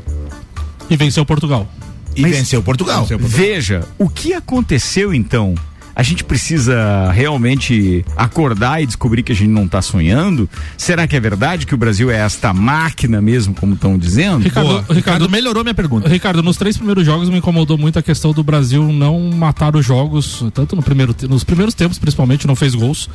E 0.91 0.97
venceu 0.97 1.25
Portugal. 1.25 1.67
E 2.15 2.23
venceu 2.23 2.63
Portugal. 2.63 3.07
Veja, 3.19 3.87
o 3.99 4.09
que 4.09 4.35
aconteceu 4.35 5.15
então? 5.15 5.55
A 5.99 6.03
gente 6.05 6.23
precisa 6.23 7.11
realmente 7.11 8.05
acordar 8.17 8.81
e 8.81 8.87
descobrir 8.87 9.25
que 9.25 9.33
a 9.33 9.35
gente 9.35 9.51
não 9.51 9.65
está 9.65 9.83
sonhando? 9.83 10.49
Será 10.77 11.09
que 11.09 11.17
é 11.17 11.19
verdade 11.19 11.67
que 11.67 11.75
o 11.75 11.77
Brasil 11.77 12.09
é 12.09 12.19
esta 12.19 12.55
máquina 12.55 13.21
mesmo, 13.21 13.53
como 13.53 13.75
estão 13.75 13.99
dizendo? 13.99 14.45
Ricardo, 14.45 14.93
Ricardo, 14.93 15.29
melhorou 15.29 15.65
minha 15.65 15.75
pergunta. 15.75 16.09
Ricardo, 16.09 16.41
nos 16.41 16.57
três 16.57 16.77
primeiros 16.77 17.05
jogos 17.05 17.29
me 17.29 17.39
incomodou 17.39 17.77
muito 17.77 17.99
a 17.99 18.03
questão 18.03 18.33
do 18.33 18.45
Brasil 18.45 18.85
não 18.93 19.19
matar 19.33 19.75
os 19.75 19.85
jogos, 19.85 20.45
tanto 20.55 20.77
no 20.77 20.85
primeiro, 20.85 21.13
nos 21.29 21.43
primeiros 21.43 21.75
tempos, 21.75 21.99
principalmente, 21.99 22.47
não 22.47 22.55
fez 22.55 22.77
gols. 22.77 23.11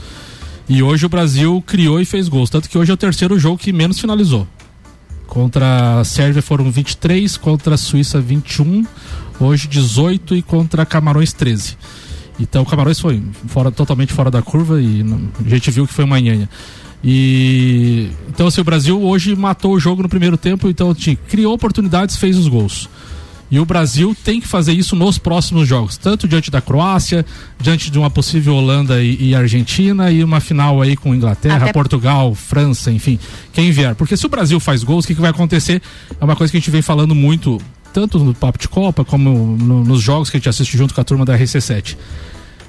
E 0.68 0.84
hoje 0.84 1.06
o 1.06 1.10
Brasil 1.10 1.64
criou 1.66 2.02
e 2.02 2.06
fez 2.06 2.28
gols. 2.28 2.50
Tanto 2.50 2.70
que 2.70 2.78
hoje 2.78 2.92
é 2.92 2.94
o 2.94 2.98
terceiro 2.98 3.40
jogo 3.40 3.58
que 3.58 3.72
menos 3.72 3.98
finalizou. 3.98 4.46
Contra 5.26 6.02
a 6.02 6.04
Sérvia 6.04 6.42
foram 6.42 6.70
23, 6.70 7.38
contra 7.38 7.76
a 7.76 7.78
Suíça 7.78 8.20
21, 8.20 8.86
hoje 9.40 9.70
18 9.70 10.36
e 10.36 10.42
contra 10.42 10.86
Camarões 10.86 11.32
13. 11.32 11.78
Então 12.40 12.64
o 12.64 12.66
Camarões 12.66 13.00
foi 13.00 13.22
fora, 13.48 13.72
totalmente 13.72 14.12
fora 14.14 14.32
da 14.32 14.42
curva 14.42 14.82
e 14.82 15.04
não- 15.04 15.30
a 15.46 15.50
gente 15.50 15.70
viu 15.72 15.86
que 15.88 15.94
foi 15.94 16.04
uma 16.06 16.20
nhanha. 16.20 16.50
E 17.04 18.10
então 18.30 18.48
assim, 18.48 18.62
o 18.62 18.64
Brasil 18.64 19.02
hoje 19.02 19.36
matou 19.36 19.74
o 19.74 19.80
jogo 19.80 20.02
no 20.02 20.10
primeiro 20.10 20.38
tempo, 20.38 20.68
então 20.70 20.90
assim, 20.90 21.16
criou 21.28 21.54
oportunidades, 21.54 22.16
fez 22.18 22.38
os 22.38 22.48
gols. 22.48 22.90
E 23.52 23.60
o 23.60 23.66
Brasil 23.66 24.16
tem 24.24 24.42
que 24.42 24.48
fazer 24.48 24.74
isso 24.74 24.96
nos 24.96 25.20
próximos 25.20 25.68
jogos, 25.68 25.96
tanto 25.96 26.28
diante 26.28 26.50
da 26.50 26.60
Croácia, 26.60 27.24
diante 27.62 27.92
de 27.92 28.00
uma 28.00 28.10
possível 28.10 28.56
Holanda 28.56 29.04
e, 29.04 29.30
e 29.30 29.36
Argentina 29.36 30.10
e 30.10 30.24
uma 30.24 30.40
final 30.40 30.82
aí 30.82 30.96
com 30.96 31.14
Inglaterra, 31.14 31.58
Até- 31.66 31.74
Portugal, 31.74 32.34
França, 32.34 32.90
enfim, 32.92 33.20
quem 33.52 33.70
vier. 33.70 33.94
Porque 33.94 34.18
se 34.18 34.26
o 34.26 34.30
Brasil 34.30 34.60
faz 34.60 34.82
gols, 34.84 35.06
o 35.06 35.08
que, 35.08 35.14
que 35.14 35.22
vai 35.22 35.30
acontecer? 35.30 35.84
É 36.20 36.26
uma 36.26 36.36
coisa 36.36 36.50
que 36.50 36.58
a 36.58 36.60
gente 36.60 36.72
vem 36.72 36.82
falando 36.82 37.14
muito, 37.14 37.62
tanto 37.94 38.20
no 38.20 38.34
Papo 38.34 38.58
de 38.60 38.68
Copa 38.68 39.06
como 39.06 39.56
no- 39.58 39.84
nos 39.84 40.02
jogos 40.02 40.30
que 40.30 40.38
a 40.38 40.40
gente 40.40 40.50
assiste 40.50 40.76
junto 40.78 40.94
com 40.94 41.00
a 41.00 41.04
turma 41.04 41.24
da 41.24 41.38
RC7. 41.38 41.96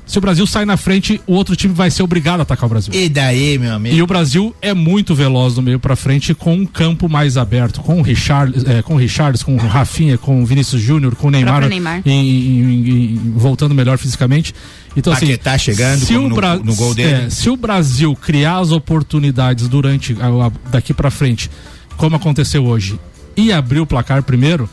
Se 0.07 0.19
o 0.19 0.21
Brasil 0.21 0.47
sai 0.47 0.67
na 0.67 0.77
frente, 0.77 1.19
o 1.27 1.33
outro 1.33 1.57
time 1.57 1.73
vai 1.73 1.91
ser 1.91 2.03
obrigado 2.03 2.41
a 2.41 2.43
atacar 2.43 2.67
o 2.67 2.69
Brasil. 2.69 2.93
E 2.93 3.09
daí, 3.09 3.57
meu 3.59 3.73
amigo? 3.73 3.97
E 3.97 4.03
o 4.03 4.07
Brasil 4.07 4.55
é 4.61 4.75
muito 4.75 5.15
veloz 5.15 5.55
do 5.55 5.63
meio 5.63 5.81
pra 5.81 5.97
frente 5.97 6.35
com 6.35 6.55
um 6.55 6.67
campo 6.67 7.09
mais 7.09 7.39
aberto, 7.39 7.81
com 7.81 8.01
o 8.01 8.03
Richard, 8.03 8.71
é, 8.71 8.83
com 8.83 8.97
o 8.97 8.99
Richards, 8.99 9.43
com 9.43 9.55
o 9.55 9.57
Rafinha, 9.57 10.19
com 10.19 10.43
o 10.43 10.45
Vinícius 10.47 10.83
Júnior, 10.83 11.17
com 11.17 11.29
o 11.29 11.31
Neymar, 11.31 11.67
Neymar. 11.67 12.03
em- 12.05 12.11
em- 12.13 12.91
em- 13.15 13.33
voltando 13.35 13.75
melhor 13.75 13.97
fisicamente. 13.97 14.55
Então 14.95 15.11
assim, 15.11 15.25
Paquetá 15.25 15.57
chegando 15.57 16.05
se 16.05 16.15
o 16.15 16.29
no- 16.29 16.37
no 16.63 16.75
gol 16.77 16.95
dele. 16.95 17.25
é, 17.27 17.31
se 17.31 17.49
o 17.49 17.57
Brasil 17.57 18.15
criar 18.15 18.59
as 18.59 18.73
oportunidades 18.73 19.69
durante 19.69 20.15
a- 20.21 20.47
a- 20.49 20.53
daqui 20.71 20.93
pra 20.93 21.11
frente, 21.11 21.51
como 21.97 22.15
aconteceu 22.15 22.67
hoje, 22.67 23.01
e 23.35 23.51
abrir 23.51 23.81
o 23.81 23.87
placar 23.87 24.23
primeiro, 24.23 24.69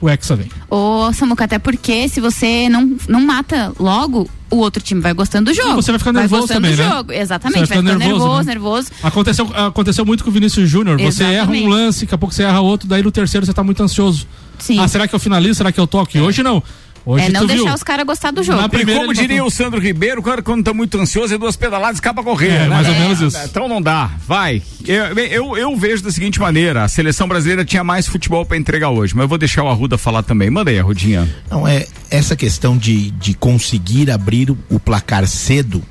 o 0.00 0.08
Hexa 0.08 0.36
vem. 0.36 0.48
Ô, 0.70 1.12
Samuca, 1.12 1.44
até 1.44 1.58
porque 1.58 2.08
se 2.08 2.20
você 2.20 2.68
não, 2.68 2.96
não 3.08 3.20
mata 3.20 3.72
logo, 3.78 4.28
o 4.50 4.56
outro 4.56 4.82
time 4.82 5.00
vai 5.00 5.12
gostando 5.12 5.50
do 5.50 5.54
jogo. 5.54 5.70
E 5.70 5.74
você 5.74 5.90
vai 5.90 5.98
ficar 5.98 6.12
nervoso 6.12 6.42
gostando 6.42 6.60
também, 6.60 6.76
do 6.76 6.82
né? 6.82 6.88
jogo. 6.90 7.12
Exatamente, 7.12 7.60
Você 7.60 7.74
vai 7.74 7.82
vai 7.82 7.92
ficando 7.92 7.98
nervoso, 7.98 8.24
nervoso, 8.24 8.48
nervoso. 8.48 8.88
né? 8.90 8.96
Aconteceu, 9.02 9.50
aconteceu 9.54 10.04
muito 10.04 10.24
com 10.24 10.30
o 10.30 10.32
Vinícius 10.32 10.68
Júnior. 10.68 11.00
Você 11.00 11.24
erra 11.24 11.50
um 11.50 11.68
lance, 11.68 12.00
daqui 12.00 12.14
a 12.14 12.18
pouco 12.18 12.34
você 12.34 12.42
erra 12.42 12.60
outro, 12.60 12.88
daí 12.88 13.02
no 13.02 13.10
terceiro 13.10 13.46
você 13.46 13.52
tá 13.52 13.62
muito 13.62 13.82
ansioso. 13.82 14.26
Sim. 14.58 14.78
Ah, 14.78 14.86
será 14.86 15.08
que 15.08 15.14
eu 15.14 15.18
finalizo? 15.18 15.54
Será 15.56 15.72
que 15.72 15.80
eu 15.80 15.86
toco? 15.86 16.16
E 16.16 16.20
hoje 16.20 16.42
não. 16.42 16.62
Hoje 17.06 17.26
é 17.26 17.28
não 17.28 17.42
tu 17.42 17.48
deixar 17.48 17.64
viu. 17.64 17.74
os 17.74 17.82
caras 17.82 18.06
gostar 18.06 18.30
do 18.30 18.42
jogo. 18.42 18.66
Primeira 18.68 19.00
como 19.02 19.12
diria 19.12 19.44
o 19.44 19.50
Sandro 19.50 19.78
Ribeiro, 19.78 20.22
quando, 20.22 20.42
quando 20.42 20.64
tá 20.64 20.72
muito 20.72 20.98
ansioso, 20.98 21.34
é 21.34 21.38
duas 21.38 21.54
pedaladas 21.54 21.98
e 21.98 22.00
acaba 22.00 22.22
correr. 22.22 22.48
É, 22.48 22.58
né? 22.60 22.68
mais 22.68 22.88
ou 22.88 22.94
menos 22.94 23.20
isso. 23.20 23.38
Então 23.44 23.68
não 23.68 23.82
dá. 23.82 24.10
Vai. 24.26 24.62
Eu, 24.86 25.04
eu, 25.18 25.56
eu 25.56 25.76
vejo 25.76 26.02
da 26.02 26.10
seguinte 26.10 26.40
maneira: 26.40 26.82
a 26.84 26.88
seleção 26.88 27.28
brasileira 27.28 27.64
tinha 27.64 27.84
mais 27.84 28.06
futebol 28.06 28.44
pra 28.46 28.56
entregar 28.56 28.88
hoje, 28.90 29.14
mas 29.14 29.24
eu 29.24 29.28
vou 29.28 29.38
deixar 29.38 29.62
o 29.62 29.68
Arruda 29.68 29.98
falar 29.98 30.22
também. 30.22 30.48
Manda 30.48 30.70
aí, 30.70 30.78
Arrudinha. 30.78 31.28
Não, 31.50 31.68
é 31.68 31.86
essa 32.10 32.34
questão 32.34 32.76
de, 32.76 33.10
de 33.10 33.34
conseguir 33.34 34.10
abrir 34.10 34.50
o, 34.50 34.58
o 34.70 34.80
placar 34.80 35.26
cedo, 35.26 35.82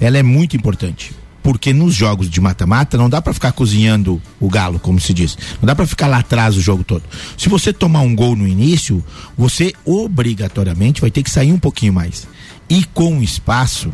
ela 0.00 0.18
é 0.18 0.22
muito 0.22 0.56
importante. 0.56 1.12
Porque 1.48 1.72
nos 1.72 1.94
jogos 1.94 2.28
de 2.28 2.42
mata-mata 2.42 2.98
não 2.98 3.08
dá 3.08 3.22
pra 3.22 3.32
ficar 3.32 3.52
cozinhando 3.52 4.20
o 4.38 4.50
galo, 4.50 4.78
como 4.78 5.00
se 5.00 5.14
diz. 5.14 5.38
Não 5.62 5.66
dá 5.66 5.74
pra 5.74 5.86
ficar 5.86 6.06
lá 6.06 6.18
atrás 6.18 6.54
o 6.58 6.60
jogo 6.60 6.84
todo. 6.84 7.02
Se 7.38 7.48
você 7.48 7.72
tomar 7.72 8.02
um 8.02 8.14
gol 8.14 8.36
no 8.36 8.46
início, 8.46 9.02
você 9.34 9.72
obrigatoriamente 9.82 11.00
vai 11.00 11.10
ter 11.10 11.22
que 11.22 11.30
sair 11.30 11.50
um 11.50 11.58
pouquinho 11.58 11.94
mais. 11.94 12.28
E 12.68 12.84
com 12.84 13.22
espaço, 13.22 13.90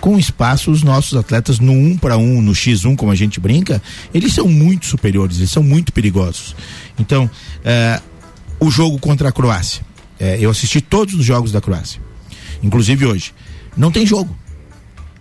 com 0.00 0.18
espaço, 0.18 0.70
os 0.70 0.82
nossos 0.82 1.18
atletas 1.18 1.58
no 1.58 1.70
um 1.72 1.98
para 1.98 2.16
um, 2.16 2.40
no 2.40 2.52
X1, 2.52 2.96
como 2.96 3.12
a 3.12 3.14
gente 3.14 3.38
brinca, 3.38 3.82
eles 4.14 4.32
são 4.32 4.48
muito 4.48 4.86
superiores, 4.86 5.36
eles 5.36 5.50
são 5.50 5.62
muito 5.62 5.92
perigosos. 5.92 6.56
Então, 6.98 7.28
eh, 7.62 8.00
o 8.58 8.70
jogo 8.70 8.98
contra 8.98 9.28
a 9.28 9.32
Croácia. 9.32 9.84
é, 10.18 10.38
eu 10.40 10.48
assisti 10.48 10.80
todos 10.80 11.12
os 11.12 11.26
jogos 11.26 11.52
da 11.52 11.60
Croácia, 11.60 12.00
inclusive 12.62 13.04
hoje. 13.04 13.34
Não 13.76 13.92
tem 13.92 14.06
jogo. 14.06 14.34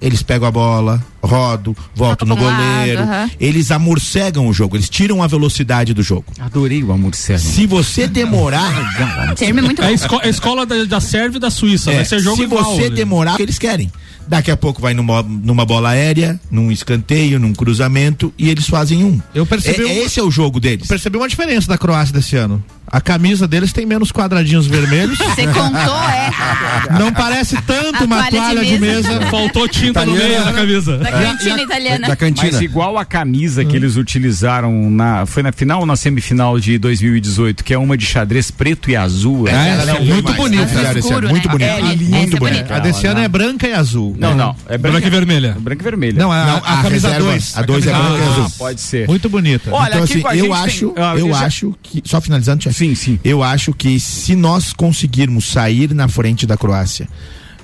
Eles 0.01 0.21
pegam 0.21 0.47
a 0.47 0.51
bola, 0.51 1.03
rodam, 1.23 1.75
voltam 1.95 2.27
no 2.27 2.35
lado, 2.35 2.55
goleiro. 2.79 3.01
aham. 3.01 3.29
Eles 3.39 3.71
amorcegam 3.71 4.47
o 4.47 4.53
jogo, 4.53 4.75
eles 4.75 4.89
tiram 4.89 5.23
a 5.23 5.27
velocidade 5.27 5.93
do 5.93 6.03
jogo. 6.03 6.25
Adorei 6.39 6.83
o 6.83 6.91
amorcego. 6.91 7.39
Se 7.39 7.65
você 7.65 8.07
demorar. 8.07 8.71
Termo 9.35 9.59
é 9.59 9.61
muito 9.63 9.81
É 9.81 9.85
a, 9.85 9.87
bom. 9.89 9.93
esco- 9.95 10.19
a 10.21 10.27
escola 10.27 10.65
da, 10.65 10.83
da 10.83 10.99
Sérvia 10.99 11.37
e 11.37 11.39
da 11.39 11.49
Suíça. 11.49 11.91
É, 11.91 11.95
vai 11.95 12.05
ser 12.05 12.19
jogo 12.19 12.37
se 12.37 12.43
igual. 12.43 12.63
você 12.75 12.89
né? 12.89 12.95
demorar, 12.95 13.33
o 13.33 13.37
que 13.37 13.43
eles 13.43 13.57
querem. 13.57 13.91
Daqui 14.27 14.49
a 14.49 14.57
pouco 14.57 14.81
vai 14.81 14.93
numa, 14.95 15.21
numa 15.23 15.65
bola 15.65 15.89
aérea, 15.89 16.39
num 16.49 16.71
escanteio, 16.71 17.39
num 17.39 17.53
cruzamento 17.53 18.33
e 18.37 18.49
eles 18.49 18.67
fazem 18.67 19.03
um. 19.03 19.21
Eu 19.35 19.45
percebi 19.45 19.83
É- 19.83 19.85
um- 19.85 20.05
esse 20.05 20.19
é 20.19 20.23
o 20.23 20.31
jogo 20.31 20.59
deles. 20.59 20.81
Eu 20.81 20.87
percebi 20.89 21.15
uma 21.17 21.29
diferença 21.29 21.67
da 21.67 21.77
Croácia 21.77 22.13
desse 22.13 22.35
ano. 22.35 22.63
A 22.87 23.01
camisa 23.01 23.47
deles 23.47 23.73
tem 23.73 23.85
menos 23.85 24.11
quadradinhos 24.11 24.67
vermelhos. 24.67 25.17
Você 25.17 25.47
contou, 25.47 26.09
é? 26.09 26.99
Não 26.99 27.11
parece 27.11 27.59
tanto 27.63 28.03
A 28.03 28.05
uma 28.05 28.17
toalha 28.17 28.31
de 28.31 28.37
toalha 28.37 28.65
de 28.65 28.79
mesa. 28.79 29.19
mesa. 29.19 29.31
Faltou 29.31 29.67
tinta 29.67 30.05
no 30.05 30.13
meio 30.13 30.43
da 30.45 30.53
camisa. 30.53 30.97
Da 30.97 31.11
cantina 31.11 31.61
italiana. 31.61 32.07
Da 32.07 32.15
cantina. 32.15 32.51
Mas 32.51 32.61
igual 32.61 32.97
a 32.97 33.05
camisa 33.05 33.65
que 33.65 33.75
eles 33.75 33.95
utilizaram 33.95 34.89
na. 34.89 35.25
Foi 35.25 35.41
na 35.43 35.51
final 35.51 35.81
ou 35.81 35.85
na 35.85 35.95
semifinal 35.95 36.59
de 36.59 36.77
2018, 36.77 37.63
que 37.63 37.73
é 37.73 37.77
uma 37.77 37.97
de 37.97 38.05
xadrez 38.05 38.51
preto 38.51 38.89
e 38.89 38.95
azul. 38.95 39.47
É, 39.47 39.51
né? 39.51 39.77
ela 39.81 39.97
é 39.97 39.99
muito 39.99 40.33
bonita. 40.33 40.63
Esse 40.63 40.77
ano, 40.85 40.99
Escuro, 40.99 41.29
muito 41.29 41.47
né? 41.47 41.51
bonito. 41.51 41.69
É, 41.69 41.81
muito 41.81 42.03
essa 42.03 42.15
é 42.15 42.39
bonito. 42.39 42.39
bonita. 42.39 42.75
A 42.75 42.79
desse 42.79 43.07
ano 43.07 43.19
é 43.19 43.27
branca 43.27 43.67
e 43.67 43.73
azul. 43.73 44.15
Não, 44.17 44.35
não. 44.35 44.55
É 44.67 44.77
Branca 44.77 45.07
e 45.07 45.09
vermelha. 45.09 45.55
Branca 45.59 45.81
e 45.81 45.83
vermelha. 45.83 46.19
Não, 46.19 46.31
a, 46.31 46.45
Não, 46.45 46.57
a, 46.57 46.81
camisa 46.83 47.07
reserva, 47.09 47.31
2. 47.31 47.57
A 47.57 47.61
2 47.61 47.87
é 47.87 47.91
camisa 47.91 48.09
branca 48.09 48.23
e 48.23 48.29
azul. 48.29 48.49
pode 48.57 48.81
ser. 48.81 49.07
Muito 49.07 49.29
bonita. 49.29 49.71
Olha, 49.71 49.87
então, 49.87 50.03
aqui 50.03 50.23
assim, 50.25 50.37
eu 50.37 50.53
acho, 50.53 50.93
ah, 50.97 51.15
eu 51.17 51.35
acho 51.35 51.75
que. 51.81 52.01
Só 52.05 52.21
finalizando. 52.21 52.63
Sim, 52.75 52.93
sim. 52.95 53.19
Eu 53.23 53.41
acho 53.41 53.73
que 53.73 53.99
se 53.99 54.35
nós 54.35 54.73
conseguirmos 54.73 55.45
sair 55.45 55.93
na 55.93 56.07
frente 56.07 56.45
da 56.45 56.57
Croácia 56.57 57.07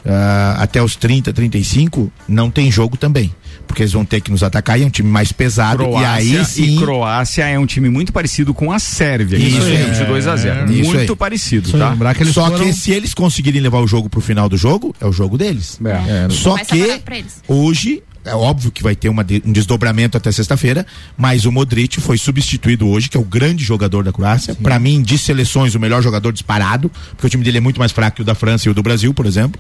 ah, 0.06 0.56
até 0.60 0.82
os 0.82 0.96
30, 0.96 1.32
35, 1.34 2.12
não 2.28 2.50
tem 2.50 2.72
jogo 2.72 2.96
também. 2.98 3.34
Porque 3.68 3.84
eles 3.84 3.94
vão 3.94 4.04
ter 4.04 4.20
que 4.22 4.32
nos 4.32 4.42
atacar 4.44 4.80
e 4.80 4.84
é 4.84 4.86
um 4.86 4.90
time 4.90 5.10
mais 5.10 5.32
pesado. 5.32 5.84
Croácia, 5.84 6.24
e 6.24 6.38
aí 6.38 6.46
sim. 6.46 6.76
e 6.78 6.80
Croácia 6.80 7.44
é 7.48 7.58
um 7.60 7.66
time 7.66 7.90
muito 7.90 8.12
parecido 8.12 8.54
com 8.54 8.72
a 8.72 8.80
Sérvia, 8.80 9.38
que 9.40 9.46
Isso 9.48 9.60
ganhamos 9.60 9.98
de 9.98 10.06
2 10.06 10.28
a 10.28 10.36
0 10.36 10.72
Isso 10.74 10.90
Muito 10.92 11.12
aí. 11.14 11.18
parecido, 11.18 11.70
Só 11.70 11.78
tá? 11.78 11.90
lembrar 11.92 12.16
que 12.16 12.24
eles 12.24 12.34
Só 12.34 12.50
foram- 12.50 12.66
que 12.66 12.74
se 12.74 12.92
eles 12.92 13.14
conseguirem 13.14 13.62
levar 13.62 13.80
o 13.80 13.88
jogo 13.88 14.10
pro 14.10 14.20
final 14.22 14.50
do 14.50 14.58
jogo, 14.58 14.94
é 15.00 15.06
o 15.06 15.12
jogo 15.12 15.38
deles. 15.38 15.80
É. 15.86 16.28
Só 16.30 16.56
Vai 16.56 16.66
ser 16.66 16.72
que 16.76 16.82
barato 16.82 17.04
pra 17.04 17.18
eles. 17.20 17.44
hoje, 17.48 18.04
é 18.24 18.36
óbvio 18.36 18.72
que 18.72 18.84
vai 18.84 18.96
ter 18.96 19.10
uma 19.10 19.26
um 19.46 19.52
desdobramento 19.52 20.18
até 20.18 20.32
sexta-feira, 20.32 20.86
mas 21.18 21.46
o 21.46 21.52
Modric 21.52 22.00
foi 22.00 22.18
substituído 22.18 22.88
hoje, 22.88 23.10
que 23.10 23.18
é 23.18 23.20
o 23.20 23.24
grande 23.24 23.64
jogador 23.64 24.04
da 24.04 24.12
Croácia. 24.12 24.56
Pra 24.56 24.78
mim, 24.80 25.02
de 25.02 25.18
seleções, 25.18 25.74
o 25.76 25.80
melhor 25.80 26.02
jogador 26.02 26.32
disparado, 26.32 26.92
porque 27.12 27.28
o 27.28 27.30
time 27.30 27.44
dele 27.44 27.58
é 27.58 27.62
muito 27.62 27.80
mais 27.80 27.92
fraco 27.92 28.18
que 28.18 28.22
o 28.22 28.26
da 28.26 28.36
França 28.36 28.68
e 28.68 28.72
o 28.72 28.74
do 28.74 28.84
Brasil, 28.84 29.14
por 29.14 29.26
exemplo, 29.26 29.60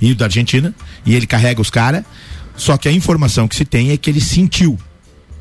e 0.00 0.12
o 0.12 0.16
da 0.16 0.26
Argentina, 0.26 0.74
e 1.04 1.14
ele 1.14 1.26
carrega 1.26 1.60
os 1.60 1.70
caras. 1.70 2.04
Só 2.56 2.76
que 2.76 2.88
a 2.88 2.92
informação 2.92 3.46
que 3.48 3.56
se 3.56 3.64
tem 3.64 3.90
é 3.90 3.96
que 3.96 4.08
ele 4.08 4.20
sentiu. 4.20 4.78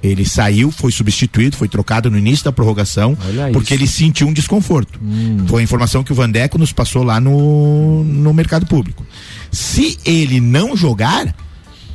Ele 0.04 0.26
saiu, 0.26 0.72
foi 0.72 0.92
substituído, 0.92 1.56
foi 1.56 1.68
trocado 1.68 2.12
no 2.12 2.18
início 2.18 2.46
da 2.46 2.52
prorrogação, 2.52 3.18
Olha 3.28 3.52
porque 3.52 3.74
isso. 3.74 3.84
ele 3.84 3.88
sentiu 3.88 4.28
um 4.28 4.34
desconforto. 4.34 5.00
Foi 5.48 5.62
a 5.62 5.64
informação 5.64 6.04
que 6.04 6.12
o 6.12 6.16
Vandeco 6.16 6.58
nos 6.58 6.72
passou 6.72 7.02
lá 7.02 7.20
no, 7.20 8.04
no 8.04 8.34
mercado 8.34 8.68
público. 8.68 9.06
Se 9.52 9.98
ele 10.06 10.40
não 10.40 10.76
jogar, 10.76 11.34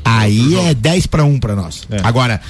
aí 0.04 0.56
é 0.56 0.74
10 0.74 1.06
para 1.06 1.24
1 1.24 1.38
para 1.38 1.54
nós. 1.54 1.86
Agora, 2.02 2.40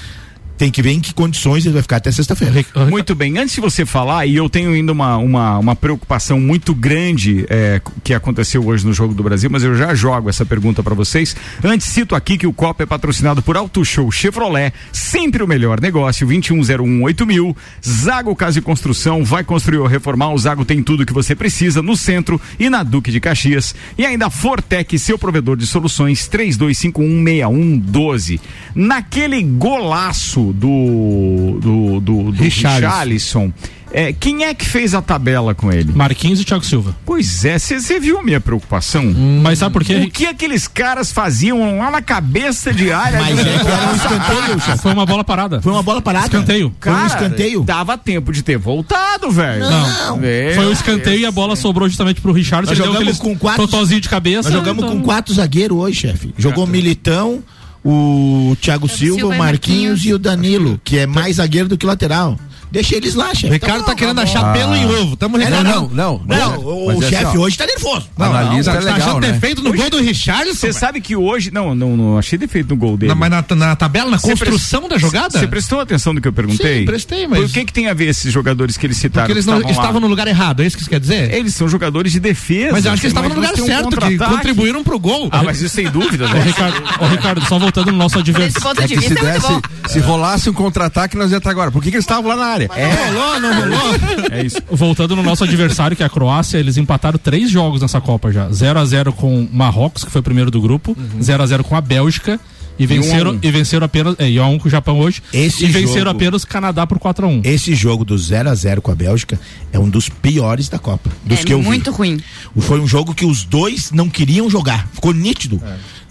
tem 0.61 0.71
que 0.71 0.83
ver 0.83 0.91
em 0.91 1.01
que 1.01 1.15
condições 1.15 1.65
ele 1.65 1.73
vai 1.73 1.81
ficar 1.81 1.97
até 1.97 2.13
sexta-feira. 2.13 2.63
Muito 2.91 3.15
bem, 3.15 3.39
antes 3.39 3.55
de 3.55 3.63
você 3.63 3.87
falar, 3.87 4.27
e 4.27 4.37
eu 4.37 4.47
tenho 4.47 4.73
ainda 4.73 4.93
uma, 4.93 5.17
uma, 5.17 5.59
uma 5.59 5.75
preocupação 5.75 6.39
muito 6.39 6.75
grande 6.75 7.47
é, 7.49 7.81
que 8.05 8.13
aconteceu 8.13 8.67
hoje 8.67 8.87
no 8.87 8.93
Jogo 8.93 9.15
do 9.15 9.23
Brasil, 9.23 9.49
mas 9.51 9.63
eu 9.63 9.75
já 9.75 9.95
jogo 9.95 10.29
essa 10.29 10.45
pergunta 10.45 10.83
para 10.83 10.95
vocês. 10.95 11.35
Antes, 11.65 11.87
cito 11.87 12.15
aqui 12.15 12.37
que 12.37 12.47
o 12.47 12.53
Copa 12.53 12.83
é 12.83 12.87
patrocinado 12.87 13.41
por 13.41 13.57
Auto 13.57 13.83
Show 13.87 14.13
Chevrolet, 14.13 14.75
sempre 14.93 15.43
o 15.43 15.49
melhor 15.49 15.81
negócio, 15.81 16.29
21018000. 16.29 17.57
Zago 17.83 18.37
Casa 18.37 18.59
e 18.59 18.63
Construção, 18.63 19.25
vai 19.25 19.43
construir 19.43 19.79
ou 19.79 19.87
reformar, 19.87 20.35
o 20.35 20.39
Zago 20.39 20.67
tem 20.67 20.83
tudo 20.83 21.07
que 21.07 21.15
você 21.15 21.35
precisa 21.35 21.81
no 21.81 21.97
centro 21.97 22.39
e 22.59 22.69
na 22.69 22.83
Duque 22.83 23.11
de 23.11 23.19
Caxias. 23.19 23.75
E 23.97 24.05
ainda 24.05 24.29
Fortec, 24.29 24.99
seu 24.99 25.19
provedor 25.19 25.57
de 25.57 25.67
soluções, 25.67 26.29
32516112. 26.29 28.39
Naquele 28.75 29.43
golaço 29.43 30.50
do, 30.53 31.59
do, 31.61 32.01
do, 32.01 32.23
do 32.33 32.43
Richarlison. 32.43 32.87
Richarlison, 32.89 33.53
é, 33.93 34.13
quem 34.13 34.45
é 34.45 34.55
que 34.55 34.65
fez 34.65 34.95
a 34.95 35.03
tabela 35.03 35.53
com 35.53 35.73
ele? 35.73 35.93
Marquinhos 35.93 36.41
e 36.41 36.45
Thiago 36.45 36.65
Silva. 36.65 36.95
Pois 37.05 37.45
é, 37.45 37.59
você 37.59 37.99
viu 37.99 38.19
a 38.21 38.23
minha 38.23 38.41
preocupação? 38.41 39.03
Mas 39.43 39.59
sabe 39.59 39.73
por 39.73 39.83
quê? 39.85 39.97
O 39.97 40.11
que 40.11 40.27
aqueles 40.27 40.69
caras 40.69 41.11
faziam 41.11 41.79
lá 41.79 41.91
na 41.91 42.01
cabeça 42.01 42.73
de 42.73 42.93
área? 42.93 43.19
Mas 43.21 43.39
é 43.41 43.43
que 43.59 43.67
era 43.67 43.91
um 43.91 43.97
escanteio, 43.97 44.61
chefe. 44.61 44.79
Foi 44.83 44.93
uma 44.93 45.05
bola 45.05 45.25
parada. 45.25 45.61
Foi 45.61 45.73
uma 45.73 45.83
bola 45.83 46.01
parada. 46.01 46.27
Escanteio. 46.27 46.73
Foi 46.81 46.93
um 46.93 46.95
Cara, 46.95 47.07
escanteio. 47.09 47.65
Dava 47.65 47.99
tempo 47.99 48.33
de 48.33 48.43
ter 48.45 48.59
voltado, 48.59 49.29
velho. 49.31 49.65
Não. 49.69 50.21
É, 50.23 50.53
Foi 50.55 50.67
o 50.67 50.73
escanteio 50.73 51.19
e 51.23 51.27
a 51.27 51.33
bola 51.33 51.57
sobrou 51.57 51.89
justamente 51.89 52.21
pro 52.21 52.31
Richard. 52.33 52.69
Nós 52.69 52.79
jogamos 52.79 53.19
com 53.19 53.37
quatro- 53.37 53.67
totozinho 53.67 54.01
de 54.01 54.09
cabeça. 54.09 54.49
Nós 54.51 54.59
jogamos 54.59 54.85
então- 54.85 54.97
com 54.99 55.03
quatro 55.03 55.35
zagueiros 55.35 55.77
hoje, 55.77 55.99
chefe. 56.01 56.33
Jogou 56.39 56.65
Militão, 56.65 57.43
o 57.85 58.57
Thiago 58.61 58.89
Silva, 58.89 59.21
Silva 59.21 59.35
o 59.35 59.39
Marquinhos 59.39 59.81
Marquinhos. 59.91 60.05
e 60.07 60.13
o 60.15 60.19
Danilo, 60.19 60.81
que 60.85 60.99
é 60.99 61.07
mais 61.07 61.37
zagueiro 61.37 61.69
do 61.69 61.77
que 61.79 61.87
lateral. 61.87 62.39
Deixa 62.73 62.95
eles 62.95 63.17
lá, 63.17 63.35
chefe. 63.35 63.53
Ricardo 63.53 63.85
tá 63.85 63.97
querendo 63.97 64.21
achar 64.21 64.53
pelo 64.53 64.77
em 64.77 64.87
ovo. 64.87 65.17
Tamo 65.17 65.37
É, 65.39 65.51
não, 65.51 65.65
não, 65.65 65.89
não. 65.89 65.89
Não, 65.93 66.23
Mas- 66.25 66.59
o, 66.63 67.03
é 67.03 67.09
chefe 67.09 67.25
assim, 67.25 67.39
ó, 67.39 67.41
hoje 67.41 67.59
tá 67.59 67.67
nervoso. 67.67 68.07
Analista 68.17 68.71
Tá 68.71 68.79
é 68.79 68.81
legal, 68.81 68.97
achando 69.01 69.21
né? 69.23 69.33
defeito 69.33 69.61
no 69.61 69.73
gol 69.75 69.91
do 69.91 69.99
Richardson? 70.01 70.55
Você 70.55 70.73
sabe 70.73 71.01
que 71.01 71.17
hoje. 71.17 71.51
Não, 71.51 71.75
não, 71.75 71.97
não 71.97 72.17
achei 72.17 72.39
defeito 72.39 72.69
no 72.69 72.77
gol 72.77 72.97
dele. 72.97 73.09
Não, 73.13 73.17
mas 73.19 73.29
na, 73.29 73.45
na 73.57 73.75
tabela, 73.75 74.09
na 74.09 74.19
Você 74.19 74.29
construção 74.29 74.89
da 74.89 74.99
jogada? 74.99 75.37
Você 75.37 75.49
prestou 75.49 75.81
atenção 75.81 76.13
no 76.13 76.21
que 76.21 76.29
eu 76.29 76.33
perguntei? 76.33 76.81
Sim, 76.81 76.85
prestei, 76.85 77.27
mas- 77.27 77.41
Por 77.41 77.51
que, 77.51 77.65
que 77.65 77.73
tem 77.73 77.89
a 77.89 77.93
ver 77.93 78.07
esses 78.09 78.33
jogadores 78.33 78.77
que 78.77 78.87
eles 78.87 78.99
citaram? 78.99 79.27
Porque 79.27 79.33
eles 79.33 79.45
que 79.47 79.51
não 79.51 79.69
estavam 79.69 80.01
no 80.01 80.07
lugar 80.07 80.29
errado, 80.29 80.63
é 80.63 80.67
isso 80.67 80.77
que 80.77 80.83
isso 80.85 80.91
quer 80.91 81.01
dizer? 81.01 81.35
Eles 81.35 81.53
são 81.57 81.69
jogadores 81.69 82.13
de 82.13 82.21
defesa. 82.21 82.71
Mas 82.71 82.85
eu 82.85 82.93
acho 82.93 83.01
que 83.01 83.07
eles 83.09 83.17
estavam 83.17 83.31
no 83.31 83.35
lugar 83.35 83.57
certo, 83.57 83.97
que 83.99 84.17
contribuíram 84.17 84.85
pro 84.85 84.97
gol. 84.97 85.29
Ah, 85.33 85.43
mas 85.43 85.61
isso 85.61 85.75
sem 85.75 85.91
dúvida, 85.91 86.29
né? 86.29 86.41
Ricardo, 86.43 86.81
ô, 87.01 87.07
Ricardo, 87.09 87.45
só 87.47 87.59
voltando 87.71 87.93
no 87.93 87.99
nosso 87.99 88.19
adversário. 88.19 88.61
ponto 88.69 88.83
É 88.83 88.87
de 88.87 88.95
que 88.95 89.01
se 89.01 89.09
vista 89.09 89.25
é 89.27 89.31
muito 89.33 89.43
desse, 89.43 89.53
bom. 89.53 89.89
se 89.89 89.99
rolasse 90.01 90.51
um 90.51 90.53
contra-ataque, 90.53 91.17
nós 91.17 91.31
ia 91.31 91.39
estar 91.39 91.51
agora. 91.51 91.71
Por 91.71 91.83
que, 91.83 91.91
que 91.91 91.97
eles 91.97 92.05
estavam 92.05 92.29
lá 92.31 92.37
na 92.37 92.47
área? 92.47 92.69
Não 92.69 93.21
rolou, 93.21 93.41
não 93.41 93.55
rolou. 93.61 93.95
É 94.31 94.45
isso. 94.45 94.59
Voltando 94.71 95.15
no 95.17 95.23
nosso 95.23 95.45
adversário, 95.45 95.97
que 95.97 96.03
é 96.03 96.07
a 96.07 96.11
Croácia, 96.11 96.59
eles 96.59 96.77
empataram 96.77 97.19
três 97.19 97.51
jogos 97.51 97.81
nessa 97.81 98.01
Copa 98.01 98.33
já. 98.33 98.49
0 98.51 98.79
a 98.79 98.85
0 98.85 99.13
com 99.13 99.49
Marrocos, 99.53 100.05
que 100.05 100.11
foi 100.11 100.21
o 100.21 100.25
primeiro 100.25 100.51
do 100.51 100.61
grupo, 100.61 100.97
0 101.23 101.43
a 101.43 101.47
0 101.47 101.65
com 101.65 101.77
a 101.77 101.81
Bélgica. 101.81 102.39
E 102.79 102.87
venceram, 102.87 103.33
um 103.33 103.35
a 103.35 103.37
um. 103.37 103.41
e 103.43 103.51
venceram 103.51 103.85
apenas. 103.85 104.15
É, 104.19 104.31
e 104.31 104.41
1 104.41 104.43
a 104.43 104.49
1 104.49 104.59
com 104.59 104.69
o 104.69 104.71
Japão 104.71 104.99
hoje. 105.01 105.23
Esse 105.35 105.65
e 105.67 105.69
venceram 105.69 106.07
jogo- 106.07 106.11
apenas 106.17 106.43
o 106.45 106.47
Canadá 106.47 106.87
por 106.87 106.99
4 106.99 107.27
a 107.27 107.29
1 107.29 107.43
Esse 107.45 107.75
jogo 107.75 108.07
do 108.07 108.17
0 108.17 108.49
a 108.49 108.55
0 108.55 108.81
com 108.81 108.91
a 108.91 108.95
Bélgica 108.95 109.39
é 109.71 109.79
um 109.79 109.87
dos 109.87 110.09
piores 110.09 110.71
da 110.71 110.79
Copa. 110.79 111.11
Dos 111.23 111.41
É 111.41 111.45
que 111.45 111.53
eu 111.53 111.61
vi. 111.61 111.67
muito 111.67 111.91
ruim. 111.91 112.23
Foi 112.59 112.81
um 112.81 112.87
jogo 112.87 113.15
que 113.15 113.27
os 113.27 113.45
dois 113.45 113.91
não 113.93 114.09
queriam 114.09 114.49
jogar. 114.49 114.89
Ficou 114.95 115.13
nítido. 115.13 115.61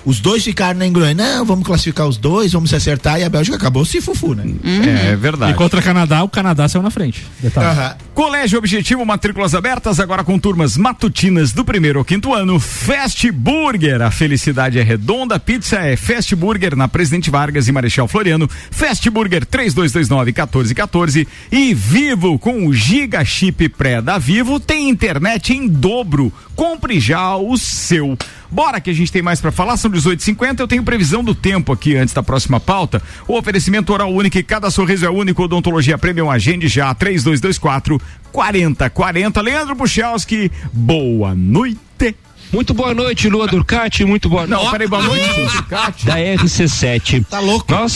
Os 0.06 0.20
dois 0.20 0.44
ficaram 0.44 0.80
na 0.80 0.88
engronha. 0.88 1.14
Não, 1.14 1.46
vamos 1.46 1.66
classificar 1.66 2.08
os 2.08 2.18
dois, 2.18 2.54
vamos 2.54 2.70
se 2.70 2.76
acertar. 2.76 3.20
E 3.20 3.24
a 3.24 3.30
Bélgica 3.30 3.58
acabou 3.58 3.84
se 3.84 4.02
fufu, 4.02 4.34
né? 4.34 4.44
É 5.12 5.16
verdade. 5.16 5.52
E 5.52 5.56
contra 5.56 5.80
o 5.80 5.84
Canadá, 5.84 6.24
o 6.24 6.30
Canadá 6.30 6.68
saiu 6.68 6.82
na 6.82 6.90
frente. 6.90 7.26
Aham. 7.56 7.96
Colégio 8.14 8.58
Objetivo, 8.58 9.06
matrículas 9.06 9.56
abertas, 9.56 10.00
agora 10.00 10.24
com 10.24 10.38
turmas 10.38 10.76
matutinas 10.76 11.52
do 11.52 11.64
primeiro 11.64 12.00
ao 12.00 12.06
quinto 12.06 12.34
ano. 12.34 12.60
Fast 12.60 13.30
Burger, 13.32 14.02
a 14.02 14.12
felicidade 14.12 14.80
é 14.80 14.84
redonda, 14.84 15.36
a 15.36 15.40
pizza 15.40 15.78
é 15.78 15.96
Fast 15.96 16.36
Burger 16.36 16.76
na 16.76 16.88
Presidente 16.88 17.30
Vargas 17.30 17.68
e 17.68 17.72
Marechal 17.72 18.08
Floriano. 18.08 18.50
Fast 18.72 19.10
Burger 19.10 19.46
3229-1414 19.46 21.28
e 21.52 21.74
Vivo 21.74 22.38
com 22.40 22.68
o 22.68 22.74
Giga 22.74 23.24
Chip 23.24 23.70
Pré 23.70 24.02
da 24.02 24.18
Vivo 24.18 24.60
tem 24.60 24.90
internet 24.90 25.54
em 25.54 25.68
dobro. 25.68 26.32
Compre 26.56 27.00
já 27.00 27.36
o 27.38 27.58
seu. 27.58 28.18
Bora 28.52 28.82
que 28.82 28.90
a 28.90 28.94
gente 28.94 29.12
tem 29.12 29.22
mais 29.22 29.40
pra 29.40 29.52
falar, 29.52 29.78
são 29.78 29.92
18h50. 29.92 30.60
Eu 30.60 30.68
tenho 30.68 30.84
previsão 30.84 31.24
do 31.24 31.36
tempo 31.36 31.72
aqui 31.72 31.96
antes 31.96 32.14
da 32.14 32.24
próxima 32.24 32.60
pauta. 32.60 33.02
O 33.28 33.38
oferecimento 33.38 33.94
oral 33.94 34.12
único 34.12 34.38
e 34.38 34.44
cada 34.44 34.72
sorriso 34.72 35.06
é 35.06 35.10
único. 35.10 35.44
Odontologia 35.44 35.98
Premium 35.98 36.32
Agende 36.32 36.68
já 36.68 36.94
3224 36.94 38.02
4040. 38.32 39.42
Leandro 39.42 39.76
Buchelski, 39.76 40.52
boa 40.74 41.36
noite. 41.36 42.16
Muito 42.52 42.74
boa 42.74 42.96
noite, 42.96 43.30
Lua 43.30 43.46
Durcati. 43.48 44.04
Muito 44.04 44.28
boa 44.28 44.48
noite. 44.48 44.64
Não, 44.64 44.72
peraí, 44.72 44.88
boa 44.88 45.04
noite, 45.04 45.24
Durcati. 45.52 46.06
Da 46.06 46.16
RC7. 46.18 47.24
Tá 47.30 47.40
louco? 47.40 47.72
Nós 47.72 47.94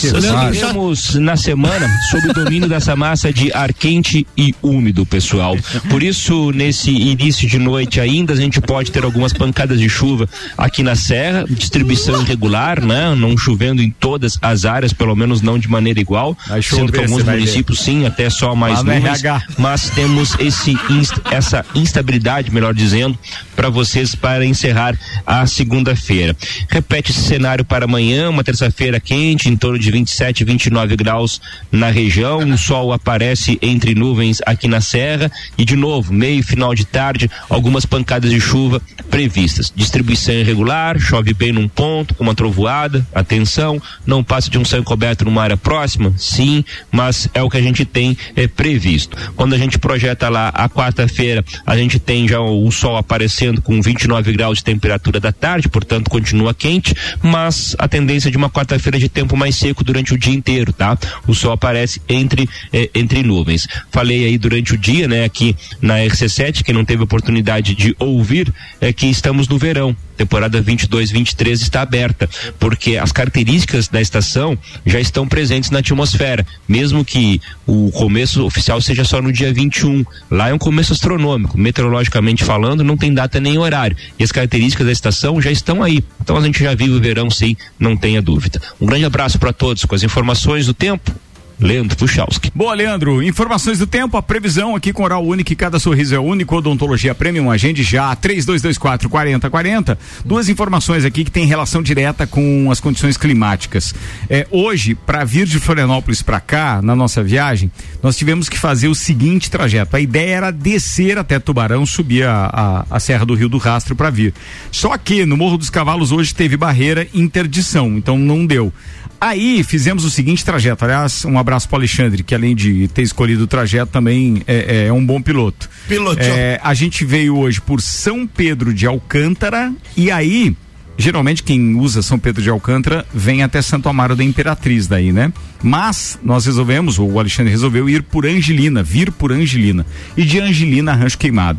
estamos 0.54 1.14
na 1.16 1.36
semana 1.36 1.88
sob 2.08 2.28
o 2.28 2.32
domínio 2.32 2.68
dessa 2.68 2.94
massa 2.94 3.32
de 3.32 3.52
ar 3.52 3.72
quente 3.72 4.24
e 4.36 4.54
úmido, 4.62 5.04
pessoal. 5.04 5.56
Por 5.90 6.04
isso, 6.04 6.52
nesse 6.52 6.92
início 6.92 7.48
de 7.48 7.58
noite 7.58 7.98
ainda, 8.00 8.32
a 8.32 8.36
gente 8.36 8.60
pode 8.60 8.92
ter 8.92 9.02
algumas 9.04 9.32
pancadas 9.32 9.80
de 9.80 9.88
chuva 9.88 10.28
aqui 10.56 10.84
na 10.84 10.94
Serra, 10.94 11.44
distribuição 11.50 12.22
irregular, 12.22 12.80
né? 12.80 13.12
Não 13.16 13.36
chovendo 13.36 13.82
em 13.82 13.90
todas 13.90 14.38
as 14.40 14.64
áreas, 14.64 14.92
pelo 14.92 15.16
menos 15.16 15.42
não 15.42 15.58
de 15.58 15.68
maneira 15.68 15.98
igual. 16.00 16.38
Vai 16.46 16.62
Sendo 16.62 16.92
que 16.92 16.98
alguns 17.00 17.24
municípios, 17.40 17.80
sim, 17.80 18.06
até 18.06 18.30
só 18.30 18.54
mais 18.54 18.78
nuvens. 19.00 19.20
Mas 19.58 19.90
temos 19.90 20.36
esse 20.38 20.78
inst- 20.90 21.18
essa 21.32 21.64
instabilidade, 21.74 22.52
melhor 22.52 22.72
dizendo, 22.72 23.18
para 23.56 23.68
vocês 23.68 24.14
para 24.14 24.43
encerrar 24.46 24.98
a 25.26 25.46
segunda-feira. 25.46 26.36
Repete 26.68 27.10
esse 27.10 27.22
cenário 27.22 27.64
para 27.64 27.84
amanhã, 27.84 28.30
uma 28.30 28.44
terça-feira 28.44 29.00
quente, 29.00 29.48
em 29.48 29.56
torno 29.56 29.78
de 29.78 29.90
27, 29.90 30.44
29 30.44 30.96
graus 30.96 31.40
na 31.70 31.90
região. 31.90 32.38
O 32.38 32.58
sol 32.58 32.92
aparece 32.92 33.58
entre 33.60 33.94
nuvens 33.94 34.40
aqui 34.46 34.68
na 34.68 34.80
Serra 34.80 35.30
e 35.56 35.64
de 35.64 35.76
novo, 35.76 36.12
meio 36.12 36.42
final 36.42 36.74
de 36.74 36.84
tarde, 36.84 37.30
algumas 37.48 37.86
pancadas 37.86 38.30
de 38.30 38.40
chuva 38.40 38.80
previstas. 39.10 39.72
Distribuição 39.74 40.34
irregular, 40.34 40.98
chove 40.98 41.32
bem 41.32 41.52
num 41.52 41.68
ponto, 41.68 42.14
com 42.14 42.24
uma 42.24 42.34
trovoada. 42.34 43.06
Atenção, 43.14 43.80
não 44.06 44.24
passa 44.24 44.50
de 44.50 44.58
um 44.58 44.64
céu 44.64 44.80
encoberto 44.80 45.24
numa 45.24 45.42
área 45.42 45.56
próxima? 45.56 46.12
Sim, 46.16 46.64
mas 46.90 47.28
é 47.34 47.42
o 47.42 47.48
que 47.48 47.56
a 47.56 47.62
gente 47.62 47.84
tem 47.84 48.16
é, 48.34 48.46
previsto. 48.46 49.16
Quando 49.36 49.54
a 49.54 49.58
gente 49.58 49.78
projeta 49.78 50.28
lá 50.28 50.48
a 50.48 50.68
quarta-feira, 50.68 51.44
a 51.66 51.76
gente 51.76 51.98
tem 51.98 52.26
já 52.26 52.40
o 52.40 52.70
sol 52.70 52.96
aparecendo 52.96 53.62
com 53.62 53.80
29 53.80 54.32
graus 54.34 54.58
de 54.58 54.64
temperatura 54.64 55.20
da 55.20 55.32
tarde, 55.32 55.68
portanto 55.68 56.10
continua 56.10 56.52
quente, 56.52 56.94
mas 57.22 57.76
a 57.78 57.86
tendência 57.86 58.30
de 58.30 58.36
uma 58.36 58.50
quarta-feira 58.50 58.98
de 58.98 59.08
tempo 59.08 59.36
mais 59.36 59.56
seco 59.56 59.84
durante 59.84 60.12
o 60.12 60.18
dia 60.18 60.34
inteiro, 60.34 60.72
tá? 60.72 60.98
O 61.26 61.34
sol 61.34 61.52
aparece 61.52 62.02
entre 62.08 62.48
eh, 62.72 62.90
entre 62.94 63.22
nuvens. 63.22 63.68
Falei 63.90 64.24
aí 64.24 64.36
durante 64.36 64.74
o 64.74 64.78
dia, 64.78 65.06
né, 65.06 65.24
aqui 65.24 65.56
na 65.80 65.98
RC7, 65.98 66.64
quem 66.64 66.74
não 66.74 66.84
teve 66.84 67.02
oportunidade 67.02 67.74
de 67.74 67.94
ouvir, 67.98 68.52
é 68.80 68.92
que 68.92 69.06
estamos 69.06 69.48
no 69.48 69.56
verão. 69.56 69.96
Temporada 70.16 70.62
22-23 70.62 71.52
está 71.52 71.82
aberta, 71.82 72.28
porque 72.58 72.96
as 72.96 73.12
características 73.12 73.88
da 73.88 74.00
estação 74.00 74.56
já 74.86 75.00
estão 75.00 75.26
presentes 75.26 75.70
na 75.70 75.80
atmosfera, 75.80 76.46
mesmo 76.68 77.04
que 77.04 77.40
o 77.66 77.90
começo 77.92 78.44
oficial 78.44 78.80
seja 78.80 79.04
só 79.04 79.20
no 79.20 79.32
dia 79.32 79.52
21. 79.52 80.04
Lá 80.30 80.48
é 80.48 80.54
um 80.54 80.58
começo 80.58 80.92
astronômico, 80.92 81.58
meteorologicamente 81.58 82.44
falando, 82.44 82.84
não 82.84 82.96
tem 82.96 83.12
data 83.12 83.40
nem 83.40 83.58
horário. 83.58 83.96
E 84.18 84.24
as 84.24 84.32
características 84.32 84.86
da 84.86 84.92
estação 84.92 85.40
já 85.40 85.50
estão 85.50 85.82
aí. 85.82 86.04
Então 86.20 86.36
a 86.36 86.40
gente 86.40 86.62
já 86.62 86.74
vive 86.74 86.92
o 86.92 87.00
verão, 87.00 87.30
sim, 87.30 87.56
não 87.78 87.96
tenha 87.96 88.22
dúvida. 88.22 88.60
Um 88.80 88.86
grande 88.86 89.04
abraço 89.04 89.38
para 89.38 89.52
todos 89.52 89.84
com 89.84 89.94
as 89.94 90.02
informações 90.02 90.66
do 90.66 90.74
tempo. 90.74 91.12
Leandro 91.58 91.96
Puchalski. 91.96 92.50
Boa, 92.54 92.74
Leandro. 92.74 93.22
Informações 93.22 93.78
do 93.78 93.86
tempo, 93.86 94.16
a 94.16 94.22
previsão 94.22 94.74
aqui 94.74 94.92
com 94.92 95.02
Oral 95.02 95.24
Único, 95.24 95.54
cada 95.56 95.78
sorriso 95.78 96.14
é 96.14 96.18
único, 96.18 96.56
odontologia 96.56 97.14
premium, 97.14 97.50
agende 97.50 97.82
já, 97.82 98.14
3224 98.14 99.08
4040. 99.08 99.98
Duas 100.24 100.48
informações 100.48 101.04
aqui 101.04 101.24
que 101.24 101.30
tem 101.30 101.46
relação 101.46 101.82
direta 101.82 102.26
com 102.26 102.70
as 102.70 102.80
condições 102.80 103.16
climáticas. 103.16 103.94
É, 104.28 104.46
hoje, 104.50 104.94
para 104.94 105.24
vir 105.24 105.46
de 105.46 105.58
Florianópolis 105.58 106.22
para 106.22 106.40
cá, 106.40 106.80
na 106.82 106.96
nossa 106.96 107.22
viagem, 107.22 107.70
nós 108.02 108.16
tivemos 108.16 108.48
que 108.48 108.58
fazer 108.58 108.88
o 108.88 108.94
seguinte 108.94 109.50
trajeto. 109.50 109.96
A 109.96 110.00
ideia 110.00 110.34
era 110.34 110.50
descer 110.50 111.18
até 111.18 111.38
Tubarão, 111.38 111.86
subir 111.86 112.26
a, 112.26 112.84
a, 112.90 112.96
a 112.96 113.00
Serra 113.00 113.24
do 113.24 113.34
Rio 113.34 113.48
do 113.48 113.58
Rastro 113.58 113.94
para 113.94 114.10
vir. 114.10 114.34
Só 114.70 114.96
que 114.98 115.24
no 115.24 115.36
Morro 115.36 115.56
dos 115.56 115.70
Cavalos 115.70 116.12
hoje 116.12 116.34
teve 116.34 116.56
barreira 116.56 117.06
interdição, 117.14 117.96
então 117.96 118.18
não 118.18 118.46
deu. 118.46 118.72
Aí 119.20 119.62
fizemos 119.64 120.04
o 120.04 120.10
seguinte 120.10 120.44
trajeto. 120.44 120.84
Aliás, 120.84 121.24
um 121.24 121.38
abraço 121.44 121.68
para 121.68 121.78
Alexandre, 121.78 122.22
que 122.22 122.34
além 122.34 122.56
de 122.56 122.88
ter 122.88 123.02
escolhido 123.02 123.44
o 123.44 123.46
trajeto, 123.46 123.92
também 123.92 124.42
é, 124.46 124.86
é 124.86 124.92
um 124.92 125.04
bom 125.04 125.20
piloto. 125.20 125.68
Piloto. 125.86 126.22
É, 126.22 126.58
a 126.62 126.74
gente 126.74 127.04
veio 127.04 127.36
hoje 127.36 127.60
por 127.60 127.80
São 127.80 128.26
Pedro 128.26 128.72
de 128.72 128.86
Alcântara 128.86 129.72
e 129.96 130.10
aí. 130.10 130.56
Geralmente 130.96 131.42
quem 131.42 131.74
usa 131.74 132.02
São 132.02 132.20
Pedro 132.20 132.40
de 132.40 132.48
Alcântara 132.48 133.04
vem 133.12 133.42
até 133.42 133.60
Santo 133.60 133.88
Amaro 133.88 134.14
da 134.14 134.22
Imperatriz 134.22 134.86
daí, 134.86 135.10
né? 135.10 135.32
Mas 135.60 136.16
nós 136.22 136.46
resolvemos, 136.46 137.00
ou 137.00 137.10
o 137.10 137.18
Alexandre 137.18 137.50
resolveu 137.50 137.88
ir 137.88 138.04
por 138.04 138.24
Angelina, 138.24 138.80
vir 138.80 139.10
por 139.10 139.32
Angelina. 139.32 139.84
E 140.16 140.24
de 140.24 140.38
Angelina 140.38 140.92
a 140.92 140.94
Rancho 140.94 141.18
Queimado. 141.18 141.58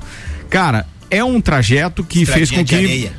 Cara, 0.50 0.88
é 1.10 1.22
um 1.22 1.42
trajeto 1.42 2.02
que 2.02 2.26
fez 2.26 2.50
com 2.50 2.62
Estradinha 2.62 2.88
que. 2.88 2.94
areia. 2.94 3.14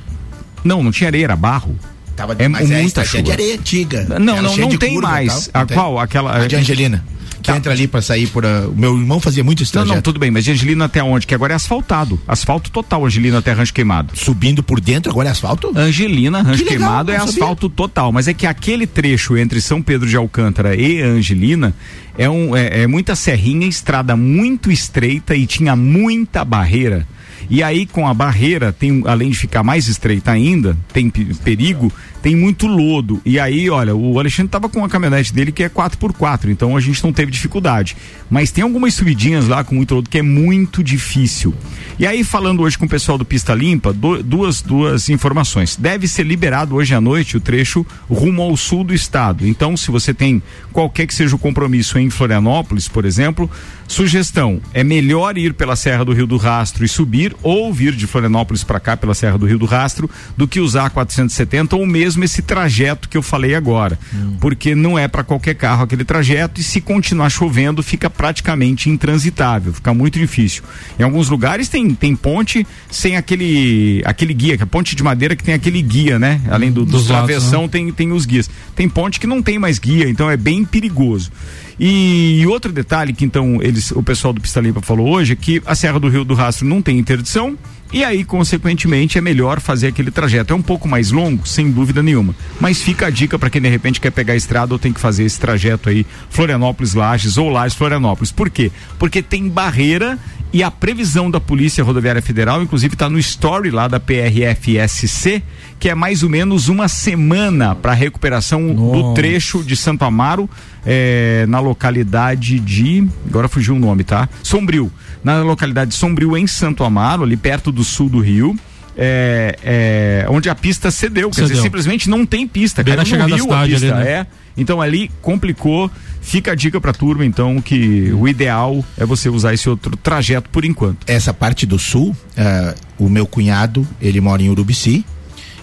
Não, 0.65 0.83
não 0.83 0.91
tinha 0.91 1.09
areia, 1.09 1.25
era 1.25 1.37
barro. 1.37 1.79
Tava 2.17 2.35
É 2.39 2.49
mas 2.49 2.71
é 2.71 2.81
muita 2.81 3.03
de 3.03 3.09
chuva. 3.09 3.33
areia 3.33 3.55
antiga. 3.55 4.07
Não, 4.19 4.43
não, 4.43 4.57
não 4.57 4.69
de 4.71 4.79
tem 4.79 4.99
mais. 4.99 5.51
A 5.53 5.67
tem. 5.67 5.77
qual? 5.77 5.99
Aquela. 6.01 6.35
A 6.45 6.47
de 6.47 6.57
Angelina. 6.57 7.05
Que 7.43 7.53
entra 7.53 7.71
ali 7.73 7.87
pra 7.87 8.03
sair 8.03 8.27
por. 8.27 8.45
o 8.45 8.75
meu 8.75 8.99
irmão 8.99 9.21
fazia 9.21 9.45
muito 9.45 9.63
esse 9.63 9.73
Não, 9.73 9.83
trajeto. 9.83 9.95
não, 9.97 10.03
tudo 10.03 10.19
bem, 10.19 10.33
mas 10.33 10.45
de 10.45 10.51
Angelina 10.51 10.87
até 10.87 11.01
onde? 11.01 11.27
Que 11.29 11.35
agora 11.35 11.53
é 11.53 11.57
asfaltado. 11.57 12.19
Asfalto 12.27 12.71
total, 12.73 13.07
Angelina 13.07 13.39
até 13.39 13.53
Rancho 13.53 13.73
Queimado. 13.73 14.13
Subindo 14.19 14.65
por 14.65 14.81
dentro, 14.81 15.13
agora 15.13 15.29
é 15.29 15.33
asfalto? 15.33 15.71
Angelina, 15.77 16.43
Rancho 16.43 16.65
Que 16.65 16.71
legal, 16.71 16.79
Queimado 16.89 17.13
é 17.13 17.19
não 17.19 17.27
sabia. 17.27 17.43
asfalto 17.43 17.69
total. 17.69 18.11
Mas 18.11 18.27
é 18.27 18.35
que 18.35 18.47
aquele 18.47 18.85
trecho 18.85 19.37
entre 19.37 19.61
São 19.61 19.81
Pedro 19.81 20.09
de 20.09 20.17
Alcântara 20.17 20.75
e 20.75 21.01
Angelina 21.01 21.73
é, 22.19 22.29
um, 22.29 22.57
é, 22.57 22.83
é 22.83 22.87
muita 22.89 23.15
serrinha, 23.15 23.67
estrada 23.69 24.17
muito 24.17 24.69
estreita 24.73 25.37
e 25.37 25.47
tinha 25.47 25.77
muita 25.77 26.45
barreira. 26.45 27.07
E 27.49 27.63
aí, 27.63 27.87
com 27.87 28.07
a 28.09 28.13
barreira, 28.15 28.73
tem, 28.73 29.03
além 29.07 29.31
de 29.31 29.37
ficar 29.39 29.63
mais 29.63 29.87
estreita 29.89 30.31
ainda, 30.33 30.77
tem 30.93 31.09
pe- 31.09 31.33
perigo, 31.45 31.93
tem 32.23 32.35
muito 32.35 32.67
lodo. 32.67 33.21
E 33.25 33.39
aí, 33.39 33.71
olha, 33.71 33.95
o 33.95 34.19
Alexandre 34.19 34.51
tava 34.51 34.69
com 34.69 34.85
a 34.85 34.89
caminhonete 34.89 35.33
dele 35.33 35.53
que 35.53 35.63
é 35.63 35.69
4x4, 35.69 36.49
então 36.51 36.77
a 36.77 36.81
gente 36.81 37.03
não 37.05 37.13
teve 37.13 37.31
dificuldade. 37.31 37.97
Mas 38.29 38.51
tem 38.51 38.65
algumas 38.65 38.95
subidinhas 38.95 39.47
lá 39.47 39.63
com 39.63 39.75
muito 39.77 39.95
lodo 39.95 40.11
que 40.11 40.19
é 40.19 40.23
muito 40.23 40.83
difícil. 40.83 41.55
E 41.99 42.07
aí, 42.07 42.25
falando 42.25 42.63
hoje 42.63 42.77
com 42.77 42.85
o 42.87 42.89
pessoal 42.89 43.17
do 43.17 43.25
Pista 43.25 43.55
Limpa, 43.55 43.93
do- 43.93 44.23
duas, 44.23 44.61
duas 44.61 45.09
informações. 45.09 45.77
Deve 45.77 46.09
ser 46.09 46.25
liberado 46.27 46.75
hoje 46.75 46.95
à 46.95 47.01
noite 47.01 47.37
o 47.37 47.41
trecho 47.41 47.87
rumo 48.11 48.43
ao 48.43 48.57
sul 48.57 48.83
do 48.83 48.93
estado. 48.93 49.47
Então, 49.47 49.77
se 49.77 49.91
você 49.91 50.13
tem 50.13 50.43
qualquer 50.73 51.07
que 51.07 51.15
seja 51.15 51.37
o 51.37 51.39
compromisso 51.39 51.99
em 51.99 52.11
Florianópolis, 52.11 52.89
por 52.89 53.05
exemplo, 53.05 53.49
sugestão: 53.89 54.61
é 54.75 54.83
melhor 54.83 55.39
ir 55.39 55.55
pela 55.55 55.77
Serra 55.77 56.05
do 56.05 56.13
Rio 56.13 56.27
do 56.27 56.37
Rastro 56.37 56.85
e 56.85 56.89
subir, 56.89 57.35
ou 57.43 57.73
vir 57.73 57.93
de 57.93 58.07
Florianópolis 58.07 58.65
para 58.65 58.81
cá 58.81 58.97
pela 58.97 59.15
Serra 59.15 59.39
do 59.39 59.47
Rio 59.47 59.59
do 59.59 59.67
Rastro, 59.67 60.11
do 60.37 60.49
que 60.49 60.61
usar 60.61 60.87
a 60.87 60.91
470 60.91 61.77
ou 61.77 61.87
mesmo 61.87 62.25
esse 62.25 62.43
trajeto 62.43 63.09
que 63.09 63.17
eu 63.17 63.23
falei 63.23 63.55
agora. 63.55 63.99
Porque 64.41 64.75
não 64.75 64.99
é 64.99 65.09
para 65.09 65.25
qualquer 65.25 65.55
carro 65.55 65.85
aquele 65.85 66.05
trajeto 66.05 66.61
e 66.61 66.65
se 66.65 66.81
continuar 66.81 67.31
chovendo, 67.31 67.83
fica 67.83 68.11
praticamente 68.11 68.91
intransitável, 68.91 69.73
fica 69.73 69.95
muito 69.95 70.19
difícil. 70.19 70.63
Em 70.99 71.03
alguns 71.03 71.29
lugares 71.29 71.69
tem, 71.69 71.95
tem 71.95 72.15
ponte 72.15 72.67
sem 72.91 73.17
aquele, 73.17 74.03
aquele 74.05 74.35
guia, 74.35 74.57
que 74.57 74.63
é 74.63 74.67
ponte 74.67 74.95
de 74.95 75.03
madeira 75.03 75.37
que 75.37 75.45
tem 75.45 75.55
aquele 75.55 75.81
guia, 75.81 76.19
né? 76.19 76.41
Além 76.51 76.73
do, 76.73 76.85
dos 76.85 76.97
Dos 76.97 77.09
lados, 77.11 77.27
travessão, 77.27 77.69
tem, 77.69 77.93
tem 77.93 78.13
os 78.13 78.27
guias. 78.27 78.51
Tem 78.75 78.89
ponte 78.89 79.21
que 79.21 79.27
não 79.27 79.43
tem 79.43 79.59
mais 79.59 79.79
guia, 79.79 80.09
então 80.09 80.31
é 80.31 80.37
bem 80.37 80.65
perigoso. 80.65 81.31
E, 81.79 82.45
outro 82.47 82.73
detalhe 82.73 83.13
que 83.13 83.25
então 83.25 83.61
eles, 83.63 83.91
o 83.91 84.03
pessoal 84.03 84.33
do 84.33 84.41
Pista 84.41 84.61
Limpa 84.61 84.81
falou 84.81 85.09
hoje 85.09 85.35
é 85.35 85.37
que 85.37 85.63
a 85.67 85.75
Serra 85.75 86.01
do 86.01 86.09
Rio 86.09 86.25
do 86.25 86.35
Rastro 86.35 86.67
não 86.67 86.81
tem 86.81 86.99
interdição 86.99 87.57
e 87.93 88.03
aí, 88.03 88.25
consequentemente, 88.25 89.17
é 89.17 89.21
melhor 89.21 89.61
fazer 89.61 89.89
aquele 89.89 90.11
trajeto. 90.11 90.53
É 90.53 90.57
um 90.57 90.63
pouco 90.63 90.89
mais 90.89 91.13
longo, 91.13 91.47
sem 91.47 91.71
dúvida 91.71 92.03
nenhuma. 92.03 92.35
Mas 92.61 92.83
fica 92.83 93.07
a 93.07 93.11
dica 93.11 93.39
para 93.39 93.49
quem 93.49 93.63
de 93.63 93.69
repente 93.69 94.01
quer 94.01 94.11
pegar 94.11 94.35
a 94.35 94.37
estrada 94.37 94.75
ou 94.75 94.79
tem 94.79 94.93
que 94.93 95.01
fazer 95.01 95.25
esse 95.25 95.39
trajeto 95.39 95.89
aí, 95.89 96.05
Florianópolis 96.29 96.95
Lages 96.95 97.39
ou 97.39 97.49
Lages 97.49 97.77
Florianópolis. 97.77 98.33
Por 98.33 98.51
quê? 98.51 98.73
Porque 98.99 99.23
tem 99.23 99.49
barreira 99.49 100.19
e 100.53 100.63
a 100.63 100.71
previsão 100.71 101.31
da 101.31 101.41
Polícia 101.41 101.83
Rodoviária 101.83 102.23
Federal, 102.23 102.63
inclusive 102.63 102.95
está 102.95 103.09
no 103.09 103.19
story 103.19 103.71
lá 103.71 103.89
da 103.89 104.01
PRFSC, 104.01 105.43
que 105.79 105.89
é 105.89 105.95
mais 105.95 106.23
ou 106.23 106.29
menos 106.29 106.69
uma 106.69 106.89
semana 106.89 107.75
para 107.75 107.93
recuperação 107.93 108.75
do 108.75 109.13
trecho 109.15 109.63
de 109.63 109.77
Santo 109.77 110.05
Amaro, 110.05 110.49
eh, 110.85 111.45
na 111.49 111.61
localidade 111.61 112.59
de. 112.61 113.07
Agora 113.29 113.49
fugiu 113.49 113.75
o 113.75 113.79
nome, 113.79 114.05
tá? 114.05 114.29
Sombrio. 114.43 114.91
Na 115.23 115.43
localidade 115.43 115.91
de 115.91 115.97
Sombrio, 115.97 116.37
em 116.37 116.47
Santo 116.47 116.85
Amaro, 116.85 117.25
ali 117.25 117.37
perto 117.37 117.73
do 117.73 117.83
sul 117.83 118.09
do 118.09 118.21
Rio. 118.21 118.57
É, 118.99 119.59
é, 119.63 120.27
onde 120.31 120.49
a 120.49 120.55
pista 120.55 120.91
cedeu, 120.91 121.31
quer 121.31 121.43
dizer, 121.43 121.49
Cedeu. 121.49 121.63
simplesmente 121.63 122.09
não 122.09 122.25
tem 122.25 122.49
pista, 122.49 122.83
Bem 122.83 122.97
cara, 122.97 123.07
na 123.19 123.29
no 123.29 123.35
a 123.35 123.37
pista, 123.37 123.87
ali, 123.87 124.05
né? 124.05 124.11
é. 124.11 124.27
Então 124.57 124.81
ali 124.81 125.11
complicou. 125.21 125.91
Fica 126.23 126.53
a 126.53 126.55
dica 126.57 126.81
pra 126.81 126.93
turma, 126.93 127.25
então, 127.25 127.61
que 127.61 128.11
o 128.13 128.27
ideal 128.27 128.85
é 128.99 129.07
você 129.07 129.29
usar 129.29 129.55
esse 129.55 129.69
outro 129.69 129.97
trajeto 129.97 130.51
por 130.51 130.65
enquanto. 130.65 131.05
Essa 131.07 131.33
parte 131.33 131.65
do 131.65 131.79
sul, 131.79 132.17
ah, 132.37 132.75
o 132.99 133.09
meu 133.09 133.27
cunhado, 133.29 133.87
ele 134.03 134.21
mora 134.21 134.43
em 134.43 134.49
Urubici 134.49 135.05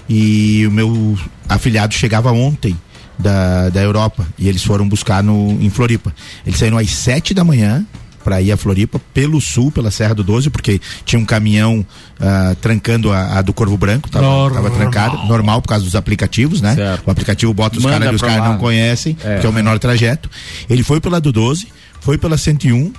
e 0.08 0.66
o 0.66 0.72
meu 0.72 1.18
afilhado 1.50 1.94
chegava 1.94 2.32
ontem 2.32 2.78
da, 3.20 3.68
da 3.70 3.82
Europa 3.82 4.26
e 4.38 4.48
eles 4.48 4.64
foram 4.64 4.88
buscar 4.88 5.22
no, 5.22 5.52
em 5.62 5.70
Floripa. 5.70 6.14
Eles 6.46 6.60
saíram 6.60 6.78
às 6.78 6.92
sete 6.92 7.34
da 7.34 7.44
manhã 7.44 7.86
para 8.24 8.42
ir 8.42 8.52
a 8.52 8.58
Floripa 8.58 9.00
pelo 9.14 9.40
sul, 9.42 9.72
pela 9.72 9.92
Serra 9.92 10.14
do 10.16 10.24
12, 10.24 10.50
porque 10.50 10.80
tinha 11.06 11.20
um 11.20 11.26
caminhão 11.26 11.86
ah, 12.20 12.56
trancando 12.62 13.12
a, 13.12 13.40
a 13.40 13.42
do 13.42 13.54
Corvo 13.54 13.78
Branco, 13.78 14.10
tava, 14.10 14.26
Normal. 14.26 14.52
tava 14.64 14.70
trancado, 14.76 15.18
normal 15.28 15.62
por 15.62 15.68
causa 15.70 15.84
dos 15.84 15.96
aplicativos, 15.96 16.62
né? 16.62 16.76
O 17.06 17.12
aplicativo 17.12 17.54
bota 17.54 17.78
os 17.78 17.86
caras 17.86 18.12
e 18.12 18.16
os 18.16 18.22
caras 18.22 18.44
não 18.46 18.58
conhecem, 18.58 19.18
É. 19.24 19.40
que 19.40 19.46
é 19.46 19.50
o 19.50 19.54
menor 19.54 19.78
trajeto. 19.80 20.30
Ele 20.70 20.84
foi 20.84 21.00
pela 21.02 21.20
do 21.20 21.32
12, 21.32 21.68
foi 22.00 22.18
pela 22.18 22.38
101, 22.38 22.92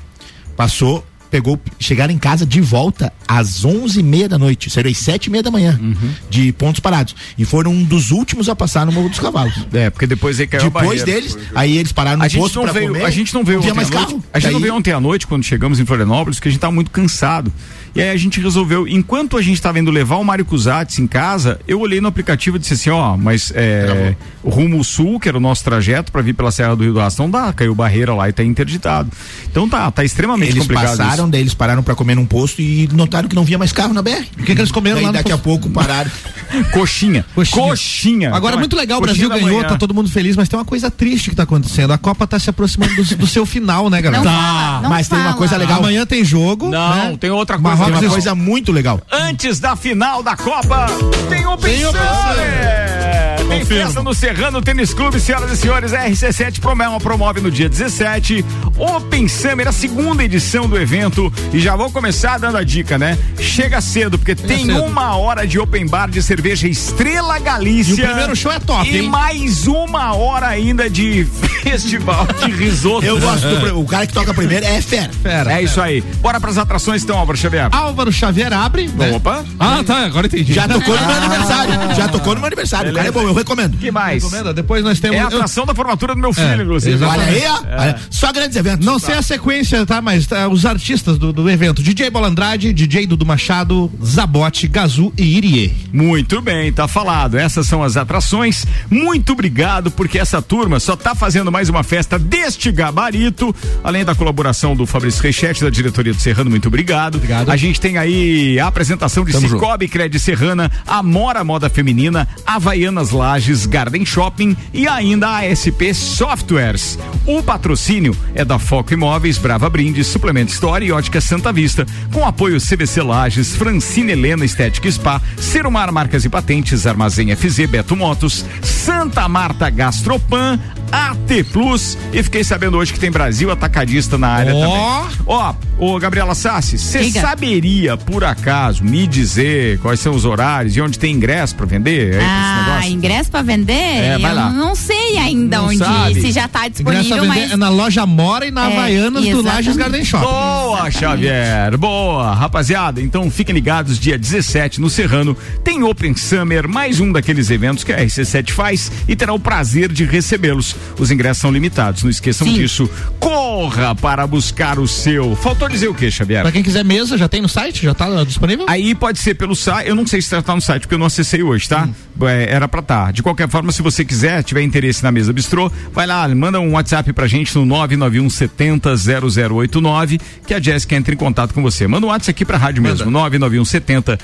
passou, 0.57 1.05
pegou, 1.35 1.59
chegaram 1.81 2.15
em 2.15 2.19
casa 2.19 2.47
de 2.47 2.61
volta 2.61 3.13
às 3.27 3.65
onze 3.65 3.99
e 3.99 4.03
meia 4.05 4.29
da 4.29 4.39
noite, 4.39 4.71
saíram 4.71 4.89
às 4.89 4.99
sete 4.99 5.27
e 5.27 5.31
meia 5.31 5.43
da 5.43 5.51
manhã, 5.51 5.77
Uhum. 5.83 6.11
de 6.31 6.53
pontos 6.53 6.79
parados. 6.79 7.17
E 7.37 7.45
foram 7.45 7.73
um 7.73 7.83
dos 7.83 8.13
últimos 8.13 8.49
a 8.49 8.55
passar 8.55 8.87
no 8.87 8.93
Morro 8.93 9.09
dos 9.09 9.19
Cavalos. 9.19 9.67
É, 9.73 9.91
porque 9.91 10.07
depois 10.07 10.39
aí 10.39 10.47
caiu 10.47 10.61
a 10.63 10.65
Depois 10.67 11.01
barreira. 11.01 11.05
deles, 11.21 11.37
aí 11.53 11.77
eles 11.77 11.91
pararam 11.91 12.19
no 12.19 12.25
a 12.25 12.31
posto 12.31 12.55
não 12.57 12.63
pra 12.63 12.73
veio, 12.73 12.87
comer. 12.93 13.05
A 13.05 13.11
gente 13.11 13.35
não 13.35 13.43
veio 13.43 13.59
ontem 13.59 13.73
mais 13.73 13.91
à 13.91 13.95
noite. 13.95 14.17
A 14.33 14.39
gente 14.39 14.53
não 14.53 14.61
Daí- 14.61 14.63
veio 14.63 14.75
ontem 14.77 14.93
à 14.93 15.01
noite, 15.01 15.27
quando 15.27 15.43
chegamos 15.43 15.81
em 15.81 15.85
Florianópolis, 15.85 16.39
porque 16.39 16.51
a 16.51 16.53
gente 16.53 16.61
tava 16.61 16.73
muito 16.73 16.93
cansado. 16.93 17.53
E 17.95 18.03
aí 18.03 18.11
a 18.11 18.17
gente 18.17 18.41
resolveu, 18.41 18.89
enquanto 18.89 19.37
a 19.37 19.43
gente 19.43 19.61
tava 19.63 19.79
indo 19.79 19.91
levar 19.91 20.17
o 20.17 20.25
Mário 20.25 20.45
Cusatz 20.45 20.99
em 20.99 21.07
casa, 21.07 21.61
eu 21.69 21.81
olhei 21.81 22.01
no 22.01 22.09
aplicativo 22.09 22.57
e 22.57 22.61
disse 22.61 22.75
assim, 22.75 22.91
ó, 22.91 23.17
mas 23.17 23.53
é, 23.55 24.17
rumo 24.45 24.83
sul, 24.83 25.21
que 25.21 25.29
era 25.29 25.37
o 25.39 25.41
nosso 25.41 25.63
trajeto 25.63 26.11
para 26.11 26.21
vir 26.21 26.35
pela 26.35 26.51
Serra 26.51 26.75
do 26.75 26.83
Rio 26.83 26.93
do 26.93 27.01
Aço, 27.01 27.23
não 27.23 27.31
dá, 27.31 27.53
caiu 27.53 27.75
barreira 27.75 28.13
lá 28.15 28.29
e 28.29 28.33
tá 28.33 28.43
interditado. 28.43 29.11
Então 29.51 29.69
tá, 29.69 29.91
tá 29.91 30.05
extremamente 30.05 30.51
Eles 30.51 30.63
complicado 30.63 30.97
passaram, 30.97 31.25
isso. 31.25 31.27
daí 31.29 31.41
eles 31.41 31.55
pararam 31.55 31.83
pra 31.83 31.95
comer 31.95 32.15
num 32.17 32.27
posto 32.27 32.61
e 32.61 32.89
notaram 32.93 33.29
que 33.29 33.35
não 33.37 33.45
vinha 33.45 33.59
mais 33.59 33.71
carro 33.73 33.95
na 33.95 34.03
BR. 34.03 34.25
O 34.39 34.43
que, 34.43 34.55
que 34.55 34.61
eles 34.61 34.73
comeram 34.73 34.97
daí 34.97 35.07
lá 35.07 35.13
daqui 35.13 35.31
posto? 35.31 35.41
a 35.41 35.45
pouco 35.45 35.71
pararam. 35.71 36.11
Coxinha. 36.73 37.25
Coxinha. 37.51 38.29
Agora, 38.35 38.55
Então, 38.55 38.61
muito 38.61 38.77
legal, 38.77 38.99
o 38.99 39.03
coxinha 39.03 39.29
Brasil 39.29 39.45
ganhou, 39.47 39.59
manhã. 39.61 39.73
tá 39.73 39.77
todo 39.79 39.95
mundo 39.95 40.09
feliz, 40.11 40.37
mas 40.37 40.49
tem 40.49 40.59
uma 40.59 40.65
coisa 40.65 40.91
triste 40.91 41.31
que 41.31 41.37
tá 41.37 41.43
acontecendo. 41.45 41.93
A 41.93 41.99
Copa 41.99 42.27
tá 42.27 42.39
se 42.39 42.49
aproximando 42.51 42.95
do, 42.95 43.17
do 43.17 43.27
seu 43.27 43.45
final, 43.47 43.89
né, 43.91 44.01
galera? 44.01 44.23
Não 44.25 44.31
tá. 44.31 44.39
fala, 44.39 44.81
não 44.83 44.91
Mas 44.91 45.09
tem 45.09 45.19
uma 45.19 45.25
fala. 45.27 45.37
coisa 45.37 45.57
legal. 45.57 45.79
Amanhã 45.79 46.07
tem 46.07 46.25
jogo. 46.25 46.69
Não, 46.71 47.11
né? 47.13 47.17
tem 47.19 47.31
outra 47.31 47.57
coisa. 47.59 47.69
Marrocos 47.77 47.84
Tem 47.87 47.95
e- 47.95 47.99
uma 48.07 48.11
coisa 48.11 48.35
muito 48.35 48.73
legal. 48.73 49.01
Antes 49.11 49.61
da 49.61 49.77
final 49.77 50.23
da 50.23 50.37
Copa, 50.37 50.87
tem 51.29 51.47
Open 51.47 51.71
Tem 51.73 51.85
Summer! 51.85 53.34
Tem 53.55 53.65
festa 53.65 54.03
no 54.03 54.13
Serrano 54.15 54.61
Tênis 54.61 54.93
Clube, 54.93 55.21
senhoras 55.21 55.51
e 55.53 55.57
senhores. 55.57 55.93
A 55.93 56.09
RC7 56.09 56.61
promove, 56.61 57.03
promove 57.03 57.41
no 57.41 57.51
dia 57.51 57.69
17. 57.69 58.45
Open 58.77 59.29
Summer, 59.29 59.69
a 59.69 59.73
segunda 59.73 60.25
edição 60.25 60.69
do 60.69 60.77
evento. 60.79 61.33
E 61.53 61.61
já 61.61 61.77
vou 61.77 61.91
começar 61.91 62.39
dando 62.39 62.57
a 62.59 62.65
dica, 62.65 62.99
né? 62.99 63.17
Chega 63.39 63.81
cedo, 63.81 64.19
porque 64.19 64.35
tem 64.35 64.67
cedo. 64.67 64.83
uma 64.83 65.17
hora 65.17 65.47
de 65.47 65.59
open 65.59 65.87
bar 65.87 66.11
de 66.11 66.23
cerveja 66.23 66.67
Estrela 66.69 67.39
Galícia. 67.39 67.93
E 67.93 67.95
o 67.95 68.07
primeiro 68.07 68.35
show 68.37 68.51
é 68.53 68.59
top, 68.59 68.89
E 68.91 68.99
hein? 68.99 69.09
mais 69.09 69.67
uma 69.67 70.15
hora 70.15 70.49
ainda 70.49 70.91
de 70.91 71.25
festival 71.63 72.27
de 72.45 72.51
risoto. 72.51 73.07
Eu 73.07 73.21
gosto 73.21 73.47
do. 73.47 73.81
O 73.81 73.85
cara 73.87 74.07
que 74.07 74.13
toca 74.13 74.35
primeiro 74.35 74.65
é 74.67 74.81
fera. 74.83 75.11
Fera, 75.23 75.53
É 75.53 75.63
isso 75.63 75.81
aí. 75.81 76.01
Bora 76.21 76.41
pras 76.41 76.59
atrações 76.59 77.03
então, 77.03 77.17
Álvaro 77.19 77.39
Xavier. 77.39 77.69
Álvaro 77.73 78.13
Xavier 78.13 78.53
abre. 78.53 78.89
né? 78.89 79.13
Opa. 79.13 79.45
Ah, 79.59 79.83
tá, 79.87 80.05
agora 80.05 80.27
entendi. 80.27 80.53
Já 80.53 80.67
tocou 80.69 80.95
no 80.99 81.07
meu 81.07 81.17
aniversário. 81.17 81.75
Já 81.97 82.09
tocou 82.09 82.35
no 82.35 82.41
meu 82.41 82.47
aniversário. 82.47 82.91
O 82.91 82.95
cara 82.95 83.09
é 83.09 83.11
bom, 83.11 83.23
eu 83.23 83.35
recomendo. 83.45 83.77
que 83.79 83.91
mais? 83.91 84.23
Recomenda? 84.23 84.53
Depois 84.53 84.83
nós 84.83 84.99
temos. 85.01 85.17
É 85.17 85.21
a 85.21 85.23
eu- 85.25 85.29
atração 85.29 85.65
da 85.67 85.75
formatura 85.75 86.15
do 86.15 86.21
meu 86.21 86.33
filho, 86.33 86.47
É, 86.47 86.63
inclusive. 86.63 87.05
Olha 87.05 87.23
aí, 87.25 87.43
ó. 87.47 87.81
Olha, 87.81 87.97
Só 88.11 88.33
grandes 88.33 88.57
eventos. 88.57 88.85
Não 88.87 88.99
sei 88.99 89.15
a 89.15 89.23
sequência, 89.23 89.85
tá? 89.87 90.01
Mas 90.01 90.27
tá, 90.27 90.49
os 90.49 90.65
artistas 90.67 91.19
do, 91.19 91.33
do 91.33 91.49
evento: 91.51 91.83
DJ 91.83 92.11
Bolandrade, 92.11 92.73
DJ 92.73 93.07
Dudu 93.07 93.25
Machado, 93.27 93.91
Zabote, 94.05 94.67
Gazu 94.69 95.13
e 95.17 95.37
Irie. 95.37 95.75
Muito 95.93 96.41
bem, 96.41 96.73
tá 96.73 96.89
falado. 96.89 97.37
Essas 97.39 97.67
são 97.67 97.83
as 97.83 97.97
atrações. 97.97 98.65
Muito 98.91 99.33
obrigado, 99.33 99.91
porque 99.91 100.19
essa 100.19 100.41
turma 100.43 100.81
só 100.81 100.97
tá 100.97 101.15
fazendo 101.15 101.51
mais 101.53 101.69
uma 101.69 101.83
festa 101.83 102.19
deste 102.19 102.71
gabarito. 102.73 103.55
Além 103.83 104.05
da 104.05 104.15
colaboração 104.15 104.75
do 104.77 104.87
Fabrício 104.87 105.23
Reichete, 105.23 105.63
da 105.63 105.71
diretoria 105.71 106.13
do 106.13 106.21
Serrano, 106.21 106.51
muito 106.51 106.69
obrigado. 106.69 107.17
Obrigado. 107.17 107.51
A 107.51 107.57
gente 107.57 107.81
tem 107.81 107.99
aí 107.99 108.59
a 108.59 108.67
apresentação 108.67 109.25
de 109.25 109.33
Tamo 109.33 109.49
Cicobi 109.49 109.89
Cred 109.89 110.19
Serrana, 110.19 110.71
Amora 110.87 111.45
Moda 111.45 111.69
Feminina, 111.69 112.27
Havaianas 112.47 113.11
Lages, 113.35 113.67
Garden 113.67 114.07
Shopping 114.07 114.57
e 114.73 114.87
ainda 114.87 115.39
a 115.39 115.43
SP 115.43 115.91
Softwares. 115.93 116.97
O 117.27 117.43
patrocínio 117.43 118.17
é 118.33 118.45
da 118.45 118.61
Foco 118.61 118.93
Imóveis, 118.95 119.39
Brava 119.39 119.69
Brindes, 119.69 120.07
Suplemento 120.07 120.53
Store 120.53 120.85
e 120.87 120.93
Ótica 120.93 121.21
Santa 121.21 121.53
Vista, 121.53 121.85
com 122.13 122.25
apoio 122.25 122.61
CVC 122.61 123.03
Lages, 123.03 123.57
Francine 123.57 124.13
Helena 124.13 124.45
Estética 124.45 124.91
Spa, 124.91 125.21
Serumar 125.37 125.91
Marcas 125.91 126.25
e 126.25 126.29
Patentes, 126.29 126.87
Armazém 126.87 127.35
FZ, 127.35 127.67
Beto 127.69 127.97
Motos, 127.97 128.45
Santa 128.63 129.29
Marta 129.29 129.69
Gastropan, 129.69 130.59
AT 130.93 131.45
Plus 131.53 131.99
e 132.13 132.23
fiquei 132.23 132.45
sabendo 132.45 132.77
hoje 132.77 132.93
que 132.93 133.01
tem 133.01 133.11
Brasil 133.11 133.51
Atacadista 133.51 134.17
na 134.17 134.29
área 134.29 134.55
Ó. 134.55 134.61
também. 134.61 135.19
Ó, 135.27 135.55
ô 135.79 135.99
Gabriela 135.99 136.37
Sassi, 136.37 136.79
você 136.79 136.99
saberia, 137.11 137.97
por 137.97 138.23
acaso, 138.23 138.85
me 138.85 139.07
dizer 139.09 139.79
quais 139.81 139.99
são 139.99 140.15
os 140.15 140.25
horários 140.25 140.77
e 140.77 140.81
onde 140.81 140.99
tem 140.99 141.13
ingresso 141.15 141.57
pra 141.57 141.67
vender? 141.67 142.15
É 142.15 142.19
esse 142.19 142.25
Ah, 142.25 142.65
negócio? 142.69 142.93
Ingresso 143.25 143.31
pra 143.31 143.43
vender? 143.43 143.73
É, 143.73 144.19
vai 144.19 144.31
eu 144.31 144.35
lá. 144.37 144.51
não 144.51 144.75
sei 144.75 145.17
ainda 145.19 145.59
Não 145.59 145.67
onde, 145.67 145.79
sabe? 145.79 146.21
se 146.21 146.33
já 146.33 146.47
tá 146.49 146.69
disponível, 146.69 147.25
mas 147.25 147.51
é 147.53 147.57
na 147.57 147.69
loja 147.69 148.05
Mora 148.07 148.47
e 148.47 148.51
na 148.51 148.71
É, 148.71 148.73
Havaianas 148.73 149.23
do 149.23 149.29
exatamente. 149.29 149.55
Lages 149.55 149.77
Garden 149.77 150.05
Shopping. 150.05 150.25
Boa, 150.27 150.91
Xavier. 150.91 151.79
Boa. 151.79 152.35
Rapaziada, 152.35 153.01
então 153.01 153.31
fiquem 153.31 153.55
ligados, 153.55 153.99
dia 153.99 154.19
17 154.19 154.81
no 154.81 154.91
Serrano 154.91 155.37
tem 155.63 155.83
Open 155.83 156.15
Summer, 156.17 156.69
mais 156.69 157.01
um 157.01 157.11
daqueles 157.13 157.51
eventos 157.51 157.85
que 157.85 157.93
a 157.93 157.99
RC7 158.05 158.51
faz 158.51 158.91
e 159.09 159.17
terá 159.17 159.33
o 159.33 159.39
prazer 159.39 159.91
de 159.93 160.05
recebê-los. 160.05 160.77
Os 160.99 161.11
ingressos 161.11 161.41
são 161.41 161.51
limitados, 161.51 162.03
não 162.03 162.11
esqueçam 162.11 162.47
Sim. 162.47 162.55
disso. 162.55 162.89
Corra 163.19 163.95
para 163.95 164.27
buscar 164.27 164.79
o 164.79 164.87
seu. 164.87 165.35
Faltou 165.37 165.69
dizer 165.69 165.89
o 165.89 165.95
que, 165.95 166.11
Xavier? 166.11 166.43
Pra 166.43 166.53
quem 166.53 166.63
quiser 166.63 166.85
mesa, 166.85 167.17
já 167.17 167.29
tem 167.29 167.41
no 167.41 167.49
site? 167.49 167.83
Já 167.85 167.95
tá 167.95 168.25
disponível? 168.25 168.67
Aí 168.69 168.95
pode 168.95 169.19
ser 169.19 169.35
pelo 169.35 169.55
site, 169.55 169.89
eu 169.89 169.95
não 169.95 170.07
sei 170.07 170.21
se 170.21 170.31
tá 170.43 170.55
no 170.55 170.61
site, 170.61 170.83
porque 170.83 170.95
eu 170.95 170.99
não 170.99 171.07
acessei 171.07 171.43
hoje, 171.43 171.69
tá? 171.69 171.89
É, 172.23 172.53
era 172.55 172.69
pra 172.69 172.83
tá. 172.83 173.11
De 173.15 173.23
qualquer 173.23 173.49
forma, 173.49 173.71
se 173.73 173.81
você 173.81 174.05
quiser, 174.05 174.43
tiver 174.43 174.63
interesse 174.63 175.03
na 175.03 175.11
mesa 175.13 175.33
bistrô, 175.33 175.71
vai 175.93 176.07
lá, 176.07 176.29
manda 176.29 176.59
um 176.61 176.73
WhatsApp 176.73 177.13
pra 177.13 177.27
gente 177.27 177.55
no 177.57 177.65
991 177.65 178.29
70 178.29 178.97
0089, 178.97 180.21
que 180.47 180.53
a 180.53 180.61
Jéssica 180.61 180.97
entra 180.97 181.15
em 181.15 181.17
contato 181.17 181.55
com 181.55 181.63
você. 181.63 181.87
Manda 181.87 182.07
um 182.07 182.11
WhatsApp 182.11 182.31
aqui 182.33 182.45
pra 182.45 182.59
rádio 182.59 182.83
mesmo, 182.83 183.11
991 183.11 183.65
70 183.65 184.19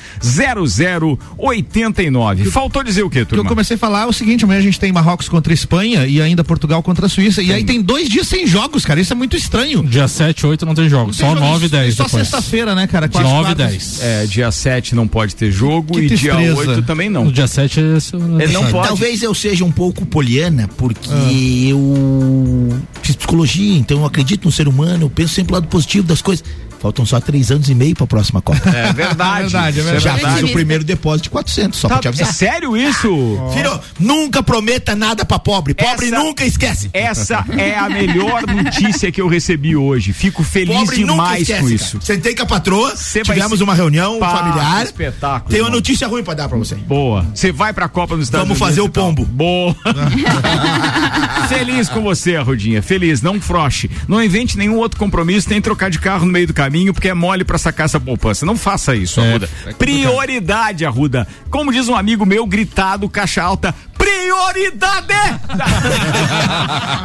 0089. 1.39 2.51
Faltou 2.51 2.83
dizer 2.83 3.03
o 3.03 3.11
quê, 3.11 3.21
O 3.23 3.27
que 3.27 3.33
eu 3.35 3.39
turma? 3.39 3.49
comecei 3.51 3.77
a 3.77 3.79
falar 3.79 4.03
é 4.03 4.07
o 4.07 4.13
seguinte: 4.13 4.45
amanhã 4.45 4.59
a 4.59 4.63
gente 4.63 4.79
tem 4.81 4.93
Marrocos 4.93 5.29
contra 5.29 5.53
a 5.53 5.55
Espanha 5.55 6.07
e 6.07 6.21
ainda 6.21 6.43
Portugal 6.45 6.83
contra 6.83 7.07
a 7.07 7.09
Suíça. 7.09 7.43
E 7.43 7.53
aí 7.53 7.65
tem 7.65 7.81
dois 7.81 8.09
dias 8.09 8.27
sem 8.27 8.47
jogos, 8.47 8.85
cara. 8.85 9.01
Isso 9.01 9.13
é 9.13 9.17
muito 9.17 9.37
estranho. 9.37 9.83
Dia 9.85 10.09
7 10.09 10.41
e 10.41 10.47
8 10.47 10.67
não 10.67 10.75
tem 10.75 10.89
jogo. 10.89 11.13
Só 11.13 11.35
9 11.35 11.67
e 11.67 11.69
10 11.69 11.95
Só 11.95 12.09
sexta-feira, 12.09 12.75
né, 12.75 12.87
cara? 12.87 13.09
Quatro, 13.09 13.29
9 13.29 13.41
e 13.41 13.55
quatro. 13.55 13.67
10. 13.67 14.01
É, 14.03 14.27
dia 14.27 14.51
7 14.51 14.95
não 14.95 15.07
pode 15.07 15.35
ter 15.37 15.51
jogo 15.51 15.95
Que 15.95 16.01
e 16.01 16.09
dia 16.09 16.35
tristeza. 16.35 16.57
8 16.73 16.83
também 16.83 17.09
não. 17.09 17.25
No 17.27 17.33
dia 17.33 17.47
7 17.47 17.81
é 17.81 17.83
o- 18.17 18.41
Ele 18.41 18.53
não 18.53 18.70
pode. 18.71 18.89
Talvez 18.89 19.23
eu 19.23 19.35
seja 19.35 19.65
um 19.65 19.73
pouco 19.73 20.05
poliana, 20.07 20.69
porque 20.77 21.11
Ah. 21.11 21.33
eu 21.33 22.81
fiz 23.03 23.17
psicologia, 23.17 23.79
então 23.79 23.99
eu 23.99 24.05
acredito 24.07 24.45
no 24.45 24.53
ser 24.53 24.69
humano, 24.69 25.05
eu 25.07 25.11
penso 25.11 25.35
sempre 25.35 25.53
o 25.53 25.55
lado 25.55 25.69
positivo 25.69 26.07
das 26.07 26.23
coisas. 26.23 26.45
Faltam 26.81 27.05
só 27.05 27.21
três 27.21 27.51
anos 27.51 27.69
e 27.69 27.75
meio 27.75 27.95
pra 27.95 28.07
próxima 28.07 28.41
Copa. 28.41 28.69
É 28.71 28.93
verdade. 28.93 29.01
É 29.01 29.43
verdade, 29.43 29.81
é 29.81 29.83
isso 29.83 30.01
Já 30.01 30.15
verdade. 30.15 30.41
fiz 30.41 30.51
o 30.51 30.53
primeiro 30.53 30.83
depósito 30.83 31.25
de 31.25 31.31
400, 31.31 31.79
só 31.79 31.89
Tá, 31.89 31.95
pra 31.99 32.03
te 32.03 32.07
é 32.07 32.09
avisar. 32.25 32.33
sério 32.35 32.77
isso? 32.77 33.39
Filho, 33.53 33.81
nunca 33.99 34.43
prometa 34.43 34.97
nada 34.97 35.25
pra 35.25 35.39
pobre. 35.39 35.75
Pobre 35.75 36.07
Essa- 36.07 36.19
nunca 36.19 36.45
esquece. 36.45 36.89
Essa 36.93 37.45
é 37.57 37.77
a 37.77 37.89
melhor 37.89 38.43
notícia 38.47 39.13
que 39.13 39.21
eu 39.21 39.29
recebi 39.29 39.77
hoje. 39.77 40.13
Fico 40.15 40.43
feliz 40.43 40.75
Pobre 40.75 40.97
demais 40.97 41.43
esquece, 41.43 41.61
com 41.61 41.67
cara. 41.67 41.75
isso. 41.75 41.99
Sentei 42.01 42.35
com 42.35 42.43
a 42.43 42.47
patroa, 42.47 42.97
Cê 42.97 43.21
tivemos 43.23 43.59
se- 43.59 43.65
uma 43.65 43.75
reunião 43.75 44.19
Pá, 44.19 44.39
familiar. 44.39 44.85
espetáculo, 44.85 45.51
Tem 45.53 45.61
uma 45.61 45.71
notícia 45.71 46.09
ruim 46.09 46.25
pra 46.25 46.33
dar 46.35 46.49
pra 46.49 46.57
você. 46.57 46.77
Boa. 46.77 47.27
Você 47.35 47.53
vai 47.53 47.73
pra 47.75 47.89
Copa 47.89 48.17
nos 48.17 48.25
Estados 48.27 48.49
Vamos 48.49 48.59
Unidos. 48.61 48.77
fazer 48.77 48.81
o 48.81 48.89
tal. 48.91 49.05
pombo. 49.07 49.25
Boa. 49.27 49.77
Feliz 51.49 51.89
com 51.89 52.01
você, 52.03 52.37
Arrudinha. 52.37 52.83
Feliz, 52.83 53.21
não 53.23 53.41
froche. 53.41 53.91
Não 54.09 54.23
invente 54.23 54.57
nenhum 54.57 54.77
outro 54.77 54.99
compromisso, 54.99 55.49
nem 55.51 55.61
trocar 55.61 55.91
de 55.91 55.99
carro 55.99 56.25
no 56.25 56.33
meio 56.33 56.47
do 56.47 56.55
caminho, 56.55 56.70
porque 56.95 57.09
é 57.09 57.15
mole 57.15 57.45
pra 57.45 57.59
sacar 57.59 57.85
essa 57.87 57.99
poupança. 58.01 58.47
Não 58.47 58.57
faça 58.57 58.95
isso, 58.95 59.21
É, 59.21 59.31
Arruda. 59.31 59.49
é. 59.67 59.73
Prioridade, 59.73 60.85
Arruda. 60.87 61.27
Como 61.51 61.73
diz 61.73 61.89
um 61.89 61.95
amigo 61.95 62.25
meu, 62.25 62.47
gritado, 62.47 63.09
caixa 63.09 63.43
alta, 63.43 63.75
prioridade! 64.05 65.15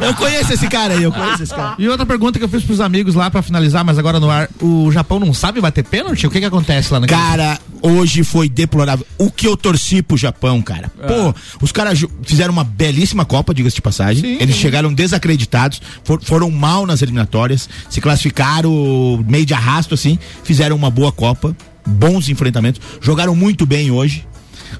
Eu 0.00 0.14
conheço 0.14 0.52
esse 0.52 0.68
cara 0.68 0.94
aí, 0.94 1.02
eu 1.02 1.12
conheço 1.12 1.42
esse 1.42 1.54
cara. 1.54 1.74
E 1.78 1.88
outra 1.88 2.04
pergunta 2.06 2.38
que 2.38 2.44
eu 2.44 2.48
fiz 2.48 2.62
pros 2.62 2.80
amigos 2.80 3.14
lá 3.14 3.30
pra 3.30 3.42
finalizar, 3.42 3.84
mas 3.84 3.98
agora 3.98 4.20
no 4.20 4.30
ar: 4.30 4.48
o 4.60 4.90
Japão 4.92 5.18
não 5.18 5.32
sabe 5.34 5.60
bater 5.60 5.84
pênalti? 5.84 6.26
O 6.26 6.30
que 6.30 6.38
que 6.38 6.44
acontece 6.44 6.92
lá 6.92 7.00
na 7.00 7.06
Cara, 7.06 7.58
hoje 7.82 8.22
foi 8.22 8.48
deplorável. 8.48 9.06
O 9.18 9.30
que 9.30 9.46
eu 9.48 9.56
torci 9.56 10.02
pro 10.02 10.16
Japão, 10.16 10.60
cara. 10.62 10.90
Pô, 10.90 11.34
os 11.60 11.72
caras 11.72 12.04
fizeram 12.22 12.52
uma 12.52 12.64
belíssima 12.64 13.24
Copa, 13.24 13.54
diga-se 13.54 13.76
de 13.76 13.82
passagem. 13.82 14.22
Sim. 14.22 14.38
Eles 14.40 14.56
chegaram 14.56 14.92
desacreditados, 14.92 15.80
for- 16.04 16.20
foram 16.22 16.50
mal 16.50 16.86
nas 16.86 17.02
eliminatórias, 17.02 17.68
se 17.88 18.00
classificaram 18.00 19.24
meio 19.26 19.46
de 19.46 19.54
arrasto, 19.54 19.94
assim, 19.94 20.18
fizeram 20.44 20.76
uma 20.76 20.90
boa 20.90 21.10
Copa, 21.10 21.56
bons 21.86 22.28
enfrentamentos, 22.28 22.80
jogaram 23.00 23.34
muito 23.34 23.64
bem 23.66 23.90
hoje. 23.90 24.26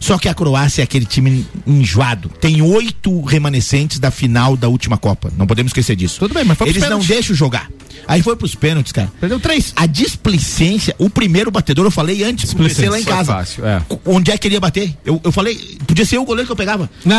Só 0.00 0.18
que 0.18 0.28
a 0.28 0.34
Croácia 0.34 0.82
é 0.82 0.84
aquele 0.84 1.04
time 1.06 1.46
enjoado. 1.66 2.28
Tem 2.40 2.60
oito 2.62 3.20
remanescentes 3.22 3.98
da 3.98 4.10
final 4.10 4.56
da 4.56 4.68
última 4.68 4.96
Copa. 4.96 5.30
Não 5.36 5.46
podemos 5.46 5.70
esquecer 5.70 5.96
disso. 5.96 6.18
Tudo 6.18 6.34
bem, 6.34 6.44
mas 6.44 6.56
foi 6.58 6.66
pros 6.66 6.76
Eles 6.76 6.82
não 6.82 6.98
pênaltis. 6.98 7.08
deixam 7.08 7.36
jogar. 7.36 7.68
Aí 8.08 8.22
foi 8.22 8.36
pros 8.36 8.54
pênaltis, 8.54 8.92
cara. 8.92 9.10
Perdeu 9.20 9.40
três. 9.40 9.72
A 9.74 9.86
displicência, 9.86 10.94
o 10.98 11.10
primeiro 11.10 11.50
batedor, 11.50 11.84
eu 11.86 11.90
falei 11.90 12.22
antes, 12.22 12.54
PC 12.54 12.88
lá 12.88 13.00
em 13.00 13.04
casa. 13.04 13.32
fácil, 13.32 13.66
é. 13.66 13.82
Onde 14.04 14.30
é 14.30 14.38
que 14.38 14.46
ele 14.46 14.54
ia 14.54 14.60
bater? 14.60 14.94
Eu, 15.04 15.20
eu 15.24 15.32
falei, 15.32 15.56
podia 15.86 16.04
ser 16.04 16.18
o 16.18 16.24
goleiro 16.24 16.46
que 16.46 16.52
eu 16.52 16.56
pegava. 16.56 16.88
Não. 17.04 17.16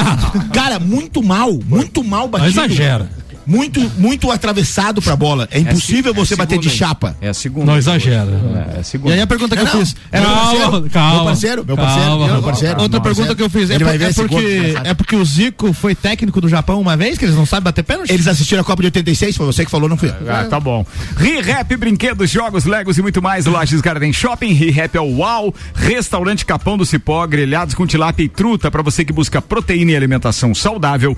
Cara, 0.53 0.80
muito 0.80 1.21
mal, 1.21 1.51
muito 1.65 2.03
mal 2.03 2.28
batido. 2.28 2.51
exagera. 2.51 3.09
Muito, 3.48 3.80
muito 3.98 4.30
atravessado 4.30 5.02
pra 5.02 5.16
bola. 5.16 5.48
É 5.52 5.60
impossível 5.60 6.12
É 6.12 6.16
você 6.16 6.34
a 6.34 6.38
bater 6.38 6.60
de 6.60 6.70
segunda, 6.70 6.78
chapa. 6.88 7.18
É 7.22 7.30
a 7.30 7.34
segunda. 7.34 7.66
Não 7.66 7.78
exagera. 7.78 8.28
É, 8.74 8.76
é 8.76 8.78
a 8.78 8.82
E 8.82 8.84
segunda. 8.84 9.14
aí 9.16 9.22
a 9.22 9.28
pergunta 9.28 9.56
que 9.56 9.64
Não, 9.64 9.72
eu 9.72 9.80
fiz. 9.80 9.95
É 10.12 10.20
calma, 10.20 10.36
parceiro, 10.41 10.89
calma, 10.89 11.16
meu 11.16 11.24
parceiro, 11.26 11.66
meu 11.66 11.76
parceiro, 11.78 12.08
calma. 12.10 12.28
meu 12.28 12.43
parceiro. 12.43 12.82
Outra 12.82 13.00
pergunta 13.02 13.36
que 13.36 13.41
eu 13.43 13.50
fiz. 13.50 13.70
É, 13.70 13.76
Ele 13.76 13.84
por- 13.86 13.89
vai 13.89 13.98
ver 13.98 14.10
é 14.10 14.14
porque, 14.14 14.74
é 14.84 14.93
porque 14.93 15.16
o 15.16 15.24
Zico 15.26 15.72
foi 15.74 15.95
técnico 15.95 16.41
do 16.41 16.50
Japão 16.50 16.82
uma 16.82 16.98
vez, 16.98 17.18
que 17.18 17.26
eles 17.26 17.36
não 17.36 17.45
sabem 17.45 17.64
bater 17.64 17.84
pênalti? 17.84 18.12
Eles 18.12 18.28
assistiram 18.28 18.62
a 18.62 18.66
Copa 18.66 18.82
de 18.82 18.88
86, 18.88 19.38
foi 19.38 19.45
você 19.45 19.64
que 19.64 19.72
falou, 19.72 19.88
não 19.88 19.98
fui 19.98 20.10
eu. 20.10 20.16
Ah, 20.32 20.43
tá 20.45 20.60
bom. 20.60 20.86
ReHap, 21.16 21.76
brinquedos, 21.78 22.30
jogos, 22.30 22.66
legos 22.66 22.98
e 22.98 23.02
muito 23.02 23.22
mais. 23.22 23.45
Lages 23.45 23.80
Garden 23.82 24.12
Shopping, 24.12 24.52
ReHap 24.52 24.98
é 24.98 25.02
o 25.02 25.18
UAU. 25.20 25.54
Restaurante 25.74 26.45
Capão 26.45 26.78
do 26.78 26.86
Cipó, 26.86 27.26
grelhados 27.26 27.74
com 27.76 27.88
tilápia 27.88 28.24
e 28.24 28.30
truta 28.30 28.70
para 28.70 28.82
você 28.82 29.06
que 29.06 29.14
busca 29.14 29.41
proteína 29.41 29.91
e 29.91 29.95
alimentação 29.95 30.54
saudável. 30.54 31.18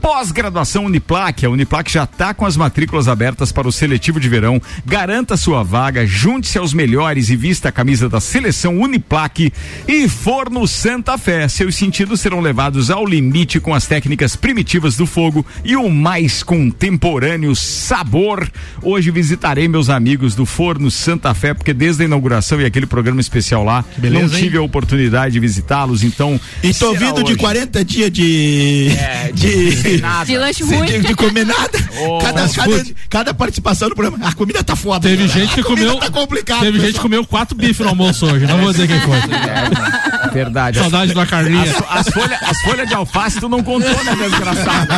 Pós-graduação 0.00 0.86
Uniplac. 0.86 1.44
A 1.44 1.50
Uniplac 1.50 1.90
já 1.90 2.04
está 2.04 2.34
com 2.34 2.44
as 2.44 2.56
matrículas 2.56 3.08
abertas 3.08 3.50
para 3.50 3.68
o 3.68 3.72
seletivo 3.72 4.20
de 4.20 4.28
verão. 4.28 4.60
Garanta 4.84 5.36
sua 5.36 5.62
vaga, 5.62 6.06
junte-se 6.06 6.58
aos 6.58 6.74
melhores 6.74 7.30
e 7.30 7.36
vista 7.36 7.68
a 7.68 7.72
camisa 7.72 8.08
da 8.08 8.20
seleção 8.20 8.78
Uniplac. 8.80 9.52
E 9.88 10.08
Forno 10.08 10.66
Santa 10.66 11.16
Fé. 11.16 11.48
Seus 11.48 11.74
sentidos 11.74 12.20
serão 12.20 12.40
levados 12.40 12.90
ao 12.90 13.06
limite 13.06 13.60
com 13.60 13.74
as 13.74 13.86
técnicas 13.86 14.36
primitivas 14.36 14.96
do 14.96 15.06
fogo 15.06 15.44
e 15.64 15.76
o 15.76 15.88
mais 15.90 16.42
contemporâneo 16.42 17.54
sabor. 17.54 18.50
Hoje 18.82 19.10
visitarei 19.10 19.68
meus 19.68 19.88
amigos 19.88 20.34
do 20.34 20.44
Forno 20.44 20.90
Santa 20.90 21.32
Fé, 21.34 21.54
porque 21.54 21.72
desde 21.72 22.02
a 22.02 22.06
inauguração 22.06 22.60
e 22.60 22.64
aquele 22.64 22.86
programa 22.86 23.20
especial 23.20 23.64
lá, 23.64 23.84
beleza, 23.96 24.34
não 24.34 24.40
tive 24.40 24.56
a 24.56 24.62
oportunidade 24.62 25.34
de 25.34 25.40
visitá-los, 25.40 26.02
então. 26.02 26.40
E 26.62 26.72
tô 26.74 26.92
vindo 26.94 27.22
de 27.22 27.32
hoje. 27.32 27.36
40 27.36 27.84
dias 27.84 28.10
de. 28.10 28.88
É, 28.98 29.32
de, 29.32 29.53
De 30.26 30.36
lanche 30.38 30.64
de, 30.64 30.74
ruim. 30.74 30.86
de, 30.86 31.00
de 31.00 31.14
comer 31.14 31.46
nada. 31.46 31.84
Oh, 31.96 32.18
cada, 32.18 32.48
cada, 32.48 32.84
cada 33.08 33.34
participação 33.34 33.88
do 33.88 33.94
programa. 33.94 34.26
A 34.26 34.32
comida 34.32 34.64
tá 34.64 34.74
foda. 34.74 35.08
Teve 35.08 35.28
cara. 35.28 35.40
gente 35.40 35.54
que 35.54 35.62
comeu. 35.62 35.94
Tá 36.00 36.10
complicado. 36.10 36.60
teve 36.62 36.72
gente 36.72 36.80
que 36.86 36.86
pessoal. 36.94 37.02
comeu 37.04 37.24
quatro 37.24 37.56
bifes 37.56 37.78
no 37.78 37.88
almoço 37.90 38.26
hoje. 38.26 38.46
Não 38.46 38.58
vou 38.58 38.72
dizer 38.72 38.88
quem 38.88 38.98
foi. 39.00 39.16
É, 39.16 40.28
verdade. 40.32 40.78
Saudade 40.80 41.14
da 41.14 41.24
Carlinha. 41.24 41.62
As, 41.88 41.98
as 42.08 42.12
folhas 42.12 42.38
as 42.42 42.60
folhas 42.62 42.88
de 42.88 42.94
alface 42.94 43.38
tu 43.38 43.48
não 43.48 43.62
contou, 43.62 43.90
né, 44.04 44.16
desgraçado? 44.28 44.88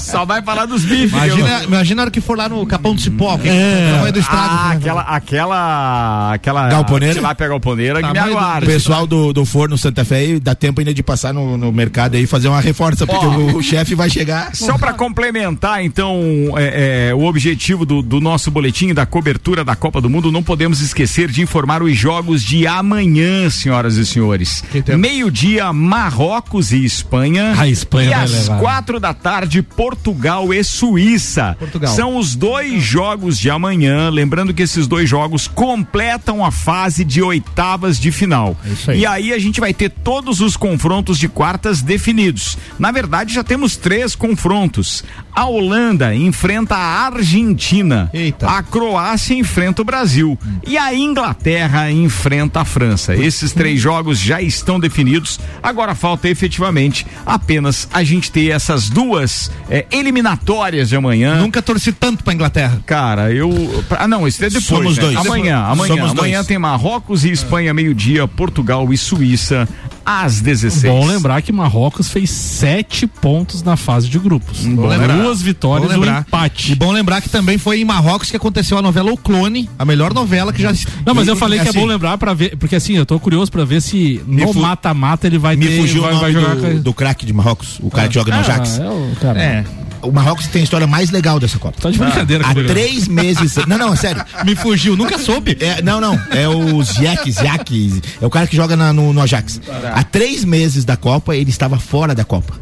Só 0.00 0.24
vai 0.24 0.42
falar 0.42 0.66
dos 0.66 0.82
bifes. 0.84 1.12
Imagina, 1.12 1.62
imagina 1.64 2.02
a 2.02 2.04
hora 2.04 2.10
que 2.10 2.20
for 2.20 2.36
lá 2.36 2.48
no 2.48 2.66
Capão 2.66 2.94
do 2.96 3.00
Cipó. 3.00 3.38
que 3.38 3.48
é. 3.48 3.92
tamanho 3.94 4.12
do 4.12 4.18
estrago. 4.18 4.42
Ah, 4.50 4.68
né? 4.70 4.76
aquela, 4.76 5.02
aquela, 5.02 6.32
aquela 6.34 6.68
Galponeira? 6.68 7.14
tilápia 7.14 7.48
galponeira 7.48 8.02
que 8.02 8.08
me 8.08 8.12
do- 8.14 8.18
O 8.18 8.38
aguarda. 8.38 8.66
pessoal 8.66 9.06
do, 9.06 9.32
do 9.32 9.44
forno 9.44 9.78
Santa 9.78 10.04
Fé 10.04 10.38
dá 10.40 10.54
tempo 10.54 10.80
ainda 10.80 10.92
de 10.92 11.02
passar 11.02 11.32
no, 11.32 11.56
no 11.56 11.70
mercado 11.72 12.16
aí 12.16 12.24
e 12.24 12.26
fazer 12.26 12.48
uma 12.48 12.60
reforça, 12.60 13.06
porque 13.06 13.24
Ó. 13.24 13.30
o, 13.30 13.56
o 13.58 13.62
chefe 13.62 13.83
vai 13.92 14.08
chegar. 14.08 14.54
Só 14.54 14.78
para 14.78 14.92
complementar, 14.92 15.84
então, 15.84 16.22
é, 16.56 17.08
é, 17.08 17.14
o 17.14 17.24
objetivo 17.24 17.84
do, 17.84 18.00
do 18.00 18.20
nosso 18.20 18.52
boletim 18.52 18.94
da 18.94 19.04
cobertura 19.04 19.64
da 19.64 19.74
Copa 19.74 20.00
do 20.00 20.08
Mundo, 20.08 20.30
não 20.30 20.44
podemos 20.44 20.80
esquecer 20.80 21.28
de 21.28 21.42
informar 21.42 21.82
os 21.82 21.96
jogos 21.96 22.44
de 22.44 22.68
amanhã, 22.68 23.50
senhoras 23.50 23.96
e 23.96 24.06
senhores. 24.06 24.62
Meio-dia, 24.96 25.72
Marrocos 25.72 26.72
e 26.72 26.84
Espanha. 26.84 27.54
A 27.58 27.66
Espanha 27.66 28.10
e 28.10 28.14
vai 28.14 28.24
às 28.24 28.32
levar. 28.32 28.60
quatro 28.60 29.00
da 29.00 29.12
tarde, 29.12 29.62
Portugal 29.62 30.54
e 30.54 30.62
Suíça. 30.62 31.56
Portugal. 31.58 31.94
São 31.94 32.16
os 32.16 32.36
dois 32.36 32.82
jogos 32.82 33.38
de 33.38 33.50
amanhã. 33.50 34.10
Lembrando 34.10 34.54
que 34.54 34.62
esses 34.62 34.86
dois 34.86 35.08
jogos 35.08 35.48
completam 35.48 36.44
a 36.44 36.50
fase 36.50 37.04
de 37.04 37.22
oitavas 37.22 37.98
de 37.98 38.12
final. 38.12 38.56
isso 38.66 38.90
aí. 38.90 39.00
E 39.00 39.06
aí 39.06 39.32
a 39.32 39.38
gente 39.38 39.60
vai 39.60 39.72
ter 39.72 39.90
todos 39.90 40.40
os 40.40 40.56
confrontos 40.56 41.18
de 41.18 41.28
quartas 41.28 41.82
definidos. 41.82 42.56
Na 42.78 42.92
verdade, 42.92 43.34
já 43.34 43.42
temos 43.42 43.73
três 43.76 44.14
confrontos. 44.14 45.04
A 45.34 45.46
Holanda 45.46 46.14
enfrenta 46.14 46.76
a 46.76 47.06
Argentina. 47.06 48.08
Eita. 48.12 48.48
A 48.48 48.62
Croácia 48.62 49.34
enfrenta 49.34 49.82
o 49.82 49.84
Brasil. 49.84 50.38
E 50.66 50.78
a 50.78 50.94
Inglaterra 50.94 51.90
enfrenta 51.90 52.60
a 52.60 52.64
França. 52.64 53.16
Esses 53.16 53.52
três 53.52 53.80
jogos 53.80 54.18
já 54.18 54.40
estão 54.40 54.78
definidos. 54.78 55.40
Agora 55.62 55.94
falta 55.94 56.28
efetivamente 56.28 57.06
apenas 57.26 57.88
a 57.92 58.04
gente 58.04 58.30
ter 58.30 58.50
essas 58.50 58.88
duas 58.88 59.50
eh, 59.68 59.86
eliminatórias 59.90 60.88
de 60.88 60.96
amanhã. 60.96 61.36
Nunca 61.36 61.60
torci 61.60 61.92
tanto 61.92 62.22
pra 62.22 62.32
Inglaterra. 62.32 62.80
Cara, 62.86 63.32
eu. 63.32 63.50
Ah, 63.90 64.06
não, 64.06 64.26
isso 64.26 64.44
é 64.44 64.48
depois. 64.48 64.64
Somos 64.64 64.96
né? 64.96 65.02
dois. 65.02 65.16
Amanhã, 65.16 65.58
amanhã. 65.58 65.94
Somos 65.94 66.10
amanhã 66.12 66.38
dois. 66.38 66.46
tem 66.46 66.58
Marrocos 66.58 67.24
e 67.24 67.30
Espanha, 67.30 67.74
meio-dia, 67.74 68.26
Portugal 68.28 68.92
e 68.92 68.96
Suíça, 68.96 69.68
às 70.04 70.40
16. 70.40 70.92
Bom 70.92 71.06
lembrar 71.06 71.40
que 71.42 71.52
Marrocos 71.52 72.08
fez 72.10 72.30
sete 72.30 73.06
pontos 73.06 73.62
na 73.62 73.76
fase 73.76 74.08
de 74.08 74.18
grupos. 74.18 74.60
Bom 74.60 74.86
lembrar. 74.86 75.16
Duas 75.16 75.40
vitórias 75.42 75.92
e 75.92 75.96
um 75.98 76.04
empate. 76.18 76.72
E 76.72 76.74
bom 76.74 76.92
lembrar 76.92 77.20
que 77.20 77.28
também 77.28 77.58
foi 77.58 77.80
em 77.80 77.84
Marrocos 77.84 78.30
que 78.30 78.36
aconteceu 78.36 78.76
a 78.78 78.82
novela 78.82 79.12
O 79.12 79.16
Clone, 79.16 79.68
a 79.78 79.84
melhor 79.84 80.12
novela 80.14 80.52
que 80.52 80.62
já. 80.62 80.72
Não, 81.06 81.14
mas 81.14 81.28
eu 81.28 81.36
falei 81.36 81.58
que 81.58 81.66
é 81.66 81.70
assim, 81.70 81.78
bom 81.80 81.86
lembrar 81.86 82.18
pra 82.18 82.34
ver, 82.34 82.56
porque 82.56 82.76
assim, 82.76 82.94
eu 82.96 83.06
tô 83.06 83.18
curioso 83.20 83.50
pra 83.50 83.64
ver 83.64 83.80
se 83.80 84.22
no 84.26 84.52
mata-mata 84.54 85.26
ele 85.26 85.38
vai 85.38 85.56
Me 85.56 85.66
ter, 85.66 85.80
fugiu 85.80 86.02
vai, 86.02 86.14
o 86.14 86.18
vai 86.20 86.32
nome 86.32 86.44
jogar 86.44 86.56
do, 86.56 86.62
com- 86.76 86.80
do 86.82 86.92
craque 86.94 87.24
de 87.26 87.32
Marrocos, 87.32 87.78
o 87.80 87.90
cara 87.90 88.08
que 88.08 88.14
joga 88.14 88.30
no 88.32 88.38
Ah, 88.38 88.40
Ajax. 88.40 88.78
é 88.78 88.88
o 88.88 89.16
cara. 89.20 89.40
É. 89.40 89.64
O 90.04 90.12
Marrocos 90.12 90.46
tem 90.46 90.60
a 90.60 90.64
história 90.64 90.86
mais 90.86 91.10
legal 91.10 91.40
dessa 91.40 91.58
Copa. 91.58 91.80
Tá 91.80 91.90
de 91.90 91.98
brincadeira 91.98 92.44
Há 92.44 92.48
comigo, 92.48 92.68
né? 92.68 92.74
três 92.74 93.08
meses. 93.08 93.56
Não, 93.66 93.78
não, 93.78 93.92
é 93.94 93.96
sério. 93.96 94.24
Me 94.44 94.54
fugiu, 94.54 94.96
nunca 94.96 95.18
soube. 95.18 95.56
É, 95.60 95.80
não, 95.82 96.00
não. 96.00 96.14
É 96.30 96.48
o 96.48 96.82
Ziek, 96.82 97.30
Ziek. 97.32 98.02
É 98.20 98.26
o 98.26 98.30
cara 98.30 98.46
que 98.46 98.54
joga 98.56 98.76
na- 98.76 98.92
no, 98.92 99.12
no 99.12 99.20
Ajax. 99.20 99.60
Há 99.94 100.02
três 100.04 100.44
meses 100.44 100.84
da 100.84 100.96
Copa, 100.96 101.34
ele 101.34 101.50
estava 101.50 101.78
fora 101.78 102.14
da 102.14 102.24
Copa. 102.24 102.54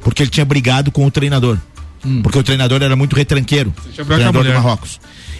Porque 0.00 0.22
ele 0.22 0.30
tinha 0.30 0.44
brigado 0.44 0.90
com 0.90 1.04
o 1.06 1.10
treinador. 1.10 1.58
Porque 2.22 2.38
o 2.38 2.42
treinador 2.42 2.82
era 2.82 2.96
muito 2.96 3.14
retranqueiro. 3.14 3.72
O 3.98 4.04
treinador 4.04 4.44
do. 4.44 4.52
Marrocos. 4.52 4.98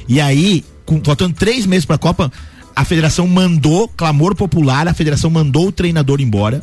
E 0.09 0.21
aí, 0.21 0.65
com- 0.85 1.01
faltando 1.03 1.35
três 1.35 1.65
meses 1.67 1.85
pra 1.85 1.97
Copa, 1.99 2.31
a 2.77 2.85
federação 2.85 3.27
mandou, 3.27 3.89
clamor 3.89 4.35
popular, 4.35 4.87
a 4.87 4.95
federação 4.95 5.31
mandou 5.31 5.69
o 5.69 5.73
treinador 5.73 6.21
embora 6.21 6.61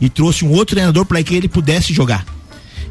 e 0.00 0.08
trouxe 0.08 0.44
um 0.44 0.50
outro 0.50 0.74
treinador 0.76 1.04
para 1.04 1.22
que 1.22 1.34
ele 1.34 1.48
pudesse 1.48 1.92
jogar. 1.92 2.24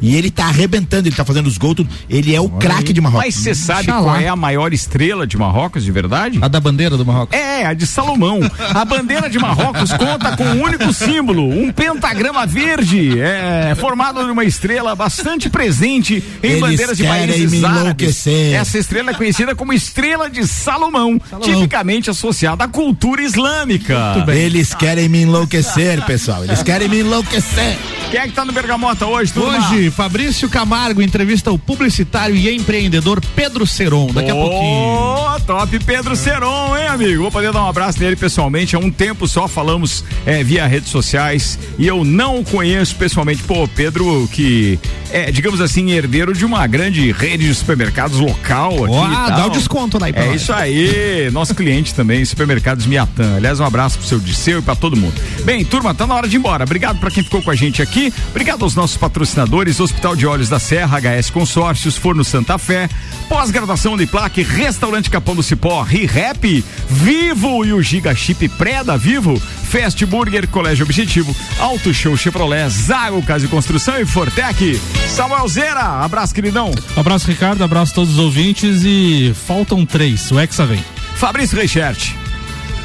E 0.02 0.16
ele 0.16 0.32
tá 0.32 0.46
arrebentando, 0.46 1.08
ele 1.08 1.16
tá 1.16 1.26
fazendo 1.26 1.48
os 1.48 1.58
gols, 1.58 1.76
tudo. 1.76 1.90
Ele 2.10 2.34
é 2.36 2.40
o 2.42 2.50
craque 2.50 2.94
de 2.94 3.02
Marrocos. 3.02 3.26
Mas 3.26 3.36
você 3.36 3.54
sabe 3.54 3.86
Xalá. 3.86 4.02
qual 4.04 4.16
é 4.16 4.28
a 4.28 4.36
maior 4.36 4.74
estrela 4.74 5.28
de 5.28 5.38
Marrocos, 5.38 5.84
de 5.84 5.92
verdade? 5.92 6.40
A 6.42 6.48
da 6.48 6.60
bandeira 6.60 6.98
do 6.98 7.06
Marrocos. 7.06 7.38
É, 7.38 7.66
a 7.66 7.74
de 7.74 7.86
Salomão. 7.86 8.40
A 8.74 8.86
bandeira 8.86 9.30
de 9.30 9.38
Marrocos 9.40 9.92
conta 9.94 10.36
com 10.38 10.44
um 10.44 10.64
único 10.64 10.92
símbolo, 10.94 11.48
um 11.48 11.72
pentagrama 11.72 12.46
verde, 12.46 13.20
é, 13.20 13.76
formado 13.76 14.24
de 14.24 14.32
uma 14.32 14.44
estrela 14.44 14.96
bastante 14.96 15.50
presente 15.50 16.24
em 16.42 16.48
Eles 16.48 16.62
bandeiras 16.62 16.98
de 16.98 17.04
querem 17.04 17.28
países 17.28 17.52
me 17.52 17.66
árabes. 17.66 17.82
enlouquecer. 17.82 18.54
Essa 18.56 18.78
estrela 18.78 19.12
é 19.12 19.14
conhecida 19.14 19.56
como 19.56 19.74
estrela 19.74 20.30
de 20.30 20.48
Salomão, 20.48 21.20
tipicamente 21.42 22.10
associada 22.10 22.64
à 22.64 22.68
cultura 22.68 23.22
islâmica. 23.22 24.26
Eles 24.30 24.74
querem 24.74 25.10
me 25.10 25.22
enlouquecer, 25.24 26.04
pessoal. 26.06 26.44
Eles 26.44 26.64
querem 26.64 26.88
me 26.88 27.00
enlouquecer. 27.00 27.78
Quem 28.12 28.20
é 28.20 28.28
que 28.28 28.34
tá 28.34 28.44
no 28.44 28.52
Bergamota 28.52 29.06
hoje, 29.06 29.32
turma? 29.32 29.58
Hoje, 29.72 29.89
Fabrício 29.92 30.50
Camargo 30.50 31.02
entrevista 31.02 31.52
o 31.52 31.58
publicitário 31.58 32.36
e 32.36 32.54
empreendedor 32.54 33.22
Pedro 33.36 33.66
Seron. 33.66 34.08
Daqui 34.14 34.32
a 34.32 34.36
pouquinho. 34.36 35.40
Top 35.46 35.80
Pedro 35.80 36.16
Seron, 36.16 36.78
hein, 36.78 36.88
amigo? 36.88 37.24
Vou 37.24 37.32
poder 37.32 37.52
dar 37.52 37.64
um 37.64 37.68
abraço 37.68 38.00
nele 38.00 38.16
pessoalmente. 38.16 38.76
Há 38.76 38.80
um 38.80 38.92
tempo 38.92 39.28
só 39.28 39.48
falamos 39.48 40.04
é, 40.26 40.44
via 40.44 40.68
redes 40.68 40.90
sociais 40.90 41.58
e 41.78 41.88
eu 41.88 42.04
não 42.04 42.40
o 42.40 42.44
conheço 42.44 42.96
pessoalmente. 42.96 43.44
Pô, 43.44 43.68
Pedro, 43.68 44.30
que 44.32 44.80
é, 45.12 45.32
digamos 45.32 45.62
assim, 45.62 45.92
herdeiro 45.92 46.34
de 46.34 46.46
uma 46.46 46.66
grande 46.68 47.12
rede 47.12 47.48
de 47.48 47.56
supermercados 47.56 48.20
local 48.20 48.86
aqui. 48.86 48.96
E 48.96 49.32
dá 49.32 49.48
o 49.48 49.50
desconto 49.50 49.98
lá 49.98 50.08
aí 50.08 50.14
pra 50.14 50.26
É 50.26 50.36
isso 50.36 50.54
aí, 50.54 51.30
nosso 51.32 51.56
cliente 51.56 51.94
também, 51.94 52.24
Supermercados 52.24 52.86
Miatã. 52.86 53.38
Aliás, 53.38 53.60
um 53.60 53.66
abraço 53.66 53.98
pro 53.98 54.08
seu 54.08 54.20
Disseu 54.20 54.60
e 54.60 54.62
pra 54.62 54.76
todo 54.76 54.96
mundo. 54.96 55.14
Bem, 55.44 55.66
turma, 55.66 55.94
tá 55.94 56.06
na 56.06 56.14
hora 56.14 56.28
de 56.28 56.36
ir 56.36 56.40
embora. 56.40 56.64
Obrigado 56.64 57.00
pra 57.00 57.10
quem 57.10 57.24
ficou 57.24 57.42
com 57.42 57.50
a 57.50 57.56
gente 57.56 57.82
aqui. 57.82 58.14
Obrigado 58.30 58.64
aos 58.64 58.76
nossos 58.76 58.98
patrocinadores, 58.98 59.79
Hospital 59.84 60.16
de 60.16 60.26
Olhos 60.26 60.50
da 60.50 60.60
Serra, 60.60 61.00
HS 61.00 61.30
Consórcios, 61.30 61.98
Forno 61.98 62.24
Santa 62.24 62.58
Fé, 62.58 62.90
Pós-graduação 63.28 63.94
Uniplaque, 63.94 64.42
Restaurante 64.42 65.10
Capão 65.10 65.36
do 65.36 65.44
Cipó, 65.44 65.82
ReHap, 65.82 66.64
Vivo 66.90 67.66
e 67.66 67.74
o 67.74 67.82
Giga 67.82 68.14
Chip 68.16 68.48
Pré 68.50 68.84
da 68.84 68.98
Vivo, 68.98 69.40
Fast 69.40 70.06
Burger, 70.06 70.48
Colégio 70.48 70.86
Objetivo, 70.86 71.36
Auto 71.60 71.94
Show 71.94 72.16
Chevrolet, 72.18 72.70
Zago 72.70 73.22
Casa 73.24 73.46
e 73.46 73.50
Construção 73.50 74.00
e 74.00 74.06
Fortec. 74.06 74.80
Samuel 75.08 75.48
Zera, 75.48 76.04
abraço, 76.04 76.34
queridão. 76.34 76.72
Abraço, 76.96 77.28
Ricardo, 77.28 77.64
abraço 77.64 77.92
a 77.92 77.96
todos 77.96 78.14
os 78.14 78.20
ouvintes 78.20 78.84
e 78.84 79.34
faltam 79.46 79.86
três, 79.86 80.32
o 80.32 80.40
Hexa 80.40 80.66
vem. 80.66 80.84
Fabrício 81.16 81.58
Reichert. 81.58 82.29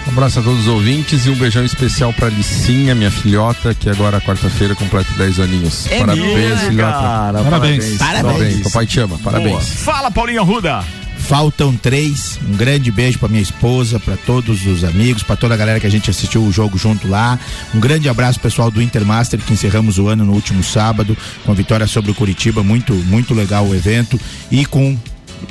Um 0.07 0.11
abraço 0.11 0.39
a 0.39 0.43
todos 0.43 0.61
os 0.61 0.69
ouvintes 0.69 1.25
e 1.27 1.31
um 1.31 1.35
beijão 1.35 1.65
especial 1.65 2.13
pra 2.13 2.29
Licinha, 2.29 2.95
minha 2.95 3.11
filhota, 3.11 3.75
que 3.75 3.89
agora 3.89 4.21
quarta-feira 4.21 4.75
completa 4.75 5.11
10 5.17 5.41
aninhos. 5.41 5.87
É 5.91 5.99
parabéns, 6.01 6.35
mesmo, 6.35 6.59
filhota. 6.71 6.93
cara. 6.93 7.43
Parabéns. 7.43 7.99
Parabéns. 7.99 8.23
Parabéns. 8.23 8.63
Papai 8.63 8.87
te 8.87 9.01
ama. 9.01 9.19
Parabéns. 9.19 9.51
Boa. 9.51 9.61
Fala, 9.63 10.11
Paulinho 10.11 10.43
Arruda. 10.43 10.85
Faltam 11.17 11.75
três. 11.75 12.39
Um 12.47 12.55
grande 12.55 12.91
beijo 12.91 13.19
pra 13.19 13.29
minha 13.31 13.41
esposa, 13.43 13.99
pra 13.99 14.15
todos 14.15 14.67
os 14.67 14.85
amigos, 14.85 15.23
pra 15.23 15.37
toda 15.37 15.55
a 15.55 15.57
galera 15.57 15.81
que 15.81 15.87
a 15.87 15.91
gente 15.91 16.11
assistiu 16.11 16.43
o 16.43 16.53
jogo 16.53 16.77
junto 16.77 17.09
lá. 17.09 17.39
Um 17.75 17.81
grande 17.81 18.07
abraço 18.11 18.39
pessoal 18.39 18.71
do 18.71 18.83
Intermaster 18.83 19.41
que 19.41 19.55
encerramos 19.55 19.99
o 19.99 20.07
ano 20.07 20.23
no 20.23 20.33
último 20.35 20.63
sábado 20.63 21.17
com 21.45 21.51
a 21.51 21.55
vitória 21.55 21.87
sobre 21.87 22.11
o 22.11 22.15
Curitiba, 22.15 22.63
muito 22.63 22.93
muito 22.93 23.33
legal 23.33 23.67
o 23.67 23.75
evento 23.75 24.21
e 24.51 24.67
com 24.67 24.99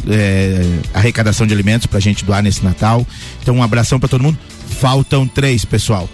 é, 0.09 0.79
arrecadação 0.93 1.45
de 1.45 1.53
alimentos 1.53 1.87
pra 1.87 1.99
gente 1.99 2.25
doar 2.25 2.41
nesse 2.43 2.63
Natal. 2.63 3.05
Então 3.41 3.55
um 3.55 3.63
abração 3.63 3.99
pra 3.99 4.09
todo 4.09 4.23
mundo. 4.23 4.37
Faltam 4.79 5.27
três, 5.27 5.65
pessoal. 5.65 6.09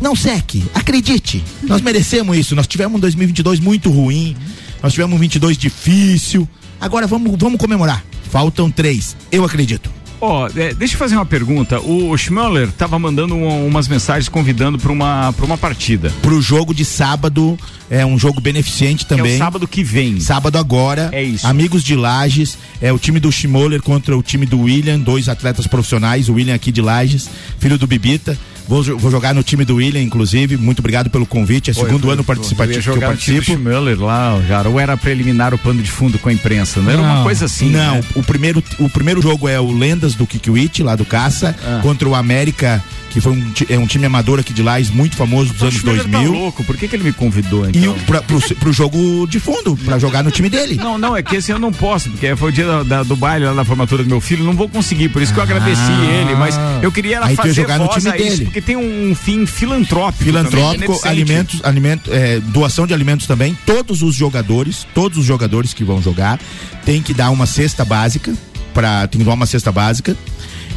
Não 0.00 0.16
seque, 0.16 0.64
acredite. 0.74 1.44
Nós 1.62 1.80
merecemos 1.80 2.36
isso. 2.36 2.56
Nós 2.56 2.66
tivemos 2.66 2.96
um 2.96 3.00
2022 3.00 3.60
muito 3.60 3.90
ruim. 3.90 4.36
Nós 4.82 4.92
tivemos 4.92 5.16
um 5.16 5.18
22 5.20 5.56
difícil. 5.56 6.48
Agora 6.80 7.06
vamos, 7.06 7.36
vamos 7.38 7.58
comemorar. 7.58 8.04
Faltam 8.30 8.70
três. 8.70 9.16
Eu 9.30 9.44
acredito. 9.44 9.90
Ó, 10.24 10.48
é, 10.56 10.72
deixa 10.72 10.94
eu 10.94 10.98
fazer 10.98 11.16
uma 11.16 11.26
pergunta. 11.26 11.80
O 11.80 12.16
Schmoller 12.16 12.68
tava 12.70 12.96
mandando 12.96 13.34
um- 13.34 13.66
umas 13.66 13.88
mensagens 13.88 14.28
convidando 14.28 14.78
pra 14.78 14.92
uma, 14.92 15.32
pra 15.32 15.44
uma 15.44 15.58
partida. 15.58 16.12
Pro 16.22 16.40
jogo 16.40 16.72
de 16.72 16.84
sábado, 16.84 17.58
é 17.90 18.06
um 18.06 18.16
jogo 18.16 18.40
beneficente 18.40 19.04
também. 19.04 19.32
É 19.32 19.34
o 19.34 19.38
sábado 19.38 19.66
que 19.66 19.82
vem. 19.82 20.20
Sábado 20.20 20.56
agora. 20.58 21.08
É 21.12 21.20
isso. 21.24 21.44
Amigos 21.44 21.82
de 21.82 21.96
Lages, 21.96 22.56
é 22.80 22.92
o 22.92 23.00
time 23.00 23.18
do 23.18 23.32
Schmoller 23.32 23.82
contra 23.82 24.16
o 24.16 24.22
time 24.22 24.46
do 24.46 24.60
William, 24.60 25.00
dois 25.00 25.28
atletas 25.28 25.66
profissionais, 25.66 26.28
o 26.28 26.34
William 26.34 26.54
aqui 26.54 26.70
de 26.70 26.80
Lages, 26.80 27.28
filho 27.58 27.76
do 27.76 27.88
Bibita. 27.88 28.38
Vou, 28.68 28.82
vou 28.98 29.10
jogar 29.10 29.34
no 29.34 29.42
time 29.42 29.64
do 29.64 29.76
William, 29.76 30.00
inclusive. 30.00 30.56
Muito 30.56 30.78
obrigado 30.78 31.10
pelo 31.10 31.26
convite. 31.26 31.70
É 31.70 31.74
Pô, 31.74 31.84
segundo 31.84 32.08
eu- 32.08 32.12
ano 32.12 32.24
participativo 32.24 32.80
que 32.82 32.88
eu 32.88 32.94
no 32.94 33.00
time 33.16 33.36
participo. 33.40 33.52
Schmoller 33.58 34.00
lá, 34.00 34.40
cara, 34.48 34.68
ou 34.68 34.78
era 34.80 34.96
preliminar 34.96 35.52
o 35.52 35.58
pano 35.58 35.82
de 35.82 35.90
fundo 35.90 36.18
com 36.18 36.28
a 36.28 36.32
imprensa, 36.32 36.80
não, 36.80 36.90
era 36.90 37.02
uma 37.02 37.22
coisa 37.22 37.44
assim. 37.46 37.68
Não, 37.70 37.96
né? 37.96 38.04
o, 38.14 38.22
primeiro, 38.22 38.62
o 38.78 38.88
primeiro 38.88 39.20
jogo 39.20 39.48
é 39.48 39.60
o 39.60 39.70
Lendas 39.72 40.14
do 40.14 40.26
Kikiwit, 40.26 40.82
lá 40.82 40.96
do 40.96 41.04
Caça, 41.04 41.54
Ah. 41.64 41.80
contra 41.82 42.08
o 42.08 42.14
América, 42.14 42.82
que 43.10 43.20
foi 43.20 43.32
um, 43.32 43.52
é 43.68 43.78
um 43.78 43.86
time 43.86 44.06
amador 44.06 44.38
aqui 44.40 44.54
de 44.54 44.62
Lages, 44.62 44.90
muito 44.90 45.16
famoso 45.16 45.52
dos 45.52 45.60
O 45.60 45.64
anos 45.66 45.76
Schmoller 45.80 46.04
2000. 46.08 46.32
Tá 46.32 46.38
louco, 46.38 46.64
por 46.64 46.76
que, 46.76 46.88
que 46.88 46.96
ele 46.96 47.04
me 47.04 47.12
convidou 47.12 47.66
E 47.66 47.78
então? 47.78 47.92
o, 47.92 47.98
pra, 48.00 48.22
pro, 48.22 48.40
pro 48.56 48.72
jogo 48.72 49.26
de 49.26 49.38
fundo, 49.38 49.76
pra 49.76 49.98
jogar 49.98 50.22
no 50.24 50.30
time 50.30 50.48
dele. 50.48 50.76
Não, 50.76 50.96
não, 50.96 51.14
é 51.14 51.22
que 51.22 51.36
esse 51.36 51.50
eu 51.52 51.58
não 51.58 51.72
posso, 51.72 52.08
porque 52.10 52.34
foi 52.36 52.48
o 52.48 52.52
dia 52.52 52.64
da- 52.66 52.82
da- 52.82 53.02
do 53.02 53.14
baile 53.16 53.44
lá 53.44 53.52
da 53.52 53.64
formatura 53.66 54.02
do 54.02 54.08
meu 54.08 54.20
filho, 54.20 54.42
não 54.44 54.54
vou 54.54 54.68
conseguir, 54.68 55.10
por 55.10 55.20
isso 55.20 55.32
que 55.32 55.38
eu 55.38 55.42
agradeci 55.42 55.80
ele, 56.20 56.34
mas 56.36 56.58
eu 56.82 56.90
queria 56.90 57.20
ia 57.28 57.36
fazer 57.36 57.52
jogar 57.52 57.78
no 57.78 57.84
voz 57.86 58.02
time 58.02 58.14
a 58.14 58.16
isso, 58.16 58.38
dele. 58.38 58.50
Porque 58.52 58.60
tem 58.60 58.76
um 58.76 59.14
fim 59.14 59.46
filantrópico. 59.46 60.24
também, 60.24 60.44
Filantrópico, 60.44 60.78
beneficente. 60.78 61.08
alimentos, 61.08 61.60
alimento, 61.64 62.12
é, 62.12 62.38
doação 62.38 62.86
de 62.86 62.92
alimentos 62.92 63.26
também. 63.26 63.56
Todos 63.64 64.02
os 64.02 64.14
jogadores, 64.14 64.86
todos 64.94 65.16
os 65.16 65.24
jogadores 65.24 65.72
que 65.72 65.82
vão 65.82 66.02
jogar, 66.02 66.38
tem 66.84 67.00
que 67.00 67.14
dar 67.14 67.30
uma 67.30 67.46
cesta 67.46 67.82
básica 67.82 68.34
para 68.74 69.06
tem 69.06 69.18
que 69.18 69.24
doar 69.24 69.36
uma 69.36 69.46
cesta 69.46 69.72
básica. 69.72 70.14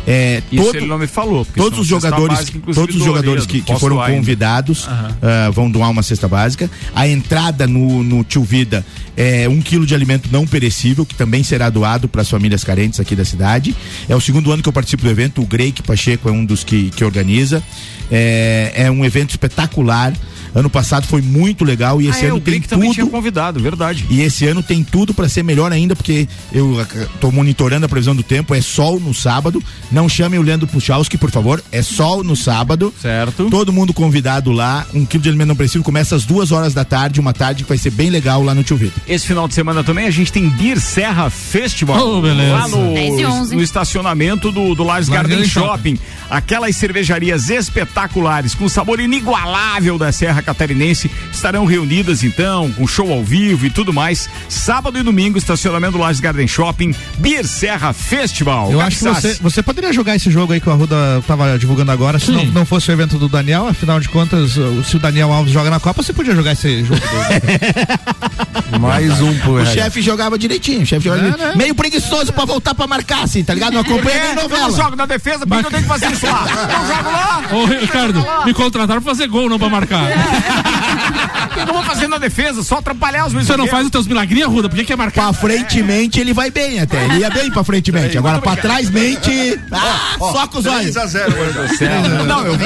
É, 0.07 0.41
Isso 0.51 0.63
todo- 0.63 0.77
ele 0.77 0.85
não 0.85 0.97
me 0.99 1.07
falou. 1.07 1.43
porque 1.45 1.59
todos 1.59 1.79
os 1.79 1.87
jogadores, 1.87 2.37
básica, 2.37 2.59
todos 2.73 2.95
os 2.95 3.01
do 3.01 3.05
jogadores 3.05 3.45
que, 3.45 3.61
que 3.61 3.79
foram 3.79 3.97
convidados 3.97 4.87
ah, 4.87 5.49
vão 5.51 5.69
doar 5.69 5.89
uma 5.89 6.03
cesta 6.03 6.27
básica. 6.27 6.69
A 6.93 7.07
entrada 7.07 7.65
no, 7.65 8.03
no 8.03 8.23
Tio 8.23 8.43
Vida 8.43 8.85
é 9.17 9.47
um 9.49 9.61
quilo 9.61 9.85
de 9.85 9.95
alimento 9.95 10.29
não 10.31 10.45
perecível, 10.45 11.05
que 11.05 11.15
também 11.15 11.43
será 11.43 11.69
doado 11.69 12.07
para 12.07 12.21
as 12.21 12.29
famílias 12.29 12.63
carentes 12.63 12.99
aqui 12.99 13.15
da 13.15 13.25
cidade. 13.25 13.75
É 14.07 14.15
o 14.15 14.21
segundo 14.21 14.51
ano 14.51 14.61
que 14.61 14.69
eu 14.69 14.73
participo 14.73 15.03
do 15.03 15.09
evento, 15.09 15.41
o 15.41 15.45
Greik 15.45 15.81
Pacheco 15.81 16.29
é 16.29 16.31
um 16.31 16.45
dos 16.45 16.63
que, 16.63 16.91
que 16.91 17.03
organiza. 17.03 17.63
É, 18.11 18.73
é 18.75 18.91
um 18.91 19.03
evento 19.03 19.31
espetacular. 19.31 20.13
Ano 20.55 20.69
passado 20.69 21.05
foi 21.05 21.21
muito 21.21 21.65
legal 21.65 22.01
e 22.01 22.07
esse 22.07 22.21
Ah, 22.21 22.23
é, 22.23 22.27
ano 22.27 22.37
o 22.37 22.41
tem 22.41 22.61
também 22.61 22.89
tudo. 22.89 22.95
tinha 22.95 23.05
convidado, 23.05 23.59
verdade. 23.59 24.05
E 24.09 24.21
esse 24.21 24.47
ano 24.47 24.63
tem 24.63 24.83
tudo 24.83 25.13
para 25.13 25.27
ser 25.27 25.43
melhor 25.43 25.71
ainda, 25.73 25.95
porque 25.97 26.27
eu 26.51 26.79
ac- 26.79 27.09
tô 27.19 27.29
monitorando 27.29 27.85
a 27.85 27.89
previsão 27.89 28.15
do 28.15 28.23
tempo. 28.23 28.55
É 28.55 28.61
sol 28.61 28.99
no 28.99 29.13
sábado. 29.13 29.61
Não 29.91 30.07
chamem 30.07 30.39
o 30.39 30.41
Leandro 30.41 30.65
Puchalski, 30.65 31.17
por 31.17 31.29
favor. 31.29 31.61
É 31.73 31.81
sol 31.81 32.23
no 32.23 32.35
sábado. 32.37 32.93
Certo. 33.01 33.49
Todo 33.49 33.73
mundo 33.73 33.93
convidado 33.93 34.51
lá. 34.51 34.85
Um 34.93 35.05
quilo 35.05 35.21
de 35.23 35.29
alimento 35.29 35.49
não 35.49 35.55
perecível 35.57 35.83
começa 35.83 36.15
às 36.15 36.23
duas 36.23 36.53
horas 36.53 36.73
da 36.73 36.85
tarde. 36.85 37.19
Uma 37.19 37.33
tarde 37.33 37.63
que 37.63 37.69
vai 37.69 37.77
ser 37.77 37.89
bem 37.91 38.09
legal 38.09 38.41
lá 38.41 38.55
no 38.55 38.63
Tio 38.63 38.77
Vitor. 38.77 39.01
Esse 39.07 39.27
final 39.27 39.47
de 39.49 39.53
semana 39.53 39.83
também 39.83 40.07
a 40.07 40.11
gente 40.11 40.31
tem 40.31 40.49
Beer 40.49 40.79
Serra 40.79 41.29
Festival. 41.29 41.99
Oh, 41.99 42.21
beleza. 42.21 42.53
Lá 42.53 42.67
no, 42.69 42.93
10 42.93 43.19
e 43.19 43.25
11. 43.25 43.55
no 43.57 43.61
estacionamento 43.61 44.51
do, 44.53 44.73
do 44.73 44.83
Lages 44.85 45.09
Garden 45.09 45.31
Garden 45.39 45.49
Shopping. 45.49 45.99
Aquelas 46.29 46.75
cervejarias 46.77 47.49
espetaculares, 47.49 48.55
com 48.55 48.67
sabor 48.69 48.99
inigualável 49.01 49.97
da 49.97 50.11
Serra 50.11 50.41
Catarinense, 50.45 51.09
estarão 51.31 51.65
reunidas 51.65 52.23
então, 52.23 52.71
com 52.73 52.85
show 52.87 53.11
ao 53.11 53.23
vivo 53.23 53.65
e 53.65 53.69
tudo 53.69 53.91
mais. 53.91 54.29
Sábado 54.47 54.97
e 54.97 55.03
domingo, 55.03 55.37
estacionamento 55.37 55.93
do 55.93 55.97
Lages 55.97 56.19
Garden 56.21 56.47
Shopping, 56.47 56.93
Beer 57.17 57.45
Serra 57.45 57.91
Festival. 57.93 58.71
Eu 58.71 58.79
acho 58.81 58.97
que 58.99 59.03
você, 59.03 59.33
você 59.41 59.63
poderia 59.63 59.91
jogar 59.91 60.15
esse 60.15 60.29
jogo 60.31 60.53
aí 60.53 60.61
que 60.61 60.69
o 60.69 60.71
Arruda 60.71 60.95
tava 61.27 61.57
divulgando 61.57 61.91
agora, 61.91 62.19
se 62.19 62.31
não, 62.31 62.45
não 62.45 62.65
fosse 62.65 62.89
o 62.89 62.93
evento 62.93 63.17
do 63.17 63.27
Daniel, 63.27 63.67
afinal 63.67 63.99
de 63.99 64.07
contas, 64.09 64.51
se 64.85 64.95
o 64.95 64.99
Daniel 64.99 65.31
Alves 65.33 65.51
joga 65.51 65.69
na 65.69 65.79
Copa, 65.79 66.03
você 66.03 66.13
podia 66.13 66.35
jogar 66.35 66.51
esse 66.53 66.83
jogo. 66.83 67.01
Mais 68.79 69.21
um 69.21 69.33
pro 69.39 69.53
O 69.61 69.65
chefe 69.65 70.01
jogava 70.01 70.37
direitinho. 70.37 70.81
O 70.81 70.85
chefe 70.85 71.05
jogava 71.05 71.21
É, 71.21 71.31
direitinho. 71.31 71.49
né? 71.49 71.55
Meio 71.55 71.75
preguiçoso 71.75 72.33
pra 72.33 72.45
voltar 72.45 72.73
pra 72.73 72.85
marcar, 72.87 73.23
assim, 73.23 73.43
tá 73.43 73.53
ligado? 73.53 73.73
Não 73.73 73.81
acompanha 73.81 74.19
nem 74.19 74.29
Eu 74.29 74.35
não 74.35 74.43
novela. 74.43 74.71
jogo 74.71 74.95
na 74.95 75.05
defesa, 75.05 75.45
por 75.47 75.59
que 75.59 75.65
eu 75.65 75.69
tenho 75.71 75.83
que 75.83 75.87
fazer 75.89 76.11
isso 76.11 76.25
lá? 76.25 76.45
Eu 76.49 76.95
jogo 76.95 77.11
lá. 77.11 77.43
Ô, 77.53 77.65
Ricardo, 77.81 78.25
me 78.45 78.53
contrataram 78.53 79.01
pra 79.01 79.11
fazer 79.11 79.27
gol, 79.27 79.49
não 79.49 79.57
pra 79.59 79.69
marcar. 79.69 80.03
O 80.34 80.34
que 81.53 81.69
eu 81.69 81.73
vou 81.73 81.83
fazer 81.83 82.07
na 82.07 82.17
defesa? 82.17 82.63
Só 82.63 82.77
atrapalhar 82.77 83.25
os 83.25 83.33
meus 83.33 83.47
Você 83.47 83.57
não 83.57 83.67
faz 83.67 83.85
os 83.85 83.91
teus 83.91 84.07
milagrinhos, 84.07 84.51
Ruda? 84.51 84.69
Por 84.69 84.75
que 84.75 84.85
quer 84.85 84.97
marcar? 84.97 85.31
Pra 85.31 85.33
frentemente 85.33 86.19
ele 86.19 86.33
vai 86.33 86.51
bem 86.51 86.79
até. 86.79 87.05
Ele 87.05 87.19
ia 87.19 87.29
bem 87.29 87.49
pra 87.49 87.63
frentemente. 87.63 88.17
Agora 88.17 88.39
pra 88.39 88.55
trás 88.55 88.89
mente. 88.89 89.59
Ah, 89.71 90.15
só 90.17 90.47
com 90.47 90.59
os 90.59 90.65
olhos. 90.65 90.95
3x0, 90.95 92.23
Não, 92.25 92.45
eu 92.45 92.57
vi. 92.57 92.65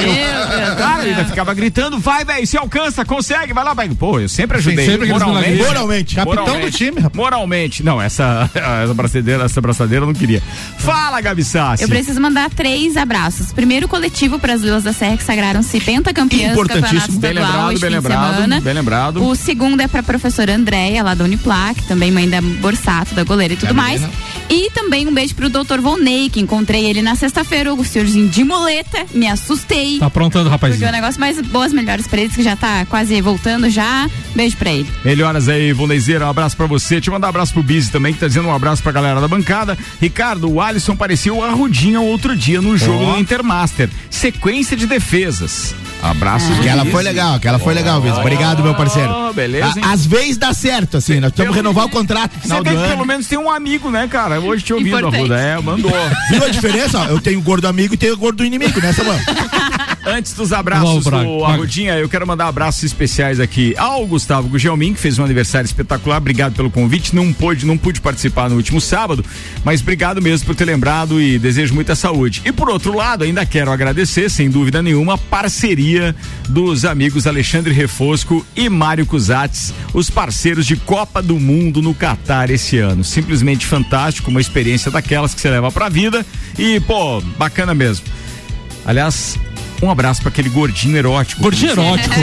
Cara, 0.78 1.02
ele 1.02 1.10
ainda 1.10 1.24
ficava 1.24 1.54
gritando, 1.54 1.98
vai, 1.98 2.24
velho, 2.24 2.46
se 2.46 2.56
alcança, 2.56 3.04
consegue, 3.04 3.52
vai 3.52 3.64
lá, 3.64 3.74
vai. 3.74 3.88
Pô, 3.90 4.18
eu 4.18 4.28
sempre 4.28 4.58
ajudei. 4.58 4.86
Sempre 4.86 5.08
moralmente. 5.08 5.62
Moralmente. 5.62 6.14
Capitão 6.16 6.60
do 6.60 6.70
time, 6.70 7.00
rapaz. 7.00 7.16
Moralmente. 7.16 7.82
Não, 7.82 8.00
essa, 8.00 8.50
essa 8.84 8.94
braçadeira, 8.94 9.44
essa 9.44 9.60
braçadeira 9.60 10.04
eu 10.04 10.06
não 10.06 10.14
queria. 10.14 10.42
Fala, 10.78 11.20
Gabi 11.20 11.44
Sassi. 11.44 11.82
Eu 11.82 11.88
preciso 11.88 12.20
mandar 12.20 12.50
três 12.50 12.96
abraços. 12.96 13.52
Primeiro, 13.52 13.88
coletivo 13.88 14.38
para 14.38 14.54
as 14.54 14.62
Vilas 14.62 14.82
da 14.82 14.92
Serra 14.92 15.16
que 15.16 15.24
sagraram-se 15.24 15.80
pentacampeãs 15.80 16.52
do 16.52 16.58
campeonato 16.58 16.86
Importantíssimo. 16.86 17.20
Bem 17.20 17.32
estadual 17.32 17.59
lembrado, 17.68 17.80
bem 17.80 17.90
lembrado, 17.90 18.34
semana. 18.34 18.60
bem 18.60 18.74
lembrado. 18.74 19.24
O 19.26 19.34
segundo 19.34 19.80
é 19.80 19.88
para 19.88 20.00
a 20.00 20.02
professora 20.02 20.54
Andréia, 20.54 21.02
lá 21.02 21.14
da 21.14 21.24
Uniplac, 21.24 21.82
também 21.84 22.10
mãe 22.10 22.28
da 22.28 22.40
Borsato, 22.40 23.14
da 23.14 23.24
goleira 23.24 23.54
e 23.54 23.56
tudo 23.56 23.74
mais. 23.74 24.02
E 24.48 24.70
também 24.70 25.06
um 25.06 25.14
beijo 25.14 25.34
pro 25.34 25.48
doutor 25.48 25.80
Volney, 25.80 26.28
que 26.28 26.40
encontrei 26.40 26.86
ele 26.86 27.02
na 27.02 27.14
sexta-feira, 27.14 27.72
o 27.72 27.84
senhorzinho 27.84 28.28
de 28.28 28.42
muleta, 28.42 29.06
me 29.14 29.28
assustei. 29.28 29.98
Tá 29.98 30.06
aprontando, 30.06 30.50
Porque 30.50 30.66
rapazinho. 30.66 30.88
o 30.88 30.92
negócio 30.92 31.20
mais 31.20 31.40
boas 31.40 31.72
melhores 31.72 32.06
pra 32.06 32.20
eles, 32.20 32.34
que 32.34 32.42
já 32.42 32.56
tá 32.56 32.84
quase 32.86 33.20
voltando 33.20 33.70
já. 33.70 34.08
Beijo 34.34 34.56
pra 34.56 34.70
ele. 34.70 34.88
Melhoras 35.04 35.48
aí, 35.48 35.72
Voneizeira, 35.72 36.26
um 36.26 36.30
abraço 36.30 36.56
pra 36.56 36.66
você. 36.66 37.00
Eu 37.04 37.12
mandar 37.12 37.28
um 37.28 37.30
abraço 37.30 37.52
pro 37.52 37.62
Bizi 37.62 37.90
também, 37.90 38.12
que 38.12 38.20
tá 38.20 38.26
dizendo 38.26 38.48
um 38.48 38.54
abraço 38.54 38.82
pra 38.82 38.92
galera 38.92 39.20
da 39.20 39.28
bancada. 39.28 39.76
Ricardo, 40.00 40.50
o 40.50 40.60
Alisson 40.60 40.96
pareceu 40.96 41.42
arrudinha 41.44 42.00
outro 42.00 42.36
dia 42.36 42.60
no 42.60 42.76
jogo 42.76 43.12
do 43.12 43.18
Intermaster. 43.18 43.88
Sequência 44.10 44.76
de 44.76 44.86
defesas. 44.86 45.74
Abraço. 46.02 46.52
Aquela 46.52 46.84
foi 46.86 47.02
legal, 47.02 47.34
aquela 47.34 47.58
foi 47.58 47.74
legal 47.74 48.00
mesmo. 48.00 48.20
Obrigado, 48.20 48.62
meu 48.62 48.74
parceiro. 48.74 49.32
Beleza, 49.34 49.78
hein? 49.78 49.84
Às 49.84 50.06
vezes 50.06 50.36
dá 50.36 50.52
certo, 50.52 50.96
assim. 50.96 51.20
Nós 51.20 51.30
precisamos 51.30 51.56
renovar 51.56 51.86
o 51.86 51.90
contrato 51.90 52.32
Você 52.34 52.40
final 52.40 52.62
do 52.62 52.70
que 52.70 52.76
pelo 52.76 53.04
menos 53.04 53.26
tem 53.26 53.38
um 53.38 53.50
amigo, 53.50 53.90
né, 53.90 54.08
cara? 54.08 54.40
Hoje 54.40 54.64
te 54.64 54.72
ouvindo. 54.72 55.06
Arruda. 55.06 55.38
É, 55.38 55.60
mandou. 55.60 55.92
Viu 56.30 56.44
a 56.44 56.48
diferença? 56.48 56.98
Eu 57.04 57.20
tenho 57.20 57.40
gordo 57.40 57.66
amigo 57.66 57.94
e 57.94 57.96
tenho 57.96 58.16
gordo 58.16 58.44
inimigo 58.44 58.80
nessa 58.80 59.04
mano. 59.04 59.20
Antes 60.04 60.32
dos 60.32 60.52
abraços 60.52 61.04
do 61.04 61.10
Braga. 61.10 61.28
Arrudinha, 61.46 61.94
eu 61.98 62.08
quero 62.08 62.26
mandar 62.26 62.48
abraços 62.48 62.82
especiais 62.82 63.38
aqui 63.38 63.74
ao 63.76 64.06
Gustavo 64.06 64.48
Gugelmin, 64.48 64.94
que 64.94 65.00
fez 65.00 65.18
um 65.18 65.24
aniversário 65.24 65.66
espetacular. 65.66 66.16
Obrigado 66.16 66.54
pelo 66.54 66.70
convite. 66.70 67.14
Não 67.14 67.32
pude, 67.32 67.66
não 67.66 67.76
pude 67.76 68.00
participar 68.00 68.48
no 68.48 68.56
último 68.56 68.80
sábado, 68.80 69.24
mas 69.64 69.82
obrigado 69.82 70.22
mesmo 70.22 70.46
por 70.46 70.54
ter 70.54 70.64
lembrado 70.64 71.20
e 71.20 71.38
desejo 71.38 71.74
muita 71.74 71.94
saúde. 71.94 72.40
E 72.44 72.52
por 72.52 72.70
outro 72.70 72.94
lado, 72.96 73.24
ainda 73.24 73.44
quero 73.44 73.70
agradecer, 73.70 74.30
sem 74.30 74.48
dúvida 74.48 74.82
nenhuma, 74.82 75.14
a 75.14 75.18
parceria 75.18 76.14
dos 76.48 76.84
amigos 76.84 77.26
Alexandre 77.26 77.74
Refosco 77.74 78.44
e 78.56 78.68
Mário 78.68 79.04
Cusatz, 79.04 79.74
os 79.92 80.08
parceiros 80.08 80.66
de 80.66 80.76
Copa 80.76 81.20
do 81.20 81.38
Mundo 81.38 81.82
no 81.82 81.94
Catar 81.94 82.48
esse 82.50 82.78
ano. 82.78 83.04
Simplesmente 83.04 83.66
fantástico, 83.66 84.30
uma 84.30 84.40
experiência 84.40 84.90
daquelas 84.90 85.34
que 85.34 85.40
você 85.40 85.50
leva 85.50 85.70
pra 85.70 85.88
vida 85.88 86.24
e, 86.58 86.80
pô, 86.80 87.20
bacana 87.38 87.74
mesmo. 87.74 88.06
Aliás, 88.84 89.38
Um 89.82 89.90
abraço 89.90 90.20
pra 90.20 90.28
aquele 90.30 90.48
gordinho 90.48 90.96
erótico. 90.96 91.42
Gordinho 91.42 91.72
erótico. 91.72 92.14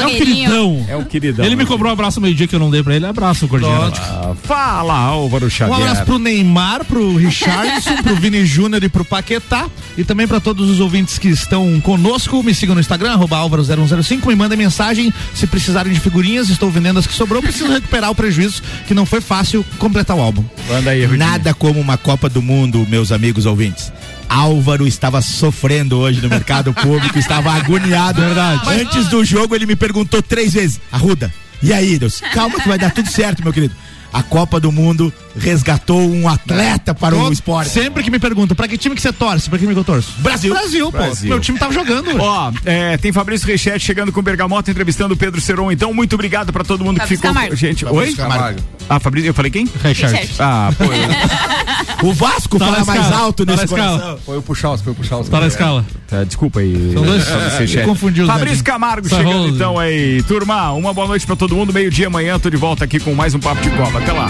é 0.00 0.06
um 0.06 0.10
queridão. 0.10 0.86
É 0.88 0.96
um 0.96 1.04
queridão. 1.04 1.44
Ele 1.44 1.56
me 1.56 1.66
cobrou 1.66 1.90
um 1.90 1.92
abraço 1.92 2.20
meio-dia 2.20 2.46
que 2.46 2.54
eu 2.54 2.58
não 2.60 2.70
dei 2.70 2.82
pra 2.82 2.94
ele. 2.96 3.04
Abraço, 3.06 3.46
gordinho 3.46 3.72
erótico. 3.72 4.06
Ah, 4.08 4.34
fala, 4.42 4.94
Álvaro 4.94 5.46
Um 5.46 5.50
Xavier. 5.50 5.78
abraço 5.78 6.04
pro 6.04 6.18
Neymar, 6.18 6.84
pro 6.84 7.16
Richardson, 7.16 8.02
pro 8.02 8.16
Vini 8.16 8.46
Júnior 8.46 8.82
e 8.82 8.88
pro 8.88 9.04
Paquetá. 9.04 9.66
E 9.98 10.04
também 10.04 10.26
pra 10.26 10.40
todos 10.40 10.70
os 10.70 10.80
ouvintes 10.80 11.18
que 11.18 11.28
estão 11.28 11.80
conosco. 11.80 12.42
Me 12.42 12.54
sigam 12.54 12.74
no 12.74 12.80
Instagram, 12.80 13.12
arroba 13.12 13.36
Álvaro0105. 13.38 14.26
Me 14.26 14.34
mandem 14.34 14.56
mensagem 14.56 15.12
se 15.34 15.46
precisarem 15.46 15.92
de 15.92 16.00
figurinhas. 16.00 16.48
Estou 16.48 16.70
vendendo 16.70 16.98
as 16.98 17.06
que 17.06 17.12
sobrou. 17.12 17.42
Preciso 17.42 17.70
recuperar 17.70 18.10
o 18.10 18.14
prejuízo, 18.14 18.62
que 18.86 18.94
não 18.94 19.04
foi 19.04 19.20
fácil 19.20 19.64
completar 19.78 20.16
o 20.16 20.20
álbum. 20.20 20.44
Manda 20.68 20.90
aí, 20.90 21.04
Rudinho. 21.04 21.18
Nada 21.18 21.52
como 21.52 21.78
uma 21.80 21.98
Copa 21.98 22.28
do 22.28 22.40
Mundo, 22.40 22.86
meus 22.88 23.12
amigos 23.12 23.44
ouvintes. 23.46 23.92
Álvaro 24.32 24.86
estava 24.86 25.20
sofrendo 25.20 25.98
hoje 25.98 26.22
no 26.22 26.28
mercado 26.28 26.72
público, 26.74 27.18
estava 27.18 27.52
agoniado. 27.52 28.20
Verdade. 28.20 28.62
Antes 28.66 29.08
do 29.08 29.22
jogo, 29.24 29.54
ele 29.54 29.66
me 29.66 29.76
perguntou 29.76 30.22
três 30.22 30.54
vezes: 30.54 30.80
Arruda, 30.90 31.32
e 31.62 31.72
aí, 31.72 31.98
Deus? 31.98 32.20
Calma 32.32 32.58
que 32.58 32.68
vai 32.68 32.78
dar 32.78 32.90
tudo 32.90 33.10
certo, 33.10 33.42
meu 33.42 33.52
querido. 33.52 33.74
A 34.12 34.22
Copa 34.22 34.58
do 34.58 34.72
Mundo 34.72 35.12
resgatou 35.36 36.00
um 36.00 36.28
atleta 36.28 36.94
para 36.94 37.14
o 37.14 37.18
Todo- 37.18 37.32
esporte. 37.32 37.70
Sempre 37.70 38.02
que 38.02 38.10
me 38.10 38.18
perguntam, 38.18 38.54
pra 38.56 38.68
que 38.68 38.76
time 38.76 38.94
que 38.94 39.00
você 39.02 39.12
torce? 39.12 39.48
Pra 39.48 39.58
que 39.58 39.64
time 39.64 39.74
que 39.74 39.80
eu 39.80 39.84
torço? 39.84 40.12
Brasil. 40.18 40.52
Brasil, 40.54 40.84
pô. 40.92 40.98
Brasil. 40.98 41.28
Meu 41.28 41.40
time 41.40 41.58
tava 41.58 41.72
jogando. 41.72 42.10
Ó, 42.20 42.52
é, 42.64 42.96
tem 42.96 43.12
Fabrício 43.12 43.46
Rechete 43.46 43.84
chegando 43.84 44.12
com 44.12 44.20
o 44.20 44.22
Bergamota, 44.22 44.70
entrevistando 44.70 45.14
o 45.14 45.16
Pedro 45.16 45.40
Seron. 45.40 45.70
Então, 45.72 45.92
muito 45.94 46.14
obrigado 46.14 46.52
pra 46.52 46.64
todo 46.64 46.84
mundo 46.84 46.98
Fabrício 46.98 47.16
que 47.20 47.26
ficou. 47.26 47.34
Camargo. 47.34 47.56
Gente, 47.56 47.84
Fabrício 47.84 48.08
oi? 48.10 48.14
Camargo. 48.16 48.60
Ah, 48.88 49.00
Fabrício, 49.00 49.28
eu 49.30 49.34
falei 49.34 49.50
quem? 49.50 49.68
Richard. 49.82 50.30
Ah, 50.38 50.70
pô. 50.76 50.84
eu- 50.84 52.08
O 52.08 52.12
Vasco 52.12 52.58
Tá 52.58 52.66
fala 52.66 52.84
mais 52.84 53.12
alto 53.12 53.46
tá 53.46 53.52
nesse 53.52 53.64
escala. 53.64 53.98
coração. 53.98 54.18
Foi 54.26 54.38
o 54.38 54.42
puxar, 54.42 54.76
foi 54.78 54.92
o 54.92 54.96
puxar. 54.96 55.22
Tá 55.24 55.40
na 55.40 55.46
escala. 55.46 55.84
Tá, 56.08 56.24
desculpa 56.24 56.58
aí. 56.60 56.90
São 56.92 57.02
dois- 57.04 57.24
Fabrício 57.24 57.52
eu 57.54 57.58
Rechete. 57.60 57.86
confundi 57.86 58.22
os 58.22 58.26
Fabrício. 58.28 58.64
Camargo 58.64 59.08
Só 59.08 59.16
chegando 59.18 59.48
então 59.48 59.78
aí. 59.78 60.20
Turma, 60.24 60.72
uma 60.72 60.92
boa 60.92 61.06
noite 61.06 61.24
pra 61.26 61.36
todo 61.36 61.54
mundo. 61.54 61.72
Meio-dia 61.72 62.08
amanhã, 62.08 62.38
tô 62.40 62.50
de 62.50 62.56
volta 62.56 62.84
aqui 62.84 62.98
com 62.98 63.14
mais 63.14 63.34
um 63.34 63.38
Papo 63.38 63.62
de 63.62 63.70
Copa. 63.70 63.98
Até 63.98 64.12
lá. 64.12 64.28